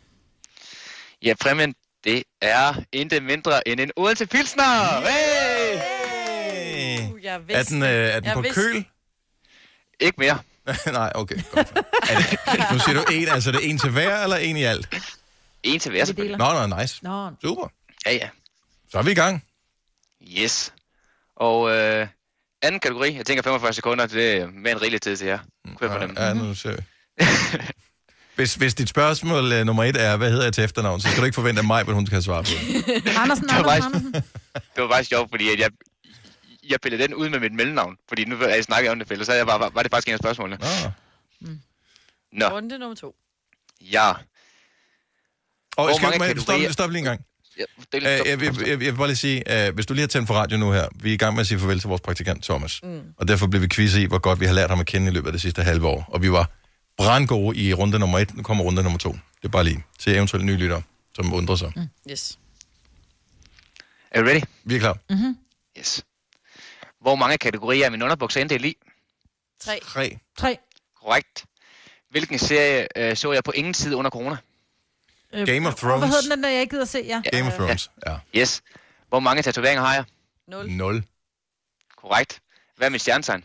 [1.23, 1.75] Ja, præmien,
[2.05, 5.01] det er intet mindre end en Odense Pilsner.
[5.01, 5.79] Hey!
[5.79, 7.13] Hey.
[7.13, 8.85] Uh, jeg Er vidste den, øh, er den Jeg på vidste køl?
[10.01, 10.39] Ikke mere.
[10.93, 11.37] Nej, okay.
[11.53, 11.73] Godt.
[12.11, 12.39] Er det,
[12.73, 14.89] nu siger du en, altså er det en til hver, eller en i alt?
[15.63, 16.39] En til hver, Vi selvfølgelig.
[16.39, 16.99] Nå, nå, nice.
[17.03, 17.69] Nå, Super.
[18.07, 18.29] Ja, ja.
[18.91, 19.45] Så er vi i gang.
[20.39, 20.73] Yes.
[21.37, 22.07] Og øh,
[22.63, 25.39] anden kategori, jeg tænker 45 sekunder, det er med en rigelig tid til jer.
[25.77, 26.23] Kunne jeg fornemme.
[26.23, 26.77] Ja, nu ser
[28.37, 31.21] hvis, hvis dit spørgsmål uh, nummer et er, hvad hedder jeg til efternavn, så skal
[31.21, 32.57] du ikke forvente af mig, at hun kan svare på det.
[33.23, 34.13] Andersen, Det var Andersen, faktisk- Andersen.
[34.75, 35.71] Det var faktisk sjovt, fordi at jeg,
[36.69, 37.97] jeg pillede den ud med mit mellemnavn.
[38.09, 40.13] Fordi nu er jeg snakket om det, Pelle, så jeg bare, var det faktisk en
[40.15, 40.59] af spørgsmålene.
[40.61, 40.91] Nå.
[42.33, 43.15] Nå, Runde nummer to.
[43.81, 44.13] ja.
[45.77, 46.73] Og Hvor skal mange ikke med, stop, kategorier?
[46.73, 47.21] stop lige en gang.
[47.59, 49.95] Ja det er jeg, lidt jeg, jeg, jeg vil bare lige sige, uh, hvis du
[49.95, 51.81] lige har tændt for radio nu her, vi er i gang med at sige farvel
[51.81, 52.81] til vores praktikant Thomas.
[52.83, 53.03] Mm.
[53.17, 55.15] Og derfor blev vi quiz i, hvor godt vi har lært ham at kende i
[55.15, 56.05] løbet af det sidste halve år.
[56.09, 56.51] Og vi var
[56.97, 58.35] brandgode i runde nummer et.
[58.35, 59.13] Nu kommer runde nummer to.
[59.13, 60.83] Det er bare lige til eventuelle nye lyttere,
[61.15, 61.73] som undrer sig.
[61.77, 61.89] Mm.
[62.11, 62.39] Yes.
[64.11, 64.41] Er du ready?
[64.65, 64.99] Vi er klar.
[65.11, 65.37] Mhm.
[65.79, 66.05] Yes.
[67.01, 68.77] Hvor mange kategorier er min underbukser inddelt i?
[69.61, 69.81] Tre.
[69.83, 70.19] Tre.
[70.39, 70.59] Tre.
[71.03, 71.45] Korrekt.
[72.11, 74.37] Hvilken serie øh, så jeg på ingen tid under corona?
[75.35, 76.29] Øh, Game of og Hvad hedder Thrones.
[76.31, 76.99] den, der jeg ikke gider se?
[76.99, 77.23] Ja.
[77.33, 77.91] Game of Thrones.
[78.07, 78.19] Ja.
[78.37, 78.63] Yes.
[79.09, 80.05] Hvor mange tatoveringer har jeg?
[80.49, 80.71] Nul.
[80.71, 81.05] Nul.
[81.97, 82.41] Korrekt.
[82.77, 83.45] Hvad er mit stjernetegn?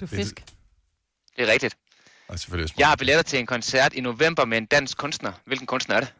[0.00, 0.44] Du er fisk.
[1.36, 1.76] Det er rigtigt.
[2.28, 5.32] Og selvfølgelig Jeg har billetter til en koncert i november med en dansk kunstner.
[5.44, 6.12] Hvilken kunstner er det?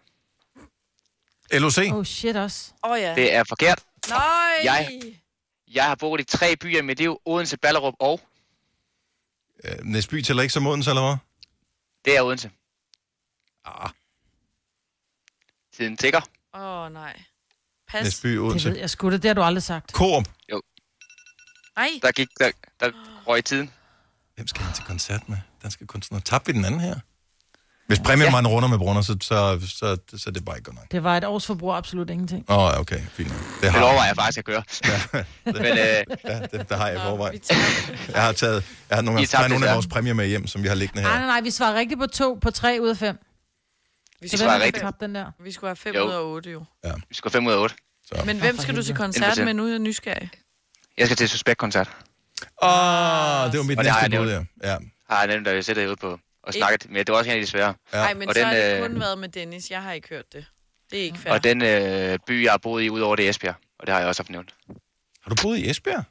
[1.60, 1.78] LOC.
[1.92, 2.72] Oh shit også.
[2.84, 3.14] Åh oh, ja.
[3.14, 3.82] Det er forkert.
[4.08, 4.18] Nej.
[4.64, 5.00] Jeg-
[5.74, 7.20] Jeg har boet i tre byer i mit liv.
[7.24, 8.20] Odense, Ballerup og...
[9.64, 11.16] Uh, Næsby tæller ikke som Odense, eller hvad?
[12.04, 12.50] Det er Odense.
[13.64, 13.90] Ah,
[15.78, 16.20] Tiden tigger.
[16.54, 17.20] Åh oh, nej.
[17.92, 18.04] Pas.
[18.04, 18.70] Næsby, Det Odense.
[18.70, 19.16] ved jeg sgu da.
[19.16, 19.90] Det har du aldrig sagt.
[19.92, 20.24] Coop.
[21.76, 21.88] Ej.
[22.02, 22.28] Der gik...
[22.40, 22.50] Der,
[22.80, 22.90] der
[23.26, 23.70] røg tiden.
[24.36, 25.36] Hvem skal han til koncert med?
[25.62, 26.20] Danske kunstnere.
[26.20, 26.94] Tabte vi den anden her?
[27.86, 29.68] Hvis præmien var en runder med brunner, så, så, så,
[30.10, 30.92] så, så er det bare ikke godt nok.
[30.92, 32.44] Det var et års forbrug absolut ingenting.
[32.48, 33.28] Åh, oh, okay, fint.
[33.28, 34.62] Det Det har overvejer jeg faktisk at gøre.
[35.44, 37.40] Men øh, Ja, det, det har jeg i forvejen.
[38.14, 40.68] Jeg har taget, jeg har nogle, taget nogle af vores præmier med hjem, som vi
[40.68, 41.18] har liggende Nej, her.
[41.18, 41.40] nej, nej.
[41.40, 43.18] Vi svarer rigtigt på to på tre ud af fem.
[44.22, 44.82] Vi Så skulle, rigtigt.
[44.82, 45.30] tabt den der?
[45.44, 46.06] vi skulle have 5 Jo.
[46.06, 46.64] ud af 8 jo.
[47.08, 47.74] vi skal 5 ud af 8.
[48.06, 48.22] Så.
[48.26, 49.66] Men hvem skal du til koncert med nu?
[49.66, 50.30] Jeg er nysgerrig.
[50.98, 51.88] Jeg skal til Suspekt-koncert.
[52.62, 54.34] Åh, oh, det var mit Og det har næste jeg bud, ja.
[54.34, 54.48] nævnt.
[54.62, 54.76] ja.
[55.10, 56.86] Har jeg nemt, da jeg sætter ude på og snakket.
[56.90, 57.74] Men det var også en af de svære.
[57.92, 59.70] Nej, men og så den, har det øh, kun været med Dennis.
[59.70, 60.44] Jeg har ikke hørt det.
[60.90, 61.32] Det er ikke fair.
[61.32, 63.54] Og den øh, by, jeg har boet i, udover det er Esbjerg.
[63.78, 64.54] Og det har jeg også haft nævnt.
[65.22, 66.04] Har du boet i Esbjerg?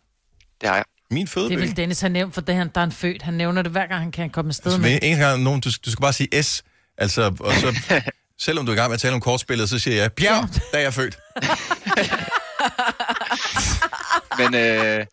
[0.61, 0.85] Det har jeg.
[1.11, 1.53] Min Det fødeby.
[1.53, 3.21] er vel Dennis har nævnt, for det han, der er en født.
[3.21, 4.99] Han nævner det hver gang, han kan komme afsted Så med.
[5.01, 6.63] eneste gang nogen, du, du skal bare sige S.
[6.97, 7.75] Altså, og så,
[8.45, 10.77] selvom du er i gang med at tale om kortspillet, så siger jeg, Bjerg, da
[10.77, 11.17] jeg er født.
[14.39, 15.05] Men øh,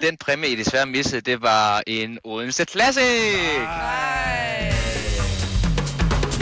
[0.00, 3.02] den præmie, I desværre missede, det var en Odense Classic.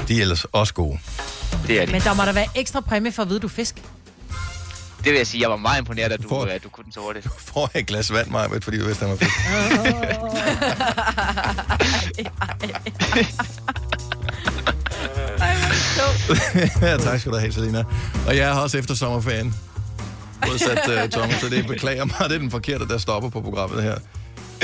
[0.09, 0.99] De er ellers også gode.
[1.66, 1.93] Det er de.
[1.93, 3.75] Men der må der være ekstra præmie for at vide, du fisk.
[5.05, 6.45] Det vil jeg sige, jeg var meget imponeret, at du, får...
[6.45, 7.29] at du kunne den så hurtigt.
[7.55, 9.16] Får jeg et glas vand, Maja, fordi du vidste, han var
[16.03, 16.83] fedt.
[16.83, 17.85] ja, tak skal du have, Selina.
[18.27, 19.55] Og jeg er også efter sommerferien.
[20.47, 22.15] Modsat uh, Thomas, så det beklager mig.
[22.29, 23.95] Det er den forkerte, der stopper på programmet her.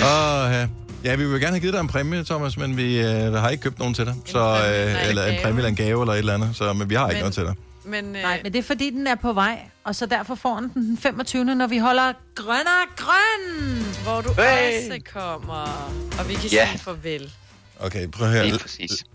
[0.05, 0.69] Og, uh,
[1.05, 3.63] ja, vi vil gerne have givet dig en præmie, Thomas, men vi uh, har ikke
[3.63, 4.15] købt nogen til dig.
[4.27, 6.51] Så, uh, eller en præmie eller en gave eller et eller andet.
[6.57, 7.55] Så, men vi har ikke Men- noget til dig.
[7.85, 10.57] Men, øh, Nej, men det er fordi, den er på vej, og så derfor får
[10.61, 11.45] den den 25.
[11.45, 13.85] når vi holder grønner grøn.
[14.03, 14.79] Hvor du Hey!
[14.91, 15.91] også kommer.
[16.19, 16.69] Og vi kan Ja.
[16.71, 17.33] sige farvel.
[17.81, 18.59] Okay, prøv her.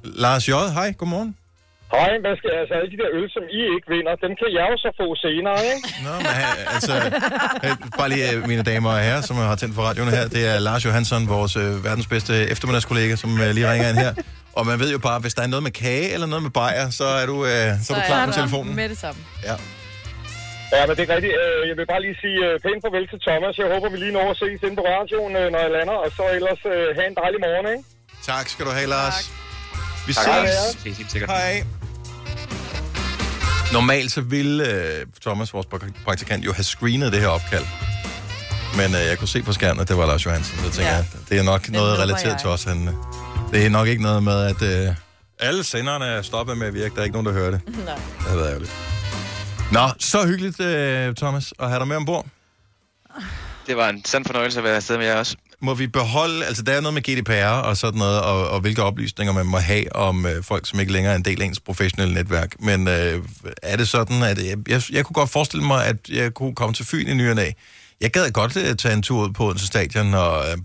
[0.03, 1.35] Lars J., hej, godmorgen.
[1.95, 4.65] Hej, hvad skal altså alle de der øl, som I ikke vinder, dem kan jeg
[4.71, 5.81] jo så få senere, ikke?
[6.05, 6.93] Nå, men han, altså,
[7.65, 10.43] øh, bare lige, øh, mine damer og herrer, som har tændt for radioen her, det
[10.51, 14.13] er Lars Johansson, vores øh, verdens bedste eftermiddagskollega, som øh, lige ringer ind her.
[14.57, 16.85] Og man ved jo bare, hvis der er noget med kage eller noget med bajer,
[16.99, 17.51] så er du, øh,
[17.83, 18.75] så er du klar på telefonen.
[18.81, 19.19] Med det samme.
[19.49, 19.55] Ja.
[20.75, 21.33] Ja, men det er rigtigt.
[21.43, 23.53] Øh, Jeg vil bare lige sige øh, pænt farvel til Thomas.
[23.61, 25.97] Jeg håber, vi lige når at ses inde på radioen, øh, når jeg lander.
[26.05, 27.83] Og så ellers øh, have en dejlig morgen, ikke?
[28.31, 29.17] Tak skal du have, Lars.
[30.07, 30.23] Vi Tak.
[30.23, 30.55] ses.
[30.83, 30.93] Hej.
[30.93, 31.29] Ses sikkert.
[31.31, 31.53] Hej.
[33.73, 37.65] Normalt så ville øh, Thomas, vores prak- praktikant, jo have screenet det her opkald.
[38.77, 40.57] Men øh, jeg kunne se på skærmen, at det var Lars Johansen.
[40.57, 40.97] Så jeg tænker, Ja.
[40.97, 41.03] ja.
[41.29, 42.39] det er nok noget relateret jeg.
[42.39, 42.63] til os.
[42.63, 42.93] Han, øh,
[43.53, 44.95] det er nok ikke noget med, at øh,
[45.39, 46.95] alle senderne er stoppet med at virke.
[46.95, 47.61] Der er ikke nogen, der hører det.
[47.85, 47.95] Nej.
[47.95, 48.71] Det havde været ærgerligt.
[49.71, 52.25] Nå, så hyggeligt, øh, Thomas, at have dig med ombord.
[53.67, 55.35] Det var en sand fornøjelse at være afsted med jer også.
[55.63, 58.83] Må vi beholde, altså der er noget med GDPR og sådan noget, og, og hvilke
[58.83, 61.59] oplysninger man må have om øh, folk, som ikke længere er en del af ens
[61.59, 62.55] professionelle netværk.
[62.59, 63.23] Men øh,
[63.63, 66.73] er det sådan, at jeg, jeg, jeg kunne godt forestille mig, at jeg kunne komme
[66.73, 67.51] til Fyn i ny og næ.
[68.01, 70.57] Jeg gad godt øh, tage en tur ud på Odense Stadion og, øh,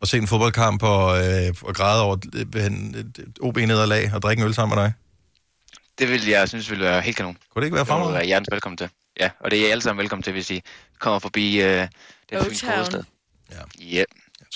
[0.00, 2.24] og se en fodboldkamp og, øh, og græde over et,
[2.56, 4.92] et, et OB-nederlag og drikke en øl sammen med dig.
[5.98, 7.36] Det vil jeg synes ville være helt kanon.
[7.54, 8.18] Kunne det ikke være Det må du fremragende?
[8.18, 8.88] være hjertens velkommen til.
[9.20, 10.60] Ja, og det er I alle sammen velkommen til, hvis I
[10.98, 11.86] kommer forbi øh,
[12.30, 12.74] den fynske O-Town.
[12.74, 13.02] hovedstad.
[13.52, 14.00] Ja.
[14.00, 14.06] Yep.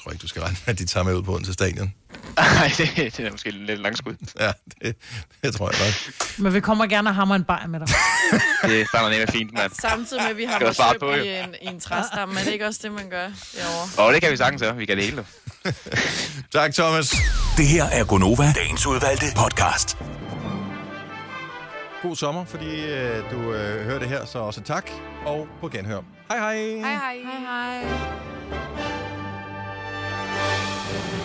[0.03, 1.95] Jeg tror ikke, du skal regne med, at de tager med ud på Odense Stadion.
[2.37, 4.15] Nej, det, det er måske lidt langskud.
[4.41, 4.97] Ja, det,
[5.43, 6.39] det tror jeg godt.
[6.39, 7.89] Men vi kommer gerne og hammer en bajer med dig.
[8.71, 9.73] Det brænder nemlig fint, mand.
[9.81, 12.41] Samtidig med, at vi har søm på, i en, i en træstamme.
[12.41, 14.05] Er det ikke også det, man gør derovre?
[14.05, 14.77] Og det kan vi sagtens gøre.
[14.77, 15.25] Vi kan det hele.
[16.53, 17.11] Tak, Thomas.
[17.57, 19.99] Det her er Gonova, dagens udvalgte podcast.
[22.03, 24.91] God sommer, fordi øh, du øh, hører det her, så også tak.
[25.27, 26.01] Og på genhør.
[26.31, 26.57] Hej hej.
[26.57, 27.17] Hej hej.
[27.25, 29.02] Hej hej.
[30.93, 31.22] Thank you.